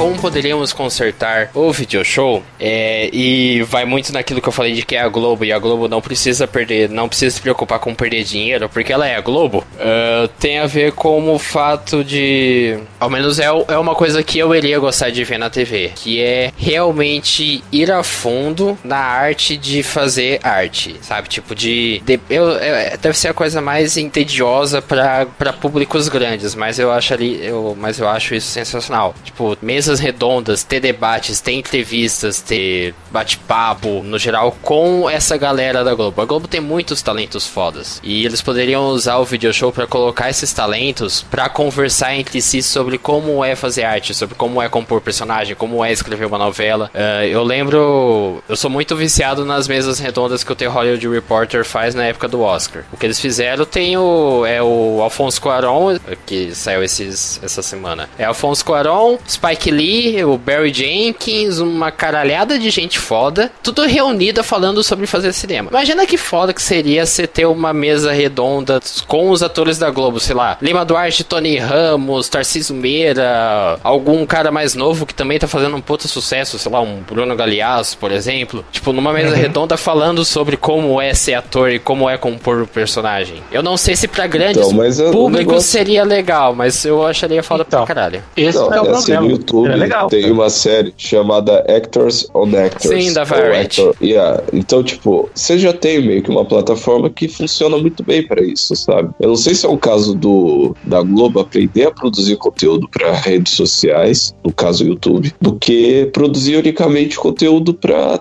Como 0.04 0.20
poderíamos 0.20 0.70
consertar 0.70 1.50
o 1.54 1.72
video 1.72 2.04
show 2.04 2.42
é, 2.60 3.08
e 3.10 3.62
vai 3.62 3.86
muito 3.86 4.12
naquilo 4.12 4.38
que 4.38 4.46
eu 4.46 4.52
falei 4.52 4.74
de 4.74 4.84
que 4.84 4.94
é 4.94 5.00
a 5.00 5.08
Globo 5.08 5.46
e 5.46 5.52
a 5.52 5.58
Globo 5.58 5.88
não 5.88 6.02
precisa 6.02 6.46
perder, 6.46 6.90
não 6.90 7.08
precisa 7.08 7.36
se 7.36 7.40
preocupar 7.40 7.78
com 7.78 7.94
perder 7.94 8.22
dinheiro 8.22 8.68
porque 8.68 8.92
ela 8.92 9.08
é 9.08 9.16
a 9.16 9.22
Globo. 9.22 9.64
Uh, 9.76 10.28
tem 10.38 10.58
a 10.58 10.66
ver 10.66 10.92
com 10.92 11.34
o 11.34 11.38
fato 11.38 12.04
de, 12.04 12.78
ao 13.00 13.08
menos 13.08 13.38
é, 13.38 13.46
é 13.46 13.78
uma 13.78 13.94
coisa 13.94 14.22
que 14.22 14.38
eu 14.38 14.54
iria 14.54 14.78
gostar 14.78 15.08
de 15.08 15.24
ver 15.24 15.38
na 15.38 15.48
TV, 15.48 15.92
que 15.94 16.20
é 16.20 16.52
realmente 16.54 17.64
ir 17.72 17.90
a 17.90 18.02
fundo 18.02 18.78
na 18.84 18.98
arte 18.98 19.56
de 19.56 19.82
fazer 19.82 20.38
arte, 20.42 20.96
sabe? 21.00 21.30
Tipo 21.30 21.54
de, 21.54 22.02
de 22.04 22.20
eu, 22.28 22.50
é, 22.58 22.98
deve 22.98 23.16
ser 23.16 23.28
a 23.28 23.34
coisa 23.34 23.62
mais 23.62 23.96
entediosa 23.96 24.82
para 24.82 25.52
públicos 25.58 26.10
grandes, 26.10 26.54
mas 26.54 26.78
eu 26.78 26.92
acho 26.92 27.14
ali, 27.14 27.42
eu, 27.42 27.74
mas 27.80 27.98
eu 27.98 28.06
acho 28.06 28.34
isso 28.34 28.48
sensacional. 28.48 29.14
Tipo 29.24 29.56
mesmo 29.62 29.93
mesas 29.94 30.00
redondas, 30.00 30.62
ter 30.62 30.80
debates, 30.80 31.40
ter 31.40 31.52
entrevistas, 31.52 32.40
ter 32.40 32.94
bate-papo, 33.10 34.02
no 34.02 34.18
geral, 34.18 34.56
com 34.62 35.08
essa 35.08 35.36
galera 35.36 35.84
da 35.84 35.94
Globo. 35.94 36.20
A 36.20 36.24
Globo 36.24 36.48
tem 36.48 36.60
muitos 36.60 37.00
talentos 37.00 37.46
fodas. 37.46 38.00
E 38.02 38.24
eles 38.24 38.42
poderiam 38.42 38.86
usar 38.88 39.18
o 39.18 39.24
video 39.24 39.52
show 39.52 39.72
para 39.72 39.86
colocar 39.86 40.28
esses 40.28 40.52
talentos 40.52 41.22
para 41.22 41.48
conversar 41.48 42.14
entre 42.14 42.40
si 42.40 42.62
sobre 42.62 42.98
como 42.98 43.44
é 43.44 43.54
fazer 43.54 43.84
arte, 43.84 44.14
sobre 44.14 44.34
como 44.34 44.60
é 44.60 44.68
compor 44.68 45.00
personagem, 45.00 45.54
como 45.54 45.84
é 45.84 45.92
escrever 45.92 46.26
uma 46.26 46.38
novela. 46.38 46.90
Uh, 46.94 47.24
eu 47.24 47.42
lembro. 47.42 48.42
Eu 48.48 48.56
sou 48.56 48.70
muito 48.70 48.96
viciado 48.96 49.44
nas 49.44 49.68
mesas 49.68 49.98
redondas 49.98 50.42
que 50.42 50.52
o 50.52 50.56
The 50.56 50.66
Hollywood 50.66 51.08
Reporter 51.08 51.64
faz 51.64 51.94
na 51.94 52.04
época 52.04 52.26
do 52.26 52.40
Oscar. 52.40 52.84
O 52.92 52.96
que 52.96 53.06
eles 53.06 53.20
fizeram 53.20 53.64
tem 53.64 53.96
o. 53.96 54.44
É 54.46 54.62
o 54.62 55.00
Alfonso 55.02 55.40
Cuaron, 55.40 55.98
que 56.26 56.54
saiu 56.54 56.82
esses, 56.82 57.40
essa 57.42 57.62
semana. 57.62 58.08
É 58.18 58.24
Alfonso 58.24 58.64
Cuaron, 58.64 59.18
Spike 59.28 59.70
Lee 59.70 59.83
Lee, 59.84 60.24
o 60.24 60.38
Barry 60.38 60.72
Jenkins, 60.72 61.58
uma 61.58 61.90
caralhada 61.90 62.58
de 62.58 62.70
gente 62.70 62.98
foda, 62.98 63.52
tudo 63.62 63.82
reunida 63.82 64.42
falando 64.42 64.82
sobre 64.82 65.06
fazer 65.06 65.32
cinema. 65.34 65.68
Imagina 65.70 66.06
que 66.06 66.16
foda 66.16 66.54
que 66.54 66.62
seria 66.62 67.04
você 67.04 67.26
ter 67.26 67.44
uma 67.44 67.74
mesa 67.74 68.10
redonda 68.12 68.80
com 69.06 69.28
os 69.28 69.42
atores 69.42 69.78
da 69.78 69.90
Globo, 69.90 70.18
sei 70.18 70.34
lá, 70.34 70.56
Lima 70.62 70.84
Duarte, 70.84 71.22
Tony 71.22 71.58
Ramos, 71.58 72.28
Tarcísio 72.28 72.74
Meira, 72.74 73.78
algum 73.82 74.24
cara 74.24 74.50
mais 74.50 74.74
novo 74.74 75.04
que 75.04 75.14
também 75.14 75.38
tá 75.38 75.46
fazendo 75.46 75.76
um 75.76 75.80
puta 75.80 76.08
sucesso, 76.08 76.58
sei 76.58 76.72
lá, 76.72 76.80
um 76.80 77.00
Bruno 77.00 77.36
Galeasso, 77.36 77.98
por 77.98 78.10
exemplo. 78.10 78.64
Tipo, 78.72 78.92
numa 78.92 79.12
mesa 79.12 79.34
uhum. 79.34 79.42
redonda 79.42 79.76
falando 79.76 80.24
sobre 80.24 80.56
como 80.56 81.00
é 81.00 81.12
ser 81.12 81.34
ator 81.34 81.70
e 81.70 81.78
como 81.78 82.08
é 82.08 82.16
compor 82.16 82.62
o 82.62 82.66
personagem. 82.66 83.42
Eu 83.52 83.62
não 83.62 83.76
sei 83.76 83.96
se 83.96 84.08
pra 84.08 84.26
grandes 84.26 84.66
então, 84.66 85.12
públicos 85.12 85.46
negócio... 85.46 85.70
seria 85.70 86.04
legal, 86.04 86.54
mas 86.54 86.84
eu 86.84 87.06
acharia 87.06 87.42
foda 87.42 87.64
então, 87.66 87.84
pra 87.84 87.94
caralho. 87.94 88.22
Esse 88.36 88.58
não, 88.58 88.72
é 88.72 88.80
o 88.80 88.94
assim, 88.94 89.12
no 89.12 89.38
YouTube 89.64 89.72
é 89.72 89.76
legal. 89.76 90.08
tem 90.08 90.30
uma 90.30 90.50
série 90.50 90.92
chamada 90.96 91.60
Actors 91.68 92.28
on 92.34 92.48
Actors. 92.56 93.04
Sim, 93.04 93.12
da 93.12 93.24
Variety. 93.24 93.82
Yeah. 94.00 94.42
Então, 94.52 94.82
tipo, 94.82 95.30
você 95.34 95.58
já 95.58 95.72
tem 95.72 96.04
meio 96.04 96.22
que 96.22 96.30
uma 96.30 96.44
plataforma 96.44 97.10
que 97.10 97.28
funciona 97.28 97.76
muito 97.78 98.02
bem 98.02 98.26
para 98.26 98.42
isso, 98.42 98.74
sabe? 98.76 99.10
Eu 99.20 99.28
não 99.28 99.36
sei 99.36 99.54
se 99.54 99.66
é 99.66 99.68
o 99.68 99.78
caso 99.78 100.14
do 100.14 100.74
da 100.84 101.02
Globo 101.02 101.40
aprender 101.40 101.86
a 101.86 101.90
produzir 101.90 102.36
conteúdo 102.36 102.88
para 102.88 103.12
redes 103.12 103.54
sociais, 103.54 104.34
no 104.44 104.52
caso 104.52 104.84
YouTube, 104.84 105.32
do 105.40 105.54
que 105.56 106.06
produzir 106.12 106.56
unicamente 106.56 107.18
conteúdo 107.18 107.74
para 107.74 108.18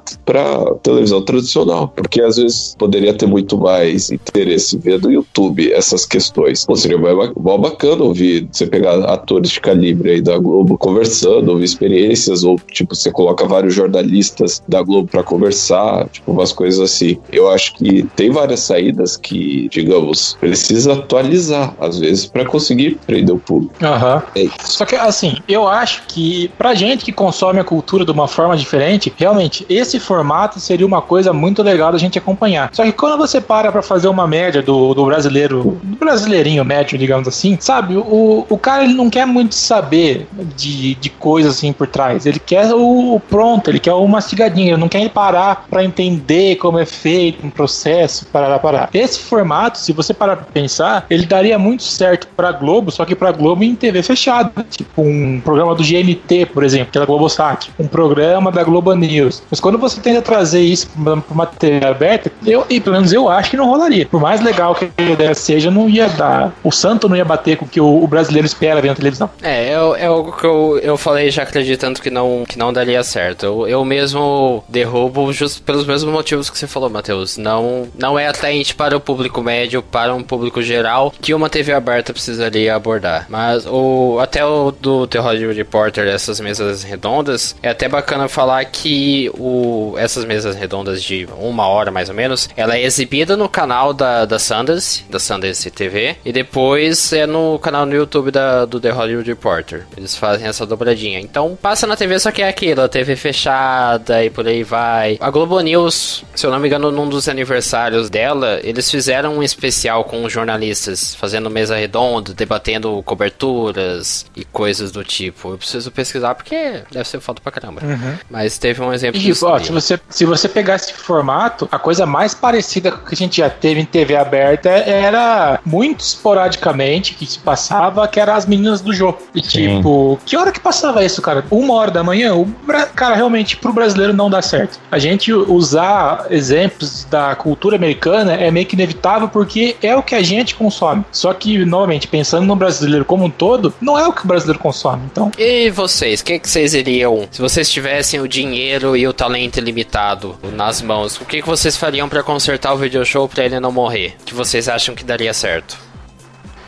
televisão 0.81 1.21
tradicional, 1.21 1.89
porque 1.89 2.21
às 2.21 2.37
vezes 2.37 2.75
poderia 2.77 3.13
ter 3.13 3.25
muito 3.25 3.57
mais 3.57 4.11
interesse 4.11 4.77
ver 4.77 4.99
do 4.99 5.11
YouTube 5.11 5.71
essas 5.71 6.05
questões. 6.05 6.65
Pô, 6.65 6.75
seria 6.75 6.97
mó 6.97 7.57
bacana 7.57 8.03
ouvir 8.03 8.47
você 8.51 8.65
pegar 8.65 8.95
atores 9.05 9.51
de 9.51 9.59
calibre 9.59 10.11
aí 10.11 10.21
da 10.21 10.37
Globo 10.37 10.77
conversando, 10.77 11.32
ouvir 11.35 11.65
experiências, 11.65 12.43
ou 12.43 12.59
tipo, 12.71 12.95
você 12.95 13.11
coloca 13.11 13.45
vários 13.45 13.73
jornalistas 13.73 14.61
da 14.67 14.81
Globo 14.81 15.07
para 15.07 15.23
conversar, 15.23 16.07
tipo, 16.09 16.31
umas 16.31 16.51
coisas 16.51 16.79
assim. 16.79 17.17
Eu 17.31 17.49
acho 17.49 17.75
que 17.75 18.03
tem 18.15 18.31
várias 18.31 18.61
saídas 18.61 19.17
que, 19.17 19.67
digamos, 19.69 20.37
precisa 20.39 20.93
atualizar, 20.93 21.73
às 21.79 21.99
vezes, 21.99 22.25
para 22.25 22.45
conseguir 22.45 22.97
prender 23.05 23.35
o 23.35 23.39
público. 23.39 23.73
Uhum. 23.81 24.21
É 24.35 24.47
Só 24.61 24.85
que, 24.85 24.95
assim, 24.95 25.37
eu 25.47 25.67
acho 25.67 26.03
que 26.07 26.49
pra 26.57 26.73
gente 26.73 27.05
que 27.05 27.11
consome 27.11 27.59
a 27.59 27.63
cultura 27.63 28.05
de 28.05 28.11
uma 28.11 28.27
forma 28.27 28.55
diferente, 28.55 29.13
realmente, 29.15 29.65
esse 29.69 29.99
formato 29.99 30.59
seria 30.59 30.85
uma 30.85 31.01
coisa 31.01 31.33
muito 31.33 31.61
legal 31.63 31.91
da 31.91 31.97
gente 31.97 32.17
acompanhar. 32.17 32.69
Só 32.73 32.83
que 32.83 32.91
quando 32.91 33.17
você 33.17 33.39
para 33.41 33.71
pra 33.71 33.81
fazer 33.81 34.07
uma 34.07 34.27
média 34.27 34.61
do, 34.61 34.93
do 34.93 35.05
brasileiro, 35.05 35.79
do 35.83 35.97
brasileirinho 35.97 36.63
médio, 36.63 36.97
digamos 36.97 37.27
assim, 37.27 37.57
sabe, 37.59 37.95
o, 37.95 38.45
o 38.49 38.57
cara 38.57 38.83
ele 38.83 38.93
não 38.93 39.09
quer 39.09 39.25
muito 39.25 39.55
saber 39.55 40.27
de, 40.55 40.95
de 40.95 41.09
coisas 41.23 41.55
assim 41.55 41.71
por 41.71 41.87
trás. 41.87 42.25
Ele 42.25 42.37
quer 42.37 42.69
o, 42.73 43.17
pronto, 43.29 43.71
ele 43.71 43.79
quer 43.79 43.93
o 43.93 44.05
mastigadinho, 44.05 44.71
ele 44.71 44.77
não 44.77 44.89
quer 44.89 45.09
parar 45.09 45.65
pra 45.69 45.81
entender 45.81 46.57
como 46.57 46.77
é 46.77 46.85
feito 46.85 47.47
um 47.47 47.49
processo, 47.49 48.25
parar, 48.25 48.59
parar. 48.59 48.89
Esse 48.93 49.19
formato, 49.19 49.79
se 49.79 49.93
você 49.93 50.13
parar 50.13 50.35
pra 50.35 50.45
pensar, 50.53 51.05
ele 51.09 51.25
daria 51.25 51.57
muito 51.57 51.83
certo 51.83 52.27
pra 52.35 52.51
Globo, 52.51 52.91
só 52.91 53.05
que 53.05 53.15
pra 53.15 53.31
Globo 53.31 53.63
em 53.63 53.73
TV 53.73 54.03
fechada. 54.03 54.51
Tipo 54.69 55.01
um 55.01 55.39
programa 55.39 55.73
do 55.73 55.81
GNT, 55.81 56.47
por 56.47 56.61
exemplo, 56.61 56.91
que 56.91 56.97
é 56.97 57.01
da 57.01 57.07
Globosat. 57.07 57.71
Um 57.79 57.87
programa 57.87 58.51
da 58.51 58.63
Globo 58.63 58.93
News. 58.93 59.41
Mas 59.49 59.61
quando 59.61 59.77
você 59.77 60.01
tenta 60.01 60.21
trazer 60.21 60.61
isso 60.61 60.89
pra 60.89 61.21
uma 61.31 61.45
TV 61.45 61.85
aberta, 61.85 62.29
eu, 62.45 62.65
e 62.69 62.81
pelo 62.81 62.97
menos 62.97 63.13
eu 63.13 63.29
acho 63.29 63.49
que 63.49 63.55
não 63.55 63.69
rolaria. 63.69 64.05
Por 64.05 64.19
mais 64.19 64.41
legal 64.41 64.75
que 64.75 64.89
a 64.97 65.01
ideia 65.01 65.33
seja, 65.33 65.71
não 65.71 65.87
ia 65.87 66.09
dar. 66.09 66.51
O 66.63 66.71
santo 66.71 67.07
não 67.07 67.15
ia 67.15 67.23
bater 67.23 67.55
com 67.55 67.63
o 67.63 67.67
que 67.67 67.79
o, 67.79 68.05
brasileiro 68.07 68.45
espera 68.45 68.81
vendo 68.81 68.97
televisão. 68.97 69.29
É, 69.41 69.69
é, 69.69 70.05
é 70.05 70.09
o 70.09 70.31
que 70.31 70.45
eu, 70.45 70.79
eu 70.83 70.97
falei 71.13 71.29
já 71.29 71.43
acreditando 71.43 72.01
que 72.01 72.09
não, 72.09 72.43
que 72.47 72.57
não 72.57 72.73
daria 72.73 73.03
certo. 73.03 73.45
Eu, 73.45 73.67
eu 73.67 73.85
mesmo 73.85 74.63
derrubo 74.67 75.31
justo 75.31 75.61
pelos 75.61 75.85
mesmos 75.85 76.11
motivos 76.11 76.49
que 76.49 76.57
você 76.57 76.65
falou, 76.65 76.89
Matheus. 76.89 77.37
Não, 77.37 77.87
não 77.97 78.17
é 78.17 78.27
atraente 78.27 78.73
para 78.73 78.97
o 78.97 78.99
público 78.99 79.41
médio, 79.43 79.83
para 79.83 80.13
um 80.15 80.23
público 80.23 80.61
geral, 80.61 81.13
que 81.21 81.33
uma 81.33 81.49
TV 81.49 81.71
aberta 81.71 82.11
precisaria 82.11 82.75
abordar. 82.75 83.27
Mas 83.29 83.65
o, 83.67 84.17
até 84.19 84.43
o 84.43 84.71
do 84.71 85.05
The 85.05 85.19
Hollywood 85.19 85.57
Reporter, 85.57 86.07
essas 86.07 86.39
mesas 86.39 86.81
redondas, 86.81 87.55
é 87.61 87.69
até 87.69 87.87
bacana 87.87 88.27
falar 88.27 88.65
que 88.65 89.29
o, 89.37 89.93
essas 89.97 90.25
mesas 90.25 90.55
redondas 90.55 91.03
de 91.03 91.27
uma 91.37 91.67
hora 91.67 91.91
mais 91.91 92.09
ou 92.09 92.15
menos, 92.15 92.49
ela 92.57 92.75
é 92.75 92.83
exibida 92.83 93.37
no 93.37 93.47
canal 93.47 93.93
da, 93.93 94.25
da 94.25 94.39
Sundance, 94.39 95.03
da 95.09 95.19
Sundance 95.19 95.69
TV, 95.69 96.15
e 96.25 96.31
depois 96.31 97.13
é 97.13 97.27
no 97.27 97.59
canal 97.59 97.85
no 97.85 97.93
YouTube 97.93 98.31
da, 98.31 98.65
do 98.65 98.79
The 98.79 98.89
Hollywood 98.89 99.29
Reporter. 99.29 99.85
Eles 99.95 100.15
fazem 100.15 100.47
essa 100.47 100.65
dobradinha. 100.65 101.02
Então 101.07 101.57
passa 101.61 101.85
na 101.87 101.95
TV, 101.95 102.19
só 102.19 102.31
que 102.31 102.41
é 102.41 102.47
aquilo, 102.47 102.81
a 102.81 102.89
TV 102.89 103.15
fechada 103.15 104.23
e 104.23 104.29
por 104.29 104.47
aí 104.47 104.63
vai. 104.63 105.17
A 105.19 105.29
Globo 105.29 105.59
News, 105.59 106.23
se 106.35 106.45
eu 106.45 106.51
não 106.51 106.59
me 106.59 106.67
engano, 106.67 106.91
num 106.91 107.07
dos 107.07 107.27
aniversários 107.27 108.09
dela, 108.09 108.59
eles 108.63 108.89
fizeram 108.89 109.37
um 109.37 109.43
especial 109.43 110.03
com 110.03 110.27
jornalistas, 110.29 111.15
fazendo 111.15 111.49
mesa 111.49 111.75
redonda, 111.75 112.33
debatendo 112.33 113.01
coberturas 113.03 114.25
e 114.35 114.43
coisas 114.45 114.91
do 114.91 115.03
tipo. 115.03 115.51
Eu 115.51 115.57
preciso 115.57 115.91
pesquisar 115.91 116.35
porque 116.35 116.83
deve 116.91 117.07
ser 117.07 117.19
foto 117.19 117.41
pra 117.41 117.51
caramba. 117.51 117.81
Uhum. 117.83 118.17
Mas 118.29 118.57
teve 118.57 118.81
um 118.81 118.93
exemplo 118.93 119.19
e, 119.19 119.31
ó, 119.43 119.59
se 119.59 119.71
você 119.71 119.99
Se 120.09 120.25
você 120.25 120.47
pegar 120.47 120.75
esse 120.75 120.93
formato, 120.93 121.67
a 121.71 121.79
coisa 121.79 122.05
mais 122.05 122.33
parecida 122.33 122.91
com 122.91 123.03
o 123.03 123.05
que 123.05 123.15
a 123.15 123.17
gente 123.17 123.37
já 123.37 123.49
teve 123.49 123.79
em 123.79 123.85
TV 123.85 124.15
aberta 124.15 124.69
era 124.69 125.59
muito 125.65 126.01
esporadicamente 126.01 127.13
que 127.13 127.25
se 127.25 127.39
passava, 127.39 128.07
que 128.07 128.19
era 128.19 128.35
as 128.35 128.45
meninas 128.45 128.81
do 128.81 128.93
jogo. 128.93 129.19
E 129.33 129.43
Sim. 129.43 129.77
tipo, 129.77 130.19
que 130.25 130.37
hora 130.37 130.51
que 130.51 130.59
passava 130.59 130.92
isso, 131.01 131.21
cara? 131.21 131.45
Uma 131.49 131.73
hora 131.75 131.91
da 131.91 132.03
manhã? 132.03 132.35
O, 132.35 132.47
cara, 132.95 133.15
realmente, 133.15 133.57
pro 133.57 133.73
brasileiro 133.73 134.13
não 134.13 134.29
dá 134.29 134.41
certo. 134.41 134.79
A 134.91 134.99
gente 134.99 135.31
usar 135.31 136.27
exemplos 136.29 137.05
da 137.09 137.35
cultura 137.35 137.75
americana 137.75 138.33
é 138.33 138.51
meio 138.51 138.65
que 138.65 138.75
inevitável 138.75 139.27
porque 139.27 139.75
é 139.81 139.95
o 139.95 140.03
que 140.03 140.15
a 140.15 140.21
gente 140.21 140.55
consome. 140.55 141.05
Só 141.11 141.33
que, 141.33 141.65
novamente, 141.65 142.07
pensando 142.07 142.45
no 142.45 142.55
brasileiro 142.55 143.05
como 143.05 143.25
um 143.25 143.29
todo, 143.29 143.73
não 143.81 143.97
é 143.97 144.07
o 144.07 144.13
que 144.13 144.23
o 144.23 144.27
brasileiro 144.27 144.59
consome. 144.59 145.03
Então. 145.11 145.31
E 145.37 145.69
vocês, 145.69 146.21
o 146.21 146.25
que, 146.25 146.39
que 146.39 146.49
vocês 146.49 146.73
iriam 146.73 147.27
se 147.31 147.41
vocês 147.41 147.69
tivessem 147.69 148.19
o 148.19 148.27
dinheiro 148.27 148.95
e 148.95 149.07
o 149.07 149.13
talento 149.13 149.57
ilimitado 149.57 150.37
nas 150.53 150.81
mãos? 150.81 151.19
O 151.19 151.25
que, 151.25 151.41
que 151.41 151.47
vocês 151.47 151.77
fariam 151.77 152.09
para 152.09 152.23
consertar 152.23 152.73
o 152.73 152.77
video 152.77 153.05
show 153.05 153.27
para 153.27 153.45
ele 153.45 153.59
não 153.59 153.71
morrer? 153.71 154.15
Que 154.25 154.33
vocês 154.33 154.67
acham 154.67 154.95
que 154.95 155.03
daria 155.03 155.33
certo? 155.33 155.92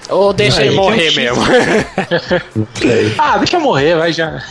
Ou 0.09 0.33
deixa 0.33 0.61
Aí, 0.61 0.67
ele 0.67 0.75
morrer 0.75 1.11
mesmo? 1.15 1.43
ah, 3.17 3.37
deixa 3.37 3.59
morrer, 3.59 3.95
vai 3.95 4.13
já. 4.13 4.41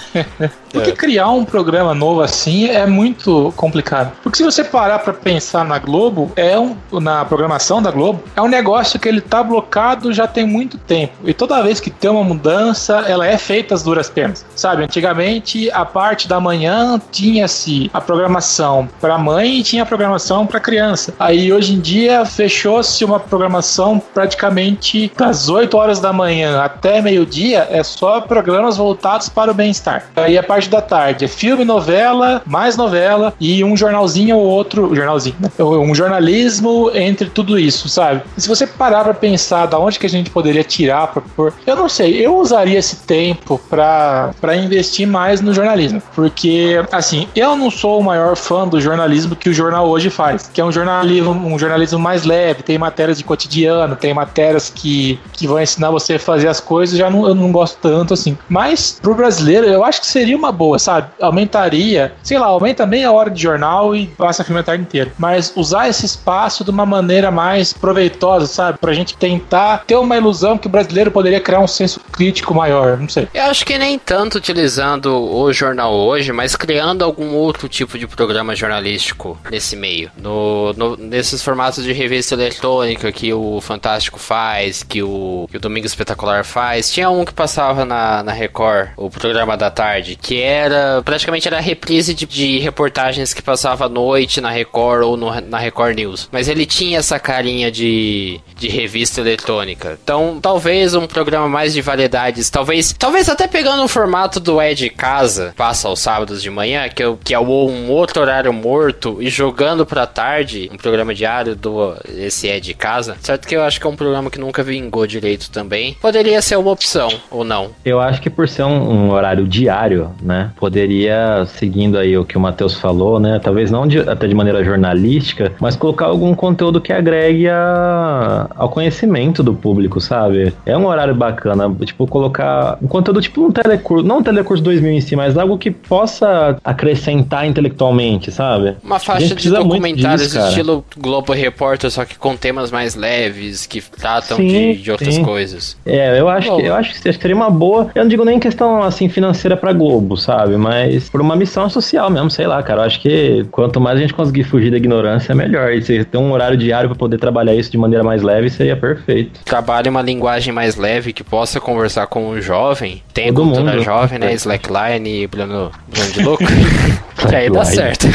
Porque 0.75 0.91
é. 0.91 0.95
criar 0.95 1.29
um 1.31 1.45
programa 1.45 1.95
novo 1.95 2.21
assim 2.21 2.69
é 2.69 2.87
muito 2.87 3.53
complicado. 3.57 4.13
Porque 4.23 4.39
se 4.39 4.43
você 4.43 4.65
parar 4.65 4.99
para 4.99 5.13
pensar 5.13 5.65
na 5.65 5.79
Globo, 5.79 6.33
é 6.37 6.59
um, 6.59 6.77
na 6.93 7.25
programação 7.25 7.81
da 7.81 7.91
Globo, 7.91 8.23
é 8.37 8.43
um 8.43 8.49
negócio 8.49 8.99
que 8.99 9.09
ele 9.09 9.21
tá 9.21 9.43
blocado 9.43 10.13
já 10.13 10.27
tem 10.27 10.47
muito 10.47 10.77
tempo. 10.79 11.13
E 11.25 11.33
toda 11.33 11.63
vez 11.63 11.81
que 11.81 11.91
tem 11.91 12.11
uma 12.11 12.25
mudança, 12.25 13.05
ela 13.07 13.27
é 13.27 13.39
feita 13.39 13.75
às 13.75 13.83
duras 13.83 14.11
penas. 14.11 14.45
Sabe, 14.55 14.85
antigamente 14.85 15.71
a 15.71 15.85
parte 15.85 16.29
da 16.29 16.41
manhã 16.41 17.01
tinha-se 17.11 17.91
a 17.93 18.01
programação 18.01 18.89
para 19.01 19.17
mãe 19.17 19.61
e 19.61 19.63
tinha 19.63 19.83
a 19.83 19.87
programação 19.87 20.47
para 20.47 20.61
criança. 20.61 21.15
Aí 21.19 21.53
hoje 21.53 21.75
em 21.75 21.81
dia 21.81 22.25
fechou-se 22.25 23.05
uma 23.05 23.21
programação 23.21 24.03
praticamente 24.13 25.13
das 25.17 25.49
8 25.49 25.77
horas 25.77 26.01
da 26.01 26.13
manhã 26.13 26.63
até 26.63 27.01
meio-dia 27.01 27.69
é 27.71 27.83
só 27.83 28.21
programas 28.21 28.77
voltados 28.77 29.29
para 29.29 29.51
o 29.51 29.55
bem-estar. 29.55 30.07
Aí 30.17 30.37
a 30.37 30.43
parte 30.43 30.64
parte 30.65 30.71
da 30.71 30.81
tarde. 30.81 31.25
É 31.25 31.29
filme, 31.29 31.65
novela, 31.65 32.43
mais 32.47 32.77
novela 32.77 33.35
e 33.41 33.63
um 33.65 33.77
jornalzinho 33.77 34.37
ou 34.37 34.45
outro. 34.45 34.95
Jornalzinho, 34.95 35.37
né? 35.41 35.51
Um 35.59 35.95
jornalismo 35.95 36.91
entre 36.95 37.29
tudo 37.29 37.59
isso, 37.59 37.89
sabe? 37.89 38.23
se 38.37 38.49
você 38.49 38.67
parar 38.67 39.05
pra 39.05 39.15
pensar 39.15 39.67
da 39.67 39.79
onde 39.79 39.99
que 39.99 40.07
a 40.07 40.11
gente 40.11 40.31
poderia 40.31 40.65
tirar 40.65 41.09
pra 41.09 41.23
pôr. 41.35 41.53
Eu 41.67 41.77
não 41.77 41.89
sei, 41.89 42.25
eu 42.25 42.37
usaria 42.37 42.79
esse 42.79 42.97
tempo 42.97 43.61
pra, 43.71 44.33
pra 44.41 44.57
investir 44.57 45.07
mais 45.07 45.41
no 45.41 45.53
jornalismo. 45.55 46.03
Porque, 46.15 46.83
assim, 46.93 47.29
eu 47.35 47.57
não 47.57 47.71
sou 47.71 48.01
o 48.01 48.05
maior 48.05 48.37
fã 48.37 48.67
do 48.67 48.81
jornalismo 48.81 49.37
que 49.37 49.49
o 49.49 49.55
jornal 49.55 49.89
hoje 49.89 50.11
faz, 50.11 50.51
que 50.53 50.61
é 50.61 50.65
um 50.65 50.73
jornalismo, 50.73 51.31
um 51.31 51.59
jornalismo 51.59 51.99
mais 51.99 52.25
leve, 52.25 52.63
tem 52.63 52.79
matérias 52.79 53.19
de 53.19 53.25
cotidiano, 53.25 53.97
tem 53.97 54.13
matérias 54.13 54.71
que, 54.75 55.19
que 55.33 55.47
vão 55.47 55.61
ensinar 55.61 55.91
você 55.91 56.15
a 56.15 56.19
fazer 56.19 56.49
as 56.49 56.61
coisas, 56.61 56.99
já 56.99 57.09
não, 57.09 57.27
eu 57.27 57.35
não 57.35 57.51
gosto 57.51 57.79
tanto 57.81 58.15
assim. 58.15 58.37
Mas 58.49 58.99
pro 59.01 59.15
brasileiro, 59.15 59.67
eu 59.67 59.85
acho 59.85 60.01
que 60.01 60.07
seria 60.07 60.37
uma 60.37 60.53
boa, 60.55 60.79
sabe? 60.79 61.09
Aumentaria, 61.21 62.13
sei 62.23 62.39
lá, 62.39 62.47
aumenta 62.47 62.87
meia 62.87 63.13
hora 63.13 63.31
de 63.31 63.43
jornal 63.43 63.95
e 63.95 64.07
passa 64.07 64.45
filme 64.45 64.61
a 64.61 64.65
tarde 64.65 64.83
inteira. 64.83 65.13
Mas 65.19 65.53
usar 65.57 65.89
esse 65.89 66.07
espaço 66.07 66.65
de 66.65 66.71
uma 66.71 66.87
maneira 66.87 67.31
mais 67.31 67.73
proveitosa, 67.73 68.47
sabe? 68.47 68.79
Pra 68.79 68.93
gente 68.93 69.17
tentar 69.17 69.85
ter 69.87 69.97
uma 69.97 70.17
ilusão 70.17 70.57
que 70.57 70.67
o 70.67 70.71
brasileiro 70.71 71.11
poderia 71.11 71.41
criar 71.41 71.61
um 71.61 71.67
senso 71.67 72.01
crítico 72.13 72.55
maior, 72.55 72.97
não 72.99 73.09
sei. 73.09 73.29
Eu 73.35 73.45
acho 73.45 73.65
que 73.65 73.77
nem 73.77 73.99
tanto 73.99 74.39
utilizando 74.39 75.15
o 75.15 75.53
jornal 75.53 75.93
hoje, 75.95 76.33
mas 76.33 76.57
criando 76.57 77.05
algum 77.05 77.35
outro 77.35 77.69
tipo 77.69 77.99
de 77.99 78.07
programa 78.07 78.55
jornalístico 78.55 79.39
nesse 79.51 79.77
meio. 79.77 80.11
No, 80.17 80.73
no 80.75 80.97
nesses 80.97 81.43
formatos 81.43 81.85
de 81.85 81.93
revista 81.93 82.35
eletrônica 82.35 83.11
que 83.13 83.33
o 83.33 83.61
Fantástico 83.61 84.19
faz, 84.19 84.83
que 84.83 85.03
o, 85.03 85.49
que 85.51 85.57
o 85.57 85.61
Domingo 85.61 85.87
Espetacular 85.87 86.45
faz. 86.45 86.91
Tinha 86.91 87.11
um 87.11 87.25
que 87.25 87.33
passava 87.33 87.85
na, 87.85 88.23
na 88.23 88.33
Record, 88.33 88.91
o 88.97 89.11
programa 89.11 89.57
da 89.57 89.71
tarde, 89.71 90.17
que 90.17 90.41
era 90.45 91.03
praticamente 91.03 91.49
era 91.49 91.61
reprise 91.61 92.15
de, 92.15 92.27
de 92.27 92.59
reportagens 92.59 93.33
que 93.33 93.43
passava 93.43 93.87
à 93.87 93.89
noite 93.89 94.41
na 94.41 94.51
Record 94.51 95.03
ou 95.03 95.17
no, 95.17 95.41
na 95.41 95.59
Record 95.59 95.97
News. 95.97 96.29
Mas 96.31 96.49
ele 96.49 96.67
tinha 96.67 96.99
essa 96.99 97.19
carinha 97.19 97.71
de, 97.71 98.41
de 98.57 98.69
revista 98.69 99.21
eletrônica. 99.21 99.99
Então, 100.03 100.39
talvez 100.41 100.95
um 100.95 101.07
programa 101.07 101.49
mais 101.49 101.73
de 101.73 101.81
variedades, 101.81 102.51
talvez, 102.51 102.93
talvez 102.93 103.29
até 103.29 103.47
pegando 103.47 103.83
o 103.83 103.89
formato 103.89 104.41
do 104.41 104.61
Ed 104.61 104.89
Casa, 104.91 105.55
passa 105.57 105.89
aos 105.89 106.01
sábados 106.01 106.43
de 106.43 106.51
manhã, 106.51 106.89
que, 106.89 107.03
é, 107.03 107.17
que 107.23 107.35
é 107.35 107.41
um 107.41 107.91
outro 107.91 108.23
horário 108.23 108.53
morto, 108.53 109.19
e 109.21 109.29
jogando 109.29 109.87
pra 109.87 110.07
tarde, 110.07 110.71
um 110.73 110.77
programa 110.77 111.15
diário 111.15 111.55
do 111.55 111.95
esse 112.17 112.49
Ed 112.49 112.73
Casa. 112.75 113.17
Certo 113.21 113.47
que 113.47 113.57
eu 113.57 113.63
acho 113.63 113.81
que 113.81 113.87
é 113.87 113.91
um 113.91 113.97
programa 113.97 114.31
que 114.31 114.39
nunca 114.39 114.63
vingou 114.63 115.07
direito 115.07 115.51
também. 115.51 115.97
Poderia 116.01 116.41
ser 116.43 116.57
uma 116.57 116.71
opção, 116.71 117.09
ou 117.31 117.45
não? 117.45 117.71
Eu 117.85 118.01
acho 118.01 118.21
que 118.21 118.31
por 118.31 118.49
ser 118.49 118.65
um, 118.65 119.07
um 119.07 119.11
horário 119.11 119.47
diário, 119.47 120.15
né, 120.25 120.51
poderia, 120.57 121.45
seguindo 121.47 121.99
aí 121.99 122.17
o 122.17 122.25
que 122.25 122.37
o 122.37 122.41
Matheus 122.41 122.75
falou, 122.75 123.21
né, 123.21 123.39
talvez 123.43 123.71
não 123.71 123.87
de, 123.87 124.01
até 124.01 124.27
de 124.27 124.35
maneira 124.35 124.65
jornalística, 124.65 125.53
mas 125.61 125.77
colocar 125.77 126.07
algum 126.07 126.35
conteúdo 126.35 126.81
que 126.81 126.93
agregue 126.93 127.49
a, 127.49 128.49
ao 128.57 128.69
conhecimento 128.69 129.43
do 129.43 129.55
público, 129.55 130.01
sabe? 130.01 130.53
É 130.65 130.77
um 130.77 130.87
horário 130.87 131.15
bacana, 131.15 131.73
tipo, 131.85 132.07
colocar 132.07 132.79
um 132.83 132.87
conteúdo 132.87 133.21
tipo 133.21 133.45
um 133.45 133.53
telecurso, 133.53 134.07
não 134.07 134.19
um 134.19 134.23
telecurso 134.23 134.63
2000 134.63 134.93
em 134.93 135.01
si, 135.01 135.17
mas 135.17 135.37
algo 135.37 135.59
que 135.59 135.71
possa 135.71 136.57
acrescentar 136.65 137.47
intelectualmente, 137.47 138.31
sabe? 138.31 138.77
Uma 138.83 138.99
faixa 138.99 139.35
de 139.35 139.51
documentários 139.51 140.33
disso, 140.33 140.39
estilo 140.49 140.85
Globo 140.97 141.33
Repórter, 141.33 141.91
só 141.91 142.05
que 142.05 142.19
com 142.19 142.37
temas 142.37 142.71
mais 142.71 142.95
leves, 142.95 143.67
que 143.67 143.81
tratam 143.81 144.37
sim, 144.37 144.47
de, 144.47 144.77
de, 144.83 144.91
outras 144.91 145.15
sim. 145.15 145.23
coisas. 145.23 145.77
É, 145.85 146.19
eu 146.19 146.29
acho, 146.29 146.57
que, 146.57 146.63
eu 146.63 146.75
acho 146.75 146.95
que 146.95 147.13
seria 147.13 147.37
uma 147.37 147.51
boa. 147.51 147.91
Eu 147.95 148.03
não 148.03 148.09
digo 148.09 148.25
nem 148.25 148.39
questão 148.39 148.83
assim 148.83 149.09
financeira 149.09 149.57
pra 149.57 149.73
Globo, 149.73 150.14
sabe? 150.17 150.57
Mas 150.57 151.09
por 151.09 151.21
uma 151.21 151.37
missão 151.37 151.69
social 151.69 152.11
mesmo, 152.11 152.31
sei 152.31 152.47
lá, 152.47 152.63
cara. 152.63 152.83
Eu 152.83 152.87
acho 152.87 153.01
que 153.01 153.47
quanto 153.51 153.81
mais 153.81 153.99
a 153.99 154.01
gente 154.01 154.15
conseguir 154.15 154.45
fugir 154.45 154.71
da 154.71 154.77
ignorância, 154.77 155.35
melhor. 155.35 155.73
E 155.73 155.83
se 155.83 156.05
ter 156.05 156.19
um 156.19 156.33
horário 156.33 156.57
diário 156.57 156.89
para 156.89 156.99
poder 156.99 157.19
trabalhar 157.19 157.55
isso 157.55 157.71
de 157.71 157.79
maneira 157.79 158.05
mais 158.05 158.23
leve, 158.23 158.51
seria 158.51 158.77
perfeito. 158.77 159.41
Trabalhe 159.45 159.89
uma 159.89 160.03
linguagem 160.03 160.53
mais 160.53 160.77
leve 160.77 161.13
que 161.13 161.25
possa 161.25 161.61
conversar 161.61 162.07
com 162.07 162.29
um 162.29 162.41
jovem. 162.41 163.03
Tem 163.13 163.33
Todo 163.33 163.45
cultura 163.45 163.73
mundo, 163.73 163.83
jovem, 163.85 164.19
né? 164.19 164.33
Slackline 164.35 165.23
e 165.23 165.27
Bruno, 165.27 165.71
Bruno 165.89 166.13
de 166.13 166.23
Louco. 166.23 166.45
que 167.29 167.35
aí 167.35 167.51
dá 167.51 167.65
certo. 167.65 168.07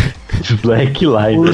Slackline. 0.43 1.51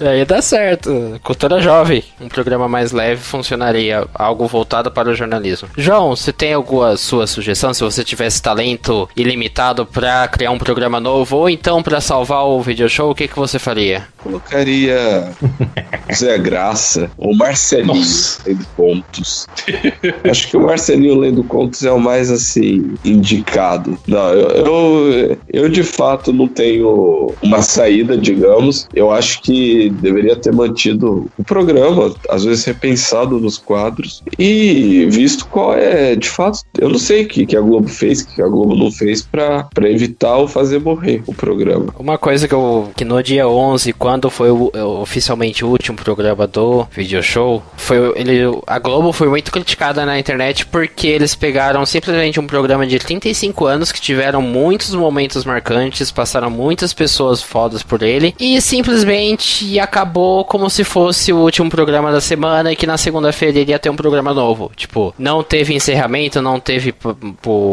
Aí 0.00 0.24
dá 0.24 0.40
certo. 0.42 1.20
Cultura 1.22 1.60
Jovem, 1.60 2.02
um 2.20 2.28
programa 2.28 2.68
mais 2.68 2.92
leve, 2.92 3.22
funcionaria. 3.22 4.06
Algo 4.14 4.46
voltado 4.46 4.90
para 4.90 5.10
o 5.10 5.14
jornalismo. 5.14 5.68
João, 5.76 6.14
você 6.14 6.32
tem 6.32 6.52
alguma 6.52 6.96
sua 6.96 7.26
sugestão? 7.26 7.72
Se 7.72 7.82
você 7.82 8.04
tivesse 8.04 8.42
talento 8.42 9.08
ilimitado 9.16 9.86
para 9.86 10.26
criar 10.28 10.50
um 10.50 10.58
programa 10.58 11.00
novo 11.00 11.36
ou 11.36 11.50
então 11.50 11.82
para 11.82 12.00
salvar 12.00 12.44
o 12.44 12.60
video 12.60 12.88
show, 12.88 13.10
o 13.10 13.14
que, 13.14 13.28
que 13.28 13.36
você 13.36 13.58
faria? 13.58 14.06
Colocaria 14.18 15.30
Zé 16.12 16.38
Graça 16.38 17.10
ou 17.16 17.34
Marcelinho 17.34 18.04
lendo 18.46 18.66
contos. 18.76 19.46
Acho 20.28 20.48
que 20.48 20.56
o 20.56 20.60
Marcelinho 20.60 21.18
lendo 21.18 21.44
contos 21.44 21.84
é 21.84 21.92
o 21.92 22.00
mais 22.00 22.30
assim 22.30 22.94
indicado. 23.04 23.98
Não, 24.06 24.28
eu, 24.30 24.48
eu, 24.48 25.38
eu 25.52 25.68
de 25.68 25.82
fato 25.82 26.32
não 26.32 26.48
tenho 26.48 27.32
uma 27.42 27.62
saída, 27.62 28.16
digamos. 28.16 28.88
Eu 28.94 29.10
acho 29.10 29.42
que 29.42 29.83
deveria 29.90 30.36
ter 30.36 30.52
mantido 30.52 31.30
o 31.38 31.44
programa, 31.44 32.14
às 32.28 32.44
vezes 32.44 32.64
repensado 32.64 33.38
nos 33.38 33.58
quadros 33.58 34.22
e 34.38 35.06
visto 35.10 35.46
qual 35.46 35.74
é, 35.74 36.16
de 36.16 36.28
fato, 36.28 36.60
eu 36.78 36.88
não 36.88 36.98
sei 36.98 37.24
o 37.24 37.28
que, 37.28 37.46
que 37.46 37.56
a 37.56 37.60
Globo 37.60 37.88
fez, 37.88 38.22
que 38.22 38.42
a 38.42 38.48
Globo 38.48 38.74
não 38.74 38.90
fez 38.90 39.22
para 39.22 39.68
evitar 39.84 40.36
ou 40.36 40.48
fazer 40.48 40.80
morrer 40.80 41.22
o 41.26 41.34
programa. 41.34 41.94
Uma 41.98 42.18
coisa 42.18 42.46
que 42.48 42.54
eu 42.54 42.90
que 42.96 43.04
no 43.04 43.22
dia 43.22 43.48
11, 43.48 43.92
quando 43.92 44.30
foi 44.30 44.50
o, 44.50 44.70
oficialmente 45.00 45.64
o 45.64 45.68
último 45.68 45.96
programa 45.96 46.46
do 46.46 46.86
Video 46.92 47.22
Show, 47.22 47.62
foi 47.76 48.12
ele 48.16 48.42
a 48.66 48.78
Globo 48.78 49.12
foi 49.12 49.28
muito 49.28 49.50
criticada 49.50 50.04
na 50.04 50.18
internet 50.18 50.66
porque 50.66 51.06
eles 51.06 51.34
pegaram 51.34 51.84
simplesmente 51.86 52.40
um 52.40 52.46
programa 52.46 52.86
de 52.86 52.98
35 52.98 53.66
anos 53.66 53.92
que 53.92 54.00
tiveram 54.00 54.42
muitos 54.42 54.94
momentos 54.94 55.44
marcantes, 55.44 56.10
passaram 56.10 56.50
muitas 56.50 56.92
pessoas 56.92 57.42
fodas 57.42 57.82
por 57.82 58.02
ele 58.02 58.34
e 58.38 58.60
simplesmente 58.60 59.73
acabou 59.78 60.44
como 60.44 60.68
se 60.70 60.84
fosse 60.84 61.32
o 61.32 61.38
último 61.38 61.68
programa 61.70 62.12
da 62.12 62.20
semana 62.20 62.72
e 62.72 62.76
que 62.76 62.86
na 62.86 62.96
segunda-feira 62.96 63.58
iria 63.58 63.78
ter 63.78 63.90
um 63.90 63.96
programa 63.96 64.32
novo. 64.32 64.70
Tipo, 64.76 65.14
não 65.18 65.42
teve 65.42 65.74
encerramento, 65.74 66.40
não 66.40 66.60
teve 66.60 66.94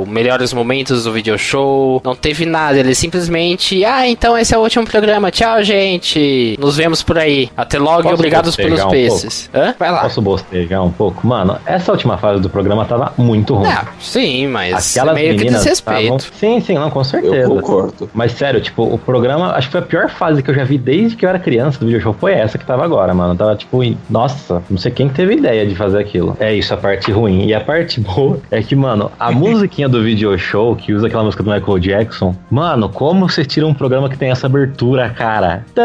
melhores 0.08 0.54
momentos 0.54 1.04
do 1.04 1.12
video 1.12 1.38
show, 1.38 2.02
não 2.04 2.16
teve 2.16 2.45
nada. 2.45 2.80
Ele 2.80 2.95
simplesmente, 2.95 3.84
ah, 3.86 4.08
então 4.08 4.38
esse 4.38 4.54
é 4.54 4.58
o 4.58 4.62
último 4.62 4.86
programa. 4.86 5.32
Tchau, 5.32 5.64
gente. 5.64 6.58
Nos 6.60 6.78
vemos 6.78 7.04
por 7.04 7.18
aí. 7.18 7.49
Até 7.56 7.78
logo 7.78 8.04
Posso 8.04 8.10
e 8.10 8.14
obrigados 8.14 8.56
pelos 8.56 8.82
um 8.82 8.89
peces. 8.89 9.49
Hã? 9.54 9.76
Vai 9.78 9.91
lá. 9.91 10.02
Posso 10.02 10.22
bostejar 10.22 10.84
um 10.84 10.91
pouco? 10.91 11.26
Mano, 11.26 11.58
essa 11.66 11.91
última 11.91 12.18
fase 12.18 12.41
do 12.41 12.49
programa 12.49 12.86
tava 12.86 13.14
muito 13.18 13.56
ruim. 13.56 13.70
Ah, 13.70 13.86
sim, 13.99 14.47
mas 14.47 14.95
Aquelas 14.95 15.16
meio 15.16 15.38
que 15.38 15.45
desrespeito. 15.45 16.02
Tavam... 16.02 16.20
Sim, 16.20 16.60
sim, 16.62 16.74
não, 16.76 16.89
com 16.89 17.04
certeza. 17.04 17.36
Eu 17.36 17.49
concordo. 17.49 18.10
Mas 18.14 18.32
sério, 18.34 18.62
tipo, 18.62 18.84
o 18.84 18.97
programa, 18.97 19.54
acho 19.54 19.68
que 19.68 19.72
foi 19.72 19.82
a 19.82 19.84
pior 19.84 20.10
fase 20.10 20.41
que 20.41 20.49
eu 20.49 20.56
já 20.56 20.64
vi 20.64 20.78
desde 20.78 21.16
que 21.16 21.26
eu 21.26 21.30
era 21.30 21.39
criança 21.39 21.80
do 21.84 21.91
video 21.92 22.02
show 22.02 22.14
foi 22.14 22.34
essa 22.34 22.58
que 22.58 22.66
tava 22.66 22.86
agora, 22.86 23.14
mano. 23.14 23.36
Tava 23.36 23.56
tipo, 23.56 23.80
nossa, 24.10 24.64
não 24.70 24.78
sei 24.78 24.92
quem 24.92 25.10
teve 25.10 25.36
ideia 25.36 25.66
de 25.66 25.76
fazer 25.76 26.00
aquilo. 26.00 26.38
É 26.39 26.54
isso, 26.54 26.74
a 26.74 26.78
parte 26.78 27.12
ruim. 27.12 27.46
E 27.46 27.54
a 27.54 27.60
parte 27.60 28.00
boa 28.02 28.39
é 28.50 28.62
que, 28.62 28.76
mano, 28.76 29.12
a 29.20 29.32
musiquinha 29.32 29.89
do 29.89 30.02
video 30.02 30.38
show, 30.38 30.76
que 30.76 30.94
usa 30.94 31.08
aquela 31.08 31.24
música 31.24 31.44
do 31.44 31.52
Michael 31.52 31.80
Jackson, 31.80 32.36
mano, 32.50 32.88
como 32.88 33.28
você 33.30 33.44
tira 33.44 33.68
um 33.68 33.74
programa 33.74 34.10
que 34.10 34.18
tem 34.18 34.32
essa 34.32 34.48
abertura, 34.48 35.10
cara? 35.10 35.66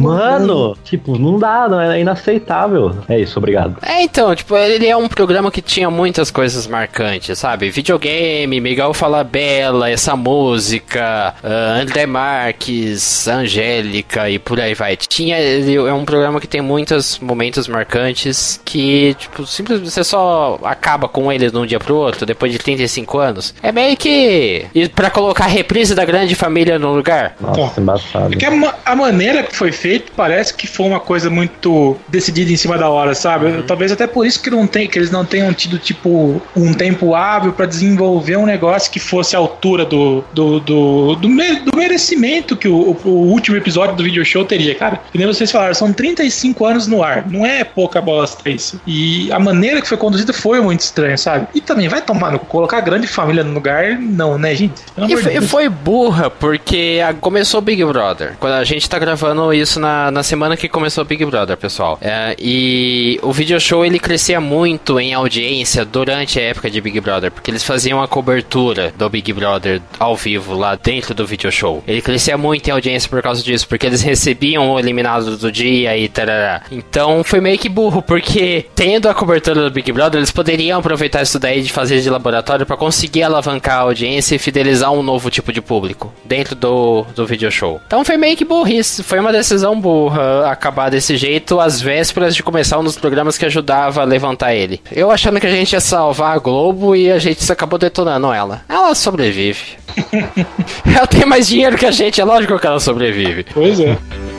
Mano, 0.00 0.76
tipo, 0.84 1.18
não 1.18 1.38
dá, 1.38 1.68
não 1.68 1.80
é 1.80 2.00
inaceitável. 2.00 2.94
É 3.08 3.18
isso, 3.18 3.38
obrigado. 3.38 3.76
É, 3.82 4.02
então, 4.02 4.34
tipo, 4.34 4.56
ele 4.56 4.86
é 4.86 4.96
um 4.96 5.08
programa 5.08 5.50
que 5.50 5.60
tinha 5.60 5.90
muitas 5.90 6.30
coisas 6.30 6.66
marcantes, 6.66 7.38
sabe? 7.38 7.70
Videogame, 7.70 8.60
Miguel 8.60 8.94
Falabella, 8.94 9.90
essa 9.90 10.16
música, 10.16 11.34
uh, 11.42 11.82
André 11.82 12.06
Marques, 12.06 13.26
Angélica 13.28 14.13
e 14.28 14.38
por 14.38 14.60
aí 14.60 14.74
vai. 14.74 14.96
Tinha, 14.96 15.36
é 15.36 15.92
um 15.92 16.04
programa 16.04 16.40
que 16.40 16.46
tem 16.46 16.60
muitos 16.60 17.18
momentos 17.18 17.68
marcantes 17.68 18.60
que, 18.64 19.14
tipo, 19.14 19.46
simplesmente 19.46 19.90
você 19.90 20.04
só 20.04 20.58
acaba 20.62 21.08
com 21.08 21.32
ele 21.32 21.50
de 21.50 21.56
um 21.56 21.66
dia 21.66 21.78
pro 21.78 21.96
outro, 21.96 22.24
depois 22.24 22.52
de 22.52 22.58
35 22.58 23.18
anos. 23.18 23.54
É 23.62 23.72
meio 23.72 23.96
que. 23.96 24.66
E 24.74 24.88
pra 24.88 25.10
colocar 25.10 25.44
a 25.44 25.48
reprise 25.48 25.94
da 25.94 26.04
grande 26.04 26.34
família 26.34 26.78
no 26.78 26.94
lugar. 26.94 27.36
Nossa, 27.40 27.80
embaçado. 27.80 28.30
Porque 28.30 28.44
a, 28.44 28.74
a, 28.84 28.96
maneira 28.96 29.42
que 29.42 29.54
foi 29.54 29.72
feito 29.72 30.12
parece 30.16 30.54
que 30.54 30.66
foi 30.66 30.86
uma 30.86 31.00
coisa 31.00 31.28
muito 31.28 31.96
decidida 32.08 32.52
em 32.52 32.56
cima 32.56 32.78
da 32.78 32.88
hora, 32.88 33.14
sabe? 33.14 33.46
Uhum. 33.46 33.62
Talvez 33.62 33.92
até 33.92 34.06
por 34.06 34.26
isso 34.26 34.42
que, 34.42 34.50
não 34.50 34.66
tem, 34.66 34.88
que 34.88 34.98
eles 34.98 35.10
não 35.10 35.24
tenham 35.24 35.52
tido, 35.52 35.78
tipo, 35.78 36.40
um 36.56 36.72
tempo 36.72 37.14
hábil 37.14 37.52
para 37.52 37.66
desenvolver 37.66 38.36
um 38.36 38.46
negócio 38.46 38.90
que 38.90 39.00
fosse 39.00 39.34
à 39.36 39.38
altura 39.38 39.84
do, 39.84 40.24
do, 40.32 40.60
do, 40.60 41.16
do, 41.16 41.28
do 41.64 41.76
merecimento 41.76 42.56
que 42.56 42.68
o, 42.68 42.96
o, 43.04 43.10
último 43.10 43.56
episódio 43.56 43.96
do 43.96 44.03
video 44.04 44.24
show 44.24 44.44
teria, 44.44 44.74
cara. 44.74 45.00
Que 45.10 45.18
nem 45.18 45.26
vocês 45.26 45.50
falaram, 45.50 45.74
são 45.74 45.92
35 45.92 46.66
anos 46.66 46.86
no 46.86 47.02
ar. 47.02 47.28
Não 47.28 47.44
é 47.44 47.64
pouca 47.64 48.00
bosta 48.00 48.48
isso. 48.48 48.80
E 48.86 49.30
a 49.32 49.38
maneira 49.38 49.80
que 49.80 49.88
foi 49.88 49.96
conduzida 49.96 50.32
foi 50.32 50.60
muito 50.60 50.80
estranha, 50.80 51.16
sabe? 51.16 51.48
E 51.54 51.60
também 51.60 51.88
vai 51.88 52.02
tomar 52.02 52.32
no 52.32 52.38
colocar 52.38 52.80
grande 52.80 53.06
família 53.06 53.44
no 53.44 53.54
lugar, 53.54 53.98
não, 53.98 54.38
né, 54.38 54.54
gente? 54.54 54.82
E 55.08 55.16
foi, 55.16 55.40
foi, 55.40 55.68
burra, 55.68 56.30
porque 56.30 57.00
a, 57.06 57.14
começou 57.14 57.58
o 57.58 57.62
Big 57.62 57.84
Brother. 57.84 58.34
Quando 58.38 58.54
a 58.54 58.64
gente 58.64 58.88
tá 58.88 58.98
gravando 58.98 59.52
isso 59.52 59.80
na, 59.80 60.10
na 60.10 60.22
semana 60.22 60.56
que 60.56 60.68
começou 60.68 61.02
o 61.02 61.06
Big 61.06 61.24
Brother, 61.24 61.56
pessoal. 61.56 61.98
É, 62.00 62.34
e 62.38 63.18
o 63.22 63.32
video 63.32 63.60
show 63.60 63.84
ele 63.84 63.98
crescia 63.98 64.40
muito 64.40 64.98
em 65.00 65.14
audiência 65.14 65.84
durante 65.84 66.38
a 66.38 66.42
época 66.42 66.70
de 66.70 66.80
Big 66.80 67.00
Brother, 67.00 67.30
porque 67.30 67.50
eles 67.50 67.62
faziam 67.62 68.02
a 68.02 68.08
cobertura 68.08 68.92
do 68.96 69.08
Big 69.08 69.32
Brother 69.32 69.80
ao 69.98 70.16
vivo 70.16 70.54
lá 70.54 70.74
dentro 70.74 71.14
do 71.14 71.26
video 71.26 71.50
show. 71.50 71.82
Ele 71.86 72.02
crescia 72.02 72.34
crescia 72.34 72.38
muito 72.38 72.68
em 72.68 72.70
audiência 72.70 73.08
por 73.08 73.22
causa 73.22 73.42
disso, 73.42 73.66
porque 73.68 73.86
eles 73.86 73.93
recebiam 74.02 74.72
o 74.72 74.78
eliminado 74.78 75.36
do 75.36 75.50
dia 75.50 75.96
e 75.96 76.08
tarará. 76.08 76.62
Então 76.70 77.22
foi 77.24 77.40
meio 77.40 77.58
que 77.58 77.68
burro, 77.68 78.02
porque 78.02 78.66
tendo 78.74 79.08
a 79.08 79.14
cobertura 79.14 79.62
do 79.62 79.70
Big 79.70 79.90
Brother, 79.92 80.18
eles 80.18 80.30
poderiam 80.30 80.78
aproveitar 80.78 81.22
isso 81.22 81.38
daí 81.38 81.62
de 81.62 81.72
fazer 81.72 82.00
de 82.00 82.10
laboratório 82.10 82.66
para 82.66 82.76
conseguir 82.76 83.22
alavancar 83.22 83.78
a 83.78 83.82
audiência 83.82 84.34
e 84.34 84.38
fidelizar 84.38 84.92
um 84.92 85.02
novo 85.02 85.30
tipo 85.30 85.52
de 85.52 85.60
público 85.60 86.12
dentro 86.24 86.54
do, 86.54 87.04
do 87.14 87.26
video 87.26 87.50
show. 87.50 87.80
Então 87.86 88.04
foi 88.04 88.16
meio 88.16 88.36
que 88.36 88.44
burrice, 88.44 89.02
foi 89.02 89.20
uma 89.20 89.32
decisão 89.32 89.80
burra 89.80 90.50
acabar 90.50 90.90
desse 90.90 91.16
jeito 91.16 91.60
às 91.60 91.80
vésperas 91.80 92.34
de 92.34 92.42
começar 92.42 92.78
um 92.78 92.84
dos 92.84 92.96
programas 92.96 93.38
que 93.38 93.44
ajudava 93.44 94.02
a 94.02 94.04
levantar 94.04 94.54
ele. 94.54 94.80
Eu 94.90 95.10
achando 95.10 95.40
que 95.40 95.46
a 95.46 95.50
gente 95.50 95.72
ia 95.72 95.80
salvar 95.80 96.36
a 96.36 96.38
Globo 96.38 96.94
e 96.96 97.10
a 97.10 97.18
gente 97.18 97.50
acabou 97.50 97.78
detonando 97.78 98.32
ela. 98.32 98.62
Ela 98.68 98.94
sobrevive. 98.94 99.84
ela 100.94 101.06
tem 101.06 101.24
mais 101.24 101.46
dinheiro 101.46 101.76
que 101.76 101.86
a 101.86 101.90
gente, 101.90 102.20
é 102.20 102.24
lógico 102.24 102.58
que 102.58 102.66
ela 102.66 102.80
sobrevive. 102.80 103.46
Pois 103.52 103.78
é. 103.78 103.83
Yeah. 103.84 104.33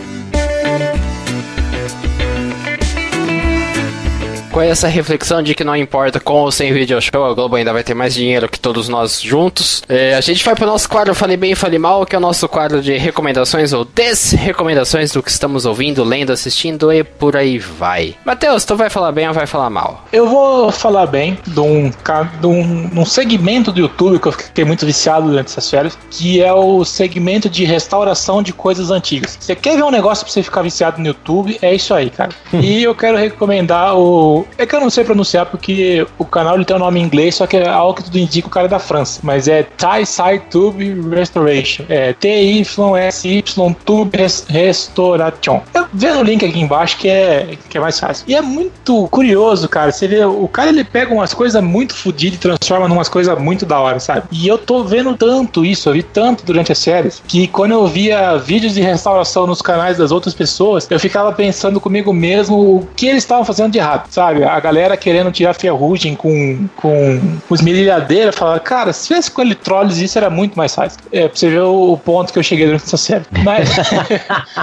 Com 4.56 4.62
essa 4.62 4.88
reflexão 4.88 5.44
de 5.44 5.54
que 5.54 5.66
não 5.66 5.76
importa 5.76 6.18
com 6.18 6.36
ou 6.36 6.50
sem 6.50 6.72
video 6.72 7.02
show, 7.02 7.26
a 7.26 7.34
Globo 7.34 7.58
ainda 7.58 7.74
vai 7.74 7.84
ter 7.84 7.94
mais 7.94 8.14
dinheiro 8.14 8.48
que 8.48 8.58
todos 8.58 8.88
nós 8.88 9.22
juntos. 9.22 9.84
É, 9.90 10.16
a 10.16 10.22
gente 10.22 10.46
vai 10.46 10.56
pro 10.56 10.66
nosso 10.66 10.88
quadro 10.88 11.14
Falei 11.14 11.36
Bem, 11.36 11.54
Falei 11.54 11.78
Mal, 11.78 12.06
que 12.06 12.16
é 12.16 12.18
o 12.18 12.22
nosso 12.22 12.48
quadro 12.48 12.82
de 12.82 12.96
recomendações 12.96 13.74
ou 13.74 13.84
desrecomendações 13.84 15.12
do 15.12 15.22
que 15.22 15.30
estamos 15.30 15.66
ouvindo, 15.66 16.06
lendo, 16.06 16.32
assistindo 16.32 16.90
e 16.94 17.04
por 17.04 17.36
aí 17.36 17.60
vai. 17.60 18.16
Matheus, 18.24 18.64
tu 18.64 18.78
vai 18.78 18.90
falar 18.90 19.12
bem 19.12 19.28
ou 19.28 19.34
vai 19.34 19.46
falar 19.46 19.70
mal? 19.70 20.06
Eu 20.14 20.30
vou 20.30 20.72
falar 20.72 21.08
bem 21.08 21.38
de 21.46 21.60
um, 21.60 21.90
de 22.40 22.48
um, 22.48 23.02
um 23.02 23.06
segmento 23.06 23.74
do 23.74 23.82
YouTube 23.82 24.20
que 24.20 24.28
eu 24.30 24.32
fiquei 24.32 24.64
muito 24.64 24.86
viciado 24.86 25.28
durante 25.28 25.48
essas 25.48 25.70
férias, 25.70 25.98
que 26.10 26.42
é 26.42 26.54
o 26.54 26.86
segmento 26.86 27.50
de 27.50 27.66
restauração 27.66 28.42
de 28.42 28.54
coisas 28.54 28.90
antigas. 28.90 29.38
Você 29.38 29.54
quer 29.54 29.76
ver 29.76 29.84
um 29.84 29.92
negócio 29.92 30.24
pra 30.24 30.32
você 30.32 30.42
ficar 30.42 30.62
viciado 30.62 31.02
no 31.02 31.08
YouTube? 31.08 31.58
É 31.62 31.76
isso 31.76 31.94
aí, 31.94 32.10
cara. 32.10 32.32
e 32.54 32.82
eu 32.82 32.96
quero 32.96 33.18
recomendar 33.18 33.98
o 33.98 34.45
é 34.58 34.66
que 34.66 34.76
eu 34.76 34.82
não 34.82 34.90
sei 34.90 35.04
pronunciar 35.04 35.46
porque 35.46 36.06
o 36.18 36.26
canal 36.26 36.56
ele 36.56 36.66
tem 36.66 36.76
um 36.76 36.80
nome 36.80 37.00
em 37.00 37.04
inglês, 37.04 37.36
só 37.36 37.48
que 37.48 37.58
é 37.58 37.68
algo 37.68 37.96
que 37.96 38.04
tudo 38.04 38.18
indica 38.18 38.48
o 38.48 38.52
cara 38.52 38.66
é 38.66 38.70
da 38.70 38.80
França. 38.80 39.20
Mas 39.24 39.48
é 39.48 39.64
Thai 39.64 40.06
Side 40.06 40.44
Tube 40.50 41.02
Restoration. 41.10 41.86
É 41.90 42.14
T-Y-S-Y 42.14 43.76
Tube 43.86 44.18
Restauration. 44.50 45.62
Eu 45.74 45.86
vejo 45.94 46.20
o 46.20 46.24
link 46.24 46.46
aqui 46.46 46.60
embaixo 46.60 46.98
que 46.98 47.08
é, 47.08 47.58
que 47.70 47.78
é 47.78 47.82
mais 47.82 48.00
fácil. 48.00 48.26
E 48.28 48.36
é 48.36 48.42
muito 48.42 49.08
curioso, 49.10 49.68
cara. 49.68 49.92
Você 49.92 50.08
vê, 50.08 50.24
o 50.24 50.48
cara 50.48 50.70
ele 50.70 50.84
pega 50.84 51.14
umas 51.14 51.34
coisas 51.34 51.62
muito 51.64 51.94
fodidas 51.94 52.38
e 52.38 52.42
transforma 52.42 52.88
em 52.88 52.92
umas 52.92 53.10
coisas 53.10 53.38
muito 53.40 53.66
da 53.66 53.80
hora, 53.80 54.00
sabe? 54.00 54.28
E 54.32 54.48
eu 54.48 54.58
tô 54.58 54.84
vendo 54.84 55.16
tanto 55.16 55.66
isso, 55.66 55.90
eu 55.90 55.94
vi 55.94 56.04
tanto 56.04 56.46
durante 56.46 56.72
as 56.72 56.78
séries, 56.78 57.22
que 57.28 57.48
quando 57.48 57.72
eu 57.72 57.88
via 57.88 58.38
vídeos 58.38 58.74
de 58.74 58.82
restauração 58.82 59.48
nos 59.48 59.62
canais 59.62 59.98
das 59.98 60.12
outras 60.12 60.34
pessoas, 60.34 60.88
eu 60.90 61.00
ficava 61.00 61.32
pensando 61.32 61.80
comigo 61.80 62.14
mesmo 62.14 62.56
o 62.58 62.88
que 62.96 63.08
eles 63.08 63.24
estavam 63.24 63.46
fazendo 63.46 63.72
de 63.72 63.78
errado, 63.78 64.08
sabe? 64.10 64.35
Sabe? 64.36 64.44
A 64.44 64.60
galera 64.60 64.98
querendo 64.98 65.32
tirar 65.32 65.54
ferrugem 65.54 66.16
com, 66.16 66.68
com, 66.76 67.20
com 67.48 67.56
esmerilhadeira, 67.56 68.32
fala, 68.32 68.60
cara, 68.60 68.92
se 68.92 69.08
tivesse 69.08 69.32
com 69.32 69.42
eletrólise, 69.42 70.04
isso 70.04 70.18
era 70.18 70.30
muito 70.30 70.58
mais 70.58 70.74
fácil. 70.76 71.00
É, 71.12 71.28
pra 71.28 71.38
você 71.38 71.50
ver 71.50 71.62
o 71.62 71.98
ponto 71.98 72.32
que 72.32 72.40
eu 72.40 72.44
cheguei 72.44 72.66
durante 72.66 72.84
essa 72.84 72.98
série. 72.98 73.26
Mas, 73.44 73.70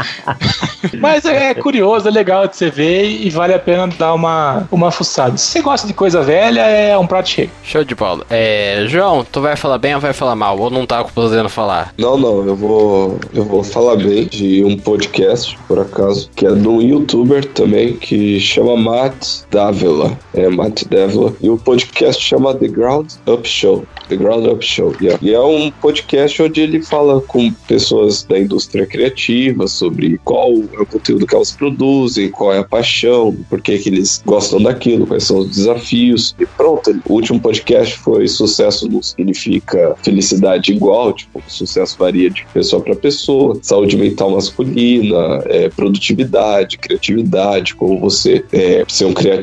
mas 0.99 1.25
é 1.25 1.55
curioso, 1.55 2.09
é 2.09 2.11
legal 2.11 2.47
de 2.47 2.57
você 2.57 2.71
ver 2.71 3.05
e 3.05 3.31
vale 3.31 3.55
a 3.55 3.59
pena 3.59 3.87
dar 3.87 4.15
uma, 4.15 4.67
uma 4.71 4.91
fuçada. 4.91 5.37
Se 5.37 5.47
você 5.47 5.63
gosta 5.63 5.87
de 5.87 5.95
coisa 5.95 6.23
velha, 6.23 6.61
é 6.61 6.97
um 6.97 7.07
prato 7.07 7.29
cheio. 7.29 7.51
Show 7.63 7.85
de 7.85 7.95
bola. 7.95 8.25
É, 8.31 8.85
João, 8.89 9.25
tu 9.25 9.41
vai 9.41 9.57
falar 9.57 9.79
bem 9.79 9.95
ou 9.95 10.01
vai 10.01 10.13
falar 10.13 10.35
mal? 10.35 10.59
Ou 10.59 10.71
não 10.71 10.87
tá 10.87 11.05
podendo 11.05 11.49
falar? 11.49 11.93
Não, 11.99 12.17
não, 12.19 12.47
eu 12.47 12.57
vou, 12.57 13.19
eu 13.35 13.45
vou 13.45 13.63
falar 13.63 13.97
bem 13.97 14.27
de 14.27 14.65
um 14.65 14.77
podcast, 14.77 15.57
por 15.67 15.79
acaso, 15.79 16.31
que 16.35 16.47
é 16.47 16.53
de 16.53 16.69
um 16.69 16.81
youtuber 16.81 17.45
também, 17.45 17.95
que 17.95 18.41
chama 18.41 18.77
Matt 18.77 19.43
da 19.51 19.62
Dávila, 19.63 20.19
é 20.35 20.49
Matt 20.49 20.83
Dávila, 20.87 21.33
e 21.41 21.49
o 21.49 21.57
podcast 21.57 22.21
chama 22.21 22.53
The 22.53 22.67
Ground 22.67 23.13
Up 23.29 23.49
Show. 23.49 23.87
The 24.09 24.17
Ground 24.17 24.45
Up 24.47 24.65
Show, 24.65 24.93
yeah. 25.01 25.19
E 25.23 25.33
é 25.33 25.41
um 25.41 25.71
podcast 25.71 26.43
onde 26.43 26.61
ele 26.61 26.83
fala 26.83 27.21
com 27.21 27.51
pessoas 27.69 28.25
da 28.25 28.39
indústria 28.39 28.85
criativa 28.85 29.69
sobre 29.69 30.19
qual 30.25 30.51
é 30.73 30.81
o 30.81 30.85
conteúdo 30.85 31.27
que 31.29 31.35
elas 31.35 31.53
produzem, 31.53 32.29
qual 32.29 32.53
é 32.53 32.59
a 32.59 32.65
paixão, 32.65 33.37
por 33.49 33.61
que, 33.61 33.79
que 33.79 33.89
eles 33.89 34.21
gostam 34.27 34.61
daquilo, 34.61 35.07
quais 35.07 35.23
são 35.25 35.39
os 35.39 35.49
desafios. 35.49 36.35
E 36.41 36.45
pronto, 36.45 36.91
o 37.09 37.13
último 37.13 37.41
podcast 37.41 37.97
foi 37.99 38.27
sucesso 38.27 38.91
não 38.91 39.01
significa 39.01 39.95
felicidade 40.03 40.73
igual, 40.73 41.13
tipo, 41.13 41.41
sucesso 41.47 41.97
varia 41.97 42.29
de 42.29 42.45
pessoa 42.53 42.83
para 42.83 42.97
pessoa, 42.97 43.57
saúde 43.63 43.97
mental 43.97 44.33
masculina, 44.33 45.41
é, 45.47 45.69
produtividade, 45.69 46.79
criatividade, 46.79 47.77
como 47.77 48.01
você 48.01 48.45
é, 48.53 48.85
ser 48.89 49.05
um 49.05 49.15
criativo 49.15 49.42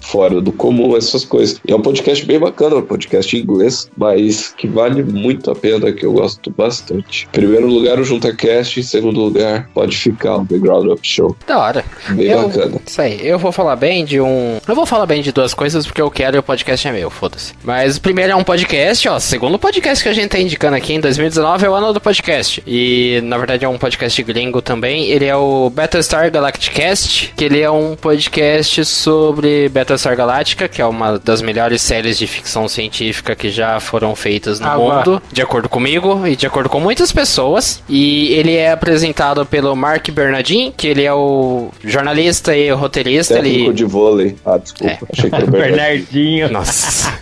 fora 0.00 0.40
do 0.40 0.52
comum, 0.52 0.96
essas 0.96 1.24
coisas. 1.24 1.60
E 1.66 1.72
é 1.72 1.76
um 1.76 1.82
podcast 1.82 2.24
bem 2.24 2.38
bacana, 2.38 2.76
um 2.76 2.82
podcast 2.82 3.36
em 3.36 3.40
inglês, 3.40 3.90
mas 3.96 4.54
que 4.56 4.66
vale 4.66 5.02
muito 5.02 5.50
a 5.50 5.54
pena, 5.54 5.92
que 5.92 6.04
eu 6.04 6.12
gosto 6.12 6.50
bastante. 6.50 7.26
Em 7.26 7.32
primeiro 7.32 7.66
lugar, 7.66 7.98
o 7.98 8.04
JuntaCast, 8.04 8.80
em 8.80 8.82
segundo 8.82 9.20
lugar, 9.20 9.68
pode 9.74 9.96
ficar 9.96 10.36
o 10.36 10.46
The 10.46 10.58
Ground 10.58 10.86
Up 10.86 11.00
Show. 11.02 11.36
Da 11.46 11.58
hora. 11.58 11.84
Bem 12.10 12.26
eu, 12.26 12.48
bacana. 12.48 12.80
Isso 12.86 13.00
aí, 13.00 13.26
eu 13.26 13.38
vou 13.38 13.52
falar 13.52 13.76
bem 13.76 14.04
de 14.04 14.20
um. 14.20 14.58
Eu 14.66 14.74
vou 14.74 14.86
falar 14.86 15.06
bem 15.06 15.22
de 15.22 15.32
duas 15.32 15.52
coisas 15.52 15.86
porque 15.86 16.00
eu 16.00 16.10
quero 16.10 16.36
e 16.36 16.38
o 16.38 16.42
podcast 16.42 16.86
é 16.86 16.92
meu, 16.92 17.10
foda-se. 17.10 17.52
Mas 17.64 17.96
o 17.96 18.00
primeiro 18.00 18.32
é 18.32 18.36
um 18.36 18.44
podcast, 18.44 19.08
ó. 19.08 19.18
Segundo 19.18 19.58
podcast 19.58 20.02
que 20.02 20.08
a 20.08 20.12
gente 20.12 20.28
tá 20.28 20.38
indicando 20.38 20.76
aqui 20.76 20.94
em 20.94 21.00
2019 21.00 21.66
é 21.66 21.70
o 21.70 21.74
ano 21.74 21.92
do 21.92 22.00
podcast. 22.00 22.62
E 22.66 23.20
na 23.24 23.36
verdade 23.38 23.64
é 23.64 23.68
um 23.68 23.78
podcast 23.78 24.22
gringo 24.22 24.62
também. 24.62 25.06
Ele 25.06 25.24
é 25.24 25.36
o 25.36 25.70
Battlestar 25.70 26.30
Galacticast, 26.30 27.34
que 27.36 27.44
ele 27.44 27.60
é 27.60 27.70
um 27.70 27.96
podcast 27.96 28.84
sobre 28.84 29.25
sobre 29.26 29.68
Battlestar 29.68 30.16
Galactica, 30.16 30.68
que 30.68 30.80
é 30.80 30.86
uma 30.86 31.18
das 31.18 31.42
melhores 31.42 31.82
séries 31.82 32.16
de 32.16 32.28
ficção 32.28 32.68
científica 32.68 33.34
que 33.34 33.50
já 33.50 33.80
foram 33.80 34.14
feitas 34.14 34.60
no 34.60 34.68
ah, 34.68 34.78
mundo, 34.78 35.22
de 35.32 35.42
acordo 35.42 35.68
comigo 35.68 36.24
e 36.24 36.36
de 36.36 36.46
acordo 36.46 36.68
com 36.68 36.78
muitas 36.78 37.10
pessoas. 37.10 37.82
E 37.88 38.32
ele 38.34 38.54
é 38.54 38.70
apresentado 38.70 39.44
pelo 39.44 39.74
Mark 39.74 40.08
Bernardin, 40.10 40.72
que 40.76 40.86
ele 40.86 41.02
é 41.02 41.12
o 41.12 41.70
jornalista 41.82 42.56
e 42.56 42.70
roteirista. 42.70 43.34
Técnico 43.34 43.70
ele... 43.70 43.72
de 43.72 43.84
vôlei. 43.84 44.36
Ah, 44.46 44.58
desculpa. 44.58 44.92
É. 44.92 44.98
Achei 45.12 45.28
que 45.28 45.36
era 45.36 45.44
o 45.44 45.50
Bernardinho. 45.50 46.48
Nossa. 46.52 47.12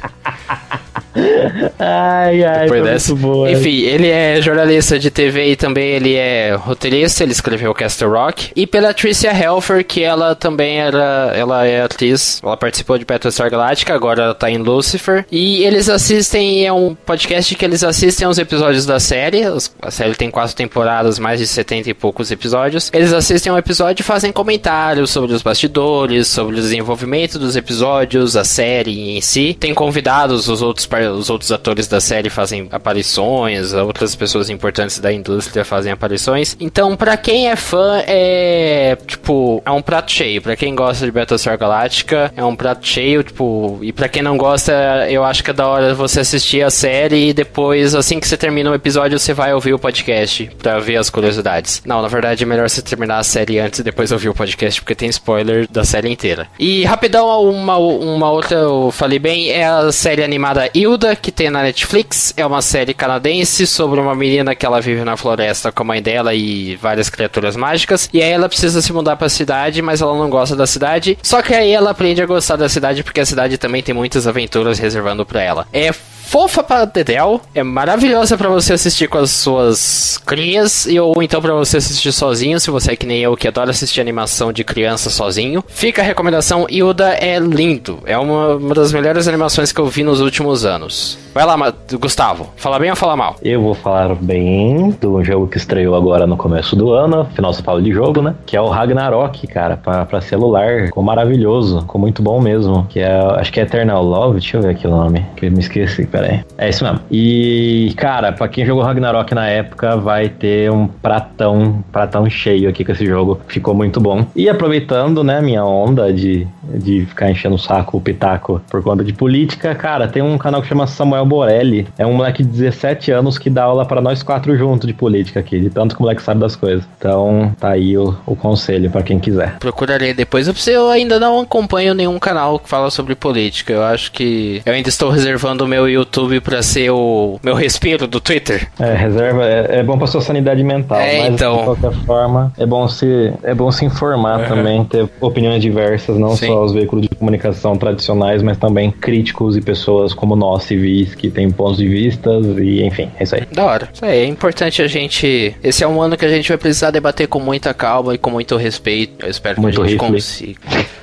Ai, 1.78 2.44
ai, 2.44 2.62
Depois 2.62 2.82
dessa. 2.82 3.14
Boa, 3.14 3.50
Enfim, 3.50 3.82
ele 3.82 4.08
é 4.08 4.40
jornalista 4.42 4.98
de 4.98 5.10
TV 5.10 5.52
e 5.52 5.56
também 5.56 5.90
ele 5.90 6.14
é 6.14 6.54
roteirista, 6.54 7.22
ele 7.22 7.32
escreveu 7.32 7.72
Castle 7.74 8.10
Rock. 8.10 8.50
E 8.56 8.66
pela 8.66 8.92
Tricia 8.92 9.32
Helfer, 9.32 9.84
que 9.84 10.02
ela 10.02 10.34
também 10.34 10.80
era, 10.80 11.32
ela 11.34 11.64
é 11.66 11.82
atriz, 11.82 12.40
ela 12.42 12.56
participou 12.56 12.98
de 12.98 13.04
Battlestar 13.04 13.50
Galactica, 13.50 13.94
agora 13.94 14.22
ela 14.22 14.34
tá 14.34 14.50
em 14.50 14.58
Lucifer. 14.58 15.24
E 15.30 15.62
eles 15.64 15.88
assistem, 15.88 16.66
é 16.66 16.72
um 16.72 16.94
podcast 16.94 17.54
que 17.54 17.64
eles 17.64 17.84
assistem 17.84 18.26
aos 18.26 18.38
episódios 18.38 18.86
da 18.86 18.98
série, 18.98 19.42
a 19.80 19.90
série 19.90 20.14
tem 20.14 20.30
quatro 20.30 20.56
temporadas, 20.56 21.18
mais 21.18 21.38
de 21.38 21.46
70 21.46 21.90
e 21.90 21.94
poucos 21.94 22.30
episódios. 22.30 22.90
Eles 22.92 23.12
assistem 23.12 23.52
um 23.52 23.58
episódio 23.58 24.02
e 24.02 24.04
fazem 24.04 24.32
comentários 24.32 25.10
sobre 25.10 25.32
os 25.32 25.42
bastidores, 25.42 26.28
sobre 26.28 26.54
o 26.54 26.60
desenvolvimento 26.60 27.38
dos 27.38 27.56
episódios, 27.56 28.36
a 28.36 28.44
série 28.44 29.16
em 29.16 29.20
si. 29.20 29.56
Tem 29.58 29.74
convidados, 29.74 30.48
os 30.48 30.62
outros 30.62 30.86
os 31.08 31.30
outros 31.30 31.52
atores 31.52 31.86
da 31.86 32.00
série 32.00 32.30
fazem 32.30 32.68
aparições, 32.70 33.72
outras 33.72 34.14
pessoas 34.14 34.50
importantes 34.50 34.98
da 34.98 35.12
indústria 35.12 35.64
fazem 35.64 35.92
aparições. 35.92 36.56
Então, 36.60 36.96
para 36.96 37.16
quem 37.16 37.48
é 37.48 37.56
fã, 37.56 38.02
é 38.06 38.96
tipo, 39.06 39.62
é 39.64 39.70
um 39.70 39.82
prato 39.82 40.10
cheio. 40.12 40.42
Para 40.42 40.56
quem 40.56 40.74
gosta 40.74 41.04
de 41.04 41.12
Battlestar 41.12 41.58
Galactica, 41.58 42.32
é 42.36 42.44
um 42.44 42.56
prato 42.56 42.86
cheio, 42.86 43.22
tipo, 43.22 43.78
e 43.82 43.92
para 43.92 44.08
quem 44.08 44.22
não 44.22 44.36
gosta, 44.36 44.72
eu 45.08 45.24
acho 45.24 45.42
que 45.42 45.50
é 45.50 45.54
da 45.54 45.66
hora 45.66 45.94
você 45.94 46.20
assistir 46.20 46.62
a 46.62 46.70
série 46.70 47.30
e 47.30 47.32
depois, 47.32 47.94
assim 47.94 48.20
que 48.20 48.26
você 48.26 48.36
termina 48.36 48.70
o 48.70 48.74
episódio, 48.74 49.18
você 49.18 49.32
vai 49.32 49.54
ouvir 49.54 49.74
o 49.74 49.78
podcast 49.78 50.50
para 50.58 50.78
ver 50.78 50.96
as 50.96 51.10
curiosidades. 51.10 51.82
Não, 51.84 52.02
na 52.02 52.08
verdade 52.08 52.44
é 52.44 52.46
melhor 52.46 52.68
você 52.68 52.82
terminar 52.82 53.18
a 53.18 53.24
série 53.24 53.58
antes 53.58 53.80
e 53.80 53.82
depois 53.82 54.12
ouvir 54.12 54.28
o 54.28 54.34
podcast, 54.34 54.80
porque 54.80 54.94
tem 54.94 55.08
spoiler 55.08 55.68
da 55.70 55.84
série 55.84 56.10
inteira. 56.10 56.48
E 56.58 56.84
rapidão, 56.84 57.48
uma, 57.50 57.76
uma 57.76 58.30
outra, 58.30 58.56
eu 58.56 58.90
falei 58.90 59.18
bem, 59.18 59.50
é 59.50 59.66
a 59.66 59.92
série 59.92 60.22
animada 60.22 60.70
Il 60.74 60.93
Hilda, 60.94 61.16
que 61.16 61.32
tem 61.32 61.50
na 61.50 61.60
Netflix, 61.60 62.32
é 62.36 62.46
uma 62.46 62.62
série 62.62 62.94
canadense 62.94 63.66
sobre 63.66 63.98
uma 63.98 64.14
menina 64.14 64.54
que 64.54 64.64
ela 64.64 64.80
vive 64.80 65.02
na 65.02 65.16
floresta 65.16 65.72
com 65.72 65.82
a 65.82 65.86
mãe 65.86 66.00
dela 66.00 66.32
e 66.32 66.76
várias 66.76 67.10
criaturas 67.10 67.56
mágicas. 67.56 68.08
E 68.12 68.22
aí 68.22 68.30
ela 68.30 68.48
precisa 68.48 68.80
se 68.80 68.92
mudar 68.92 69.16
para 69.16 69.26
a 69.26 69.30
cidade, 69.30 69.82
mas 69.82 70.00
ela 70.00 70.16
não 70.16 70.30
gosta 70.30 70.54
da 70.54 70.68
cidade. 70.68 71.18
Só 71.20 71.42
que 71.42 71.52
aí 71.52 71.72
ela 71.72 71.90
aprende 71.90 72.22
a 72.22 72.26
gostar 72.26 72.54
da 72.54 72.68
cidade 72.68 73.02
porque 73.02 73.20
a 73.20 73.26
cidade 73.26 73.58
também 73.58 73.82
tem 73.82 73.92
muitas 73.92 74.24
aventuras 74.28 74.78
reservando 74.78 75.26
para 75.26 75.42
ela. 75.42 75.66
É 75.72 75.92
fofa 76.24 76.62
para 76.62 76.84
Dedel, 76.84 77.40
é 77.54 77.62
maravilhosa 77.62 78.36
para 78.36 78.48
você 78.48 78.72
assistir 78.72 79.08
com 79.08 79.18
as 79.18 79.30
suas 79.30 80.18
crias 80.26 80.86
e 80.86 80.98
ou 80.98 81.22
então 81.22 81.40
para 81.40 81.54
você 81.54 81.76
assistir 81.76 82.12
sozinho, 82.12 82.58
se 82.58 82.70
você 82.70 82.92
é 82.92 82.96
que 82.96 83.06
nem 83.06 83.20
eu 83.20 83.36
que 83.36 83.46
adora 83.46 83.70
assistir 83.70 84.00
animação 84.00 84.52
de 84.52 84.64
criança 84.64 85.10
sozinho. 85.10 85.62
Fica 85.68 86.02
a 86.02 86.04
recomendação, 86.04 86.66
Hilda 86.68 87.10
é 87.10 87.38
lindo, 87.38 88.00
é 88.04 88.18
uma, 88.18 88.56
uma 88.56 88.74
das 88.74 88.92
melhores 88.92 89.28
animações 89.28 89.70
que 89.70 89.80
eu 89.80 89.86
vi 89.86 90.02
nos 90.02 90.20
últimos 90.20 90.64
anos. 90.64 91.18
Vai 91.34 91.44
lá, 91.44 91.56
Gustavo. 92.00 92.50
Fala 92.56 92.78
bem 92.78 92.90
ou 92.90 92.96
fala 92.96 93.16
mal? 93.16 93.34
Eu 93.42 93.60
vou 93.60 93.74
falar 93.74 94.14
bem 94.14 94.90
do 95.00 95.22
jogo 95.24 95.48
que 95.48 95.56
estreou 95.56 95.96
agora 95.96 96.28
no 96.28 96.36
começo 96.36 96.76
do 96.76 96.92
ano. 96.92 97.26
Final 97.34 97.52
você 97.52 97.60
fala 97.60 97.82
de 97.82 97.92
jogo, 97.92 98.22
né? 98.22 98.36
Que 98.46 98.56
é 98.56 98.60
o 98.60 98.68
Ragnarok, 98.68 99.44
cara, 99.48 99.76
pra, 99.76 100.04
pra 100.04 100.20
celular. 100.20 100.86
Ficou 100.86 101.02
maravilhoso. 101.02 101.80
Ficou 101.80 102.00
muito 102.00 102.22
bom 102.22 102.40
mesmo. 102.40 102.86
Que 102.88 103.00
é, 103.00 103.12
acho 103.40 103.52
que 103.52 103.58
é 103.58 103.64
Eternal 103.64 104.04
Love. 104.04 104.38
Deixa 104.38 104.56
eu 104.56 104.62
ver 104.62 104.70
aqui 104.70 104.86
o 104.86 104.90
nome. 104.90 105.26
Que 105.34 105.46
eu 105.46 105.50
me 105.50 105.58
esqueci, 105.58 106.06
peraí. 106.14 106.44
É 106.56 106.68
isso 106.68 106.84
mesmo. 106.84 107.00
E, 107.10 107.92
cara, 107.96 108.30
pra 108.30 108.46
quem 108.46 108.64
jogou 108.64 108.84
Ragnarok 108.84 109.34
na 109.34 109.48
época, 109.48 109.96
vai 109.96 110.28
ter 110.28 110.70
um 110.70 110.86
pratão, 110.86 111.82
pratão 111.90 112.30
cheio 112.30 112.68
aqui 112.68 112.84
com 112.84 112.92
esse 112.92 113.04
jogo. 113.04 113.40
Ficou 113.48 113.74
muito 113.74 114.00
bom. 114.00 114.24
E 114.36 114.48
aproveitando, 114.48 115.24
né, 115.24 115.40
minha 115.40 115.64
onda 115.64 116.12
de, 116.12 116.46
de 116.62 117.04
ficar 117.06 117.30
enchendo 117.30 117.56
o 117.56 117.58
saco, 117.58 117.96
o 117.96 118.00
pitaco, 118.00 118.62
por 118.70 118.80
conta 118.80 119.02
de 119.02 119.12
política, 119.12 119.74
cara, 119.74 120.06
tem 120.06 120.22
um 120.22 120.38
canal 120.38 120.62
que 120.62 120.68
chama 120.68 120.86
Samuel 120.86 121.26
Borelli. 121.26 121.88
É 121.98 122.06
um 122.06 122.12
moleque 122.12 122.44
de 122.44 122.50
17 122.50 123.10
anos 123.10 123.36
que 123.36 123.50
dá 123.50 123.64
aula 123.64 123.84
para 123.84 124.00
nós 124.00 124.22
quatro 124.22 124.56
juntos 124.56 124.86
de 124.86 124.92
política 124.92 125.40
aqui, 125.40 125.58
de 125.58 125.68
tanto 125.70 125.96
que 125.96 126.00
o 126.00 126.04
moleque 126.04 126.22
sabe 126.22 126.40
das 126.40 126.54
coisas. 126.54 126.84
Então, 126.96 127.52
tá 127.58 127.70
aí 127.70 127.98
o, 127.98 128.16
o 128.24 128.36
conselho 128.36 128.88
para 128.88 129.02
quem 129.02 129.18
quiser. 129.18 129.58
Procurarei 129.58 130.14
depois. 130.14 130.46
Eu 130.68 130.88
ainda 130.90 131.18
não 131.18 131.40
acompanho 131.40 131.92
nenhum 131.92 132.20
canal 132.20 132.60
que 132.60 132.68
fala 132.68 132.88
sobre 132.88 133.16
política. 133.16 133.72
Eu 133.72 133.82
acho 133.82 134.12
que 134.12 134.62
eu 134.64 134.72
ainda 134.72 134.88
estou 134.88 135.10
reservando 135.10 135.64
o 135.64 135.68
meu 135.68 135.88
YouTube 136.04 136.40
para 136.40 136.62
ser 136.62 136.90
o 136.90 137.38
meu 137.42 137.54
respiro 137.54 138.06
do 138.06 138.20
Twitter. 138.20 138.68
É, 138.78 138.94
reserva 138.94 139.44
é, 139.44 139.80
é 139.80 139.82
bom 139.82 139.98
para 139.98 140.06
sua 140.06 140.20
sanidade 140.20 140.62
mental, 140.62 141.00
é, 141.00 141.20
mas 141.20 141.34
então... 141.34 141.56
de 141.56 141.64
qualquer 141.64 141.92
forma 142.04 142.52
é 142.58 142.66
bom 142.66 142.86
se 142.86 143.32
é 143.42 143.54
bom 143.54 143.70
se 143.70 143.84
informar 143.84 144.40
uhum. 144.40 144.48
também, 144.48 144.84
ter 144.84 145.08
opiniões 145.20 145.60
diversas, 145.60 146.18
não 146.18 146.36
Sim. 146.36 146.46
só 146.46 146.64
os 146.64 146.72
veículos 146.72 147.06
de 147.08 147.14
comunicação 147.14 147.76
tradicionais, 147.76 148.42
mas 148.42 148.58
também 148.58 148.90
críticos 148.90 149.56
e 149.56 149.60
pessoas 149.60 150.14
como 150.14 150.36
nós 150.36 150.64
civis 150.64 151.14
que 151.14 151.30
têm 151.30 151.50
pontos 151.50 151.78
de 151.78 151.88
vista 151.88 152.30
e 152.58 152.84
enfim, 152.84 153.10
é 153.18 153.24
isso 153.24 153.34
aí. 153.34 153.42
Da 153.52 153.64
hora. 153.64 153.88
Isso 153.92 154.04
aí, 154.04 154.20
é 154.20 154.26
importante 154.26 154.82
a 154.82 154.86
gente. 154.86 155.54
Esse 155.62 155.82
é 155.82 155.88
um 155.88 156.00
ano 156.00 156.16
que 156.16 156.24
a 156.24 156.28
gente 156.28 156.48
vai 156.48 156.58
precisar 156.58 156.90
debater 156.90 157.26
com 157.28 157.40
muita 157.40 157.72
calma 157.72 158.14
e 158.14 158.18
com 158.18 158.30
muito 158.30 158.56
respeito. 158.56 159.24
Eu 159.24 159.30
espero 159.30 159.56
que 159.56 159.60
muito 159.60 159.82
a 159.82 159.86
gente 159.86 159.98
consiga. 159.98 160.60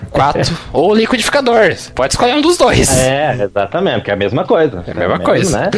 Quatro. 0.10 0.58
Ou 0.74 0.93
liquidificador. 0.93 1.76
Pode 1.95 2.14
escolher 2.14 2.36
um 2.36 2.41
dos 2.41 2.58
dois. 2.58 2.89
É, 2.97 3.43
exatamente, 3.43 3.95
porque 3.97 4.12
é 4.12 4.14
a 4.14 4.18
mesma 4.18 4.43
coisa. 4.43 4.84
É 4.92 4.94
a 4.94 5.08
mesma 5.08 5.16
é 5.16 5.26
coisa. 5.26 5.60
Né? 5.60 5.70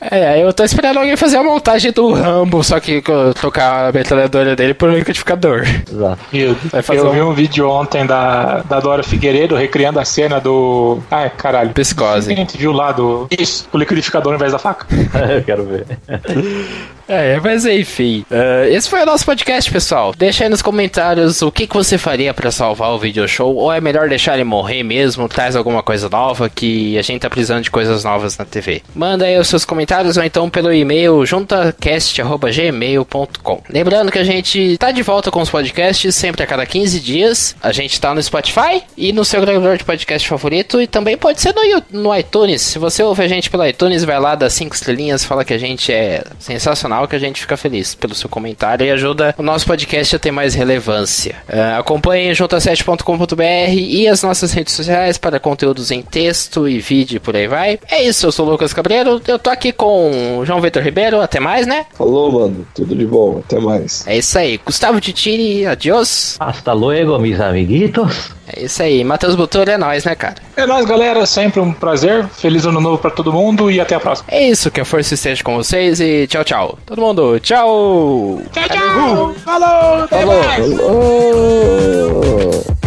É, 0.00 0.42
eu 0.42 0.52
tô 0.52 0.62
esperando 0.64 0.98
alguém 0.98 1.16
fazer 1.16 1.38
a 1.38 1.42
montagem 1.42 1.90
do 1.92 2.12
Rambo, 2.12 2.62
só 2.62 2.78
que 2.78 3.02
trocar 3.34 3.88
a 3.88 3.92
metralhadora 3.92 4.54
dele 4.54 4.74
por 4.74 4.88
um 4.88 4.94
liquidificador. 4.94 5.62
Exato. 5.90 6.18
Eu, 6.32 6.56
eu 6.94 7.08
um... 7.08 7.12
vi 7.12 7.20
um 7.22 7.32
vídeo 7.32 7.68
ontem 7.68 8.06
da, 8.06 8.60
da 8.60 8.78
Dora 8.80 9.02
Figueiredo 9.02 9.56
recriando 9.56 9.98
a 9.98 10.04
cena 10.04 10.40
do. 10.40 10.98
Ai, 11.10 11.30
caralho. 11.30 11.70
Psicose. 11.70 12.32
A 12.32 12.36
gente 12.36 12.56
viu 12.56 12.72
lá 12.72 12.92
do. 12.92 13.26
Isso, 13.36 13.68
o 13.72 13.78
liquidificador 13.78 14.32
ao 14.32 14.36
invés 14.36 14.52
da 14.52 14.58
faca. 14.58 14.86
eu 15.34 15.42
quero 15.42 15.64
ver. 15.64 15.86
É, 17.08 17.40
mas 17.40 17.64
enfim. 17.64 18.22
Uh, 18.30 18.68
esse 18.68 18.86
foi 18.86 19.00
o 19.00 19.06
nosso 19.06 19.24
podcast, 19.24 19.70
pessoal. 19.72 20.12
Deixa 20.14 20.44
aí 20.44 20.50
nos 20.50 20.60
comentários 20.60 21.40
o 21.40 21.50
que, 21.50 21.66
que 21.66 21.74
você 21.74 21.96
faria 21.96 22.34
para 22.34 22.50
salvar 22.50 22.90
o 22.90 22.98
video 22.98 23.26
show. 23.26 23.56
Ou 23.56 23.72
é 23.72 23.80
melhor 23.80 24.10
deixar 24.10 24.34
ele 24.34 24.44
morrer 24.44 24.82
mesmo? 24.82 25.26
Traz 25.26 25.56
alguma 25.56 25.82
coisa 25.82 26.06
nova 26.10 26.50
que 26.50 26.98
a 26.98 27.02
gente 27.02 27.22
tá 27.22 27.30
precisando 27.30 27.62
de 27.62 27.70
coisas 27.70 28.04
novas 28.04 28.36
na 28.36 28.44
TV. 28.44 28.82
Manda 28.94 29.24
aí 29.24 29.38
os 29.38 29.48
seus 29.48 29.64
comentários 29.64 29.87
ou 30.16 30.24
então 30.24 30.50
pelo 30.50 30.72
e-mail 30.72 31.24
juntacast.gmail.com. 31.24 33.62
Lembrando 33.70 34.10
que 34.12 34.18
a 34.18 34.24
gente 34.24 34.76
tá 34.78 34.90
de 34.90 35.02
volta 35.02 35.30
com 35.30 35.40
os 35.40 35.48
podcasts 35.48 36.14
sempre 36.14 36.42
a 36.42 36.46
cada 36.46 36.66
15 36.66 37.00
dias. 37.00 37.56
A 37.62 37.72
gente 37.72 37.98
tá 38.00 38.14
no 38.14 38.22
Spotify 38.22 38.82
e 38.96 39.12
no 39.12 39.24
seu 39.24 39.40
agregador 39.40 39.78
de 39.78 39.84
podcast 39.84 40.28
favorito. 40.28 40.80
E 40.80 40.86
também 40.86 41.16
pode 41.16 41.40
ser 41.40 41.52
no, 41.54 41.62
no 41.90 42.16
iTunes. 42.16 42.62
Se 42.62 42.78
você 42.78 43.02
ouve 43.02 43.22
a 43.22 43.28
gente 43.28 43.50
pelo 43.50 43.66
iTunes, 43.66 44.04
vai 44.04 44.20
lá, 44.20 44.34
dá 44.34 44.50
5 44.50 44.74
estrelinhas, 44.74 45.24
fala 45.24 45.44
que 45.44 45.54
a 45.54 45.58
gente 45.58 45.92
é 45.92 46.24
sensacional 46.38 47.08
que 47.08 47.16
a 47.16 47.18
gente 47.18 47.40
fica 47.40 47.56
feliz 47.56 47.94
pelo 47.94 48.14
seu 48.14 48.28
comentário 48.28 48.86
e 48.86 48.90
ajuda 48.90 49.34
o 49.38 49.42
nosso 49.42 49.66
podcast 49.66 50.16
a 50.16 50.18
ter 50.18 50.30
mais 50.30 50.54
relevância. 50.54 51.36
Uh, 51.48 51.78
acompanhe 51.78 52.32
j7.com.br 52.32 53.72
e 53.72 54.06
as 54.06 54.22
nossas 54.22 54.52
redes 54.52 54.74
sociais 54.74 55.16
para 55.18 55.40
conteúdos 55.40 55.90
em 55.90 56.02
texto 56.02 56.68
e 56.68 56.78
vídeo 56.78 57.20
por 57.20 57.36
aí 57.36 57.46
vai. 57.46 57.78
É 57.90 58.02
isso, 58.02 58.26
eu 58.26 58.32
sou 58.32 58.46
o 58.46 58.50
Lucas 58.50 58.72
Cabreiro, 58.72 59.20
eu 59.26 59.38
tô 59.38 59.50
aqui 59.50 59.72
com 59.78 60.38
o 60.38 60.44
João 60.44 60.60
Vitor 60.60 60.82
Ribeiro, 60.82 61.20
até 61.20 61.38
mais, 61.38 61.66
né? 61.66 61.86
Falou, 61.94 62.32
mano, 62.32 62.66
tudo 62.74 62.94
de 62.96 63.06
bom, 63.06 63.40
até 63.42 63.60
mais. 63.60 64.04
É 64.06 64.18
isso 64.18 64.36
aí, 64.36 64.60
Gustavo 64.62 65.00
Titiri, 65.00 65.66
adiós. 65.66 66.36
Hasta 66.40 66.72
luego, 66.72 67.16
mis 67.18 67.40
amiguitos. 67.40 68.32
É 68.52 68.64
isso 68.64 68.82
aí, 68.82 69.04
Matheus 69.04 69.36
Butor 69.36 69.68
é 69.68 69.78
nóis, 69.78 70.04
né, 70.04 70.14
cara? 70.14 70.36
É 70.56 70.66
nóis, 70.66 70.84
galera, 70.84 71.24
sempre 71.26 71.60
um 71.60 71.72
prazer, 71.72 72.26
feliz 72.28 72.66
ano 72.66 72.80
novo 72.80 72.98
para 72.98 73.10
todo 73.10 73.32
mundo 73.32 73.70
e 73.70 73.80
até 73.80 73.94
a 73.94 74.00
próxima. 74.00 74.28
É 74.32 74.48
isso, 74.48 74.70
que 74.70 74.80
a 74.80 74.84
força 74.84 75.14
esteja 75.14 75.44
com 75.44 75.56
vocês 75.56 76.00
e 76.00 76.26
tchau, 76.26 76.44
tchau. 76.44 76.78
Todo 76.84 77.00
mundo, 77.00 77.38
tchau! 77.38 78.40
Tchau, 78.50 78.68
tchau! 78.68 79.34
Falou! 79.44 80.04
Até 80.04 80.20
Falou! 80.20 80.42
Mais. 80.42 80.76
Falou. 80.76 82.77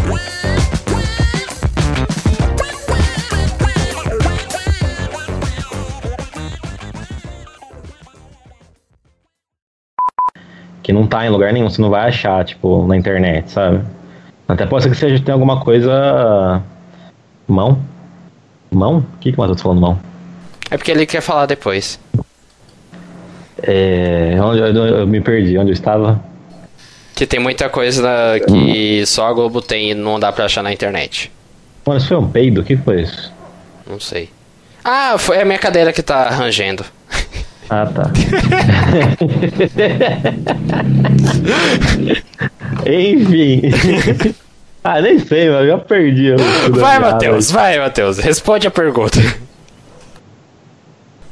Que 10.91 10.93
não 10.93 11.07
tá 11.07 11.25
em 11.25 11.29
lugar 11.29 11.53
nenhum, 11.53 11.69
você 11.69 11.81
não 11.81 11.89
vai 11.89 12.09
achar, 12.09 12.43
tipo, 12.43 12.85
na 12.85 12.97
internet, 12.97 13.49
sabe? 13.49 13.81
Até 14.45 14.65
pode 14.65 14.83
ser 14.83 14.89
que 14.89 14.97
seja 14.97 15.23
tem 15.23 15.31
alguma 15.31 15.61
coisa. 15.61 16.61
Mão? 17.47 17.81
Mão? 18.69 18.97
O 18.97 19.19
que, 19.21 19.31
que 19.31 19.37
o 19.37 19.39
Matheus 19.39 19.55
tá 19.59 19.63
falando 19.63 19.79
mão? 19.79 19.99
É 20.69 20.75
porque 20.75 20.91
ele 20.91 21.05
quer 21.05 21.21
falar 21.21 21.45
depois. 21.45 21.97
É, 23.63 24.35
onde 24.43 24.59
eu, 24.59 24.85
eu, 24.85 25.07
me 25.07 25.21
perdi, 25.21 25.57
onde 25.57 25.69
eu 25.69 25.73
estava? 25.73 26.21
Que 27.15 27.25
tem 27.25 27.39
muita 27.39 27.69
coisa 27.69 28.09
que 28.45 29.05
só 29.05 29.27
a 29.27 29.33
Globo 29.33 29.61
tem 29.61 29.91
e 29.91 29.93
não 29.93 30.19
dá 30.19 30.29
pra 30.29 30.43
achar 30.43 30.61
na 30.61 30.73
internet. 30.73 31.31
Mano, 31.85 31.99
isso 31.99 32.09
foi 32.09 32.17
um 32.17 32.29
peido? 32.29 32.59
O 32.59 32.63
que 32.65 32.75
foi 32.75 33.03
isso? 33.03 33.31
Não 33.89 33.97
sei. 33.97 34.29
Ah, 34.83 35.15
foi 35.17 35.39
a 35.39 35.45
minha 35.45 35.57
cadeira 35.57 35.93
que 35.93 36.03
tá 36.03 36.29
rangendo. 36.29 36.83
Ah, 37.74 37.86
tá. 37.86 38.03
Enfim. 42.86 43.61
ah, 44.84 44.99
nem 44.99 45.19
sei, 45.19 45.49
mas 45.49 45.67
já 45.67 45.78
perdi. 45.78 46.36
Vai, 46.72 46.99
Matheus, 46.99 47.49
vai, 47.49 47.80
Matheus. 47.80 48.17
Responde 48.17 48.67
a 48.67 48.72
pergunta. 48.72 49.19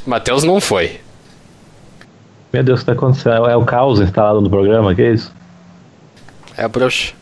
Matheus 0.08 0.46
não 0.46 0.62
foi. 0.62 1.02
Meu 2.54 2.64
Deus, 2.64 2.80
o 2.80 2.84
que 2.84 2.86
tá 2.86 2.94
acontecendo? 2.94 3.46
É 3.46 3.58
o 3.58 3.66
caos 3.66 4.00
instalado 4.00 4.40
no 4.40 4.50
programa, 4.50 4.96
que 4.96 5.02
é 5.02 5.12
isso? 5.12 5.36
É 6.56 6.64
a 6.64 6.70
bruxa. 6.70 7.19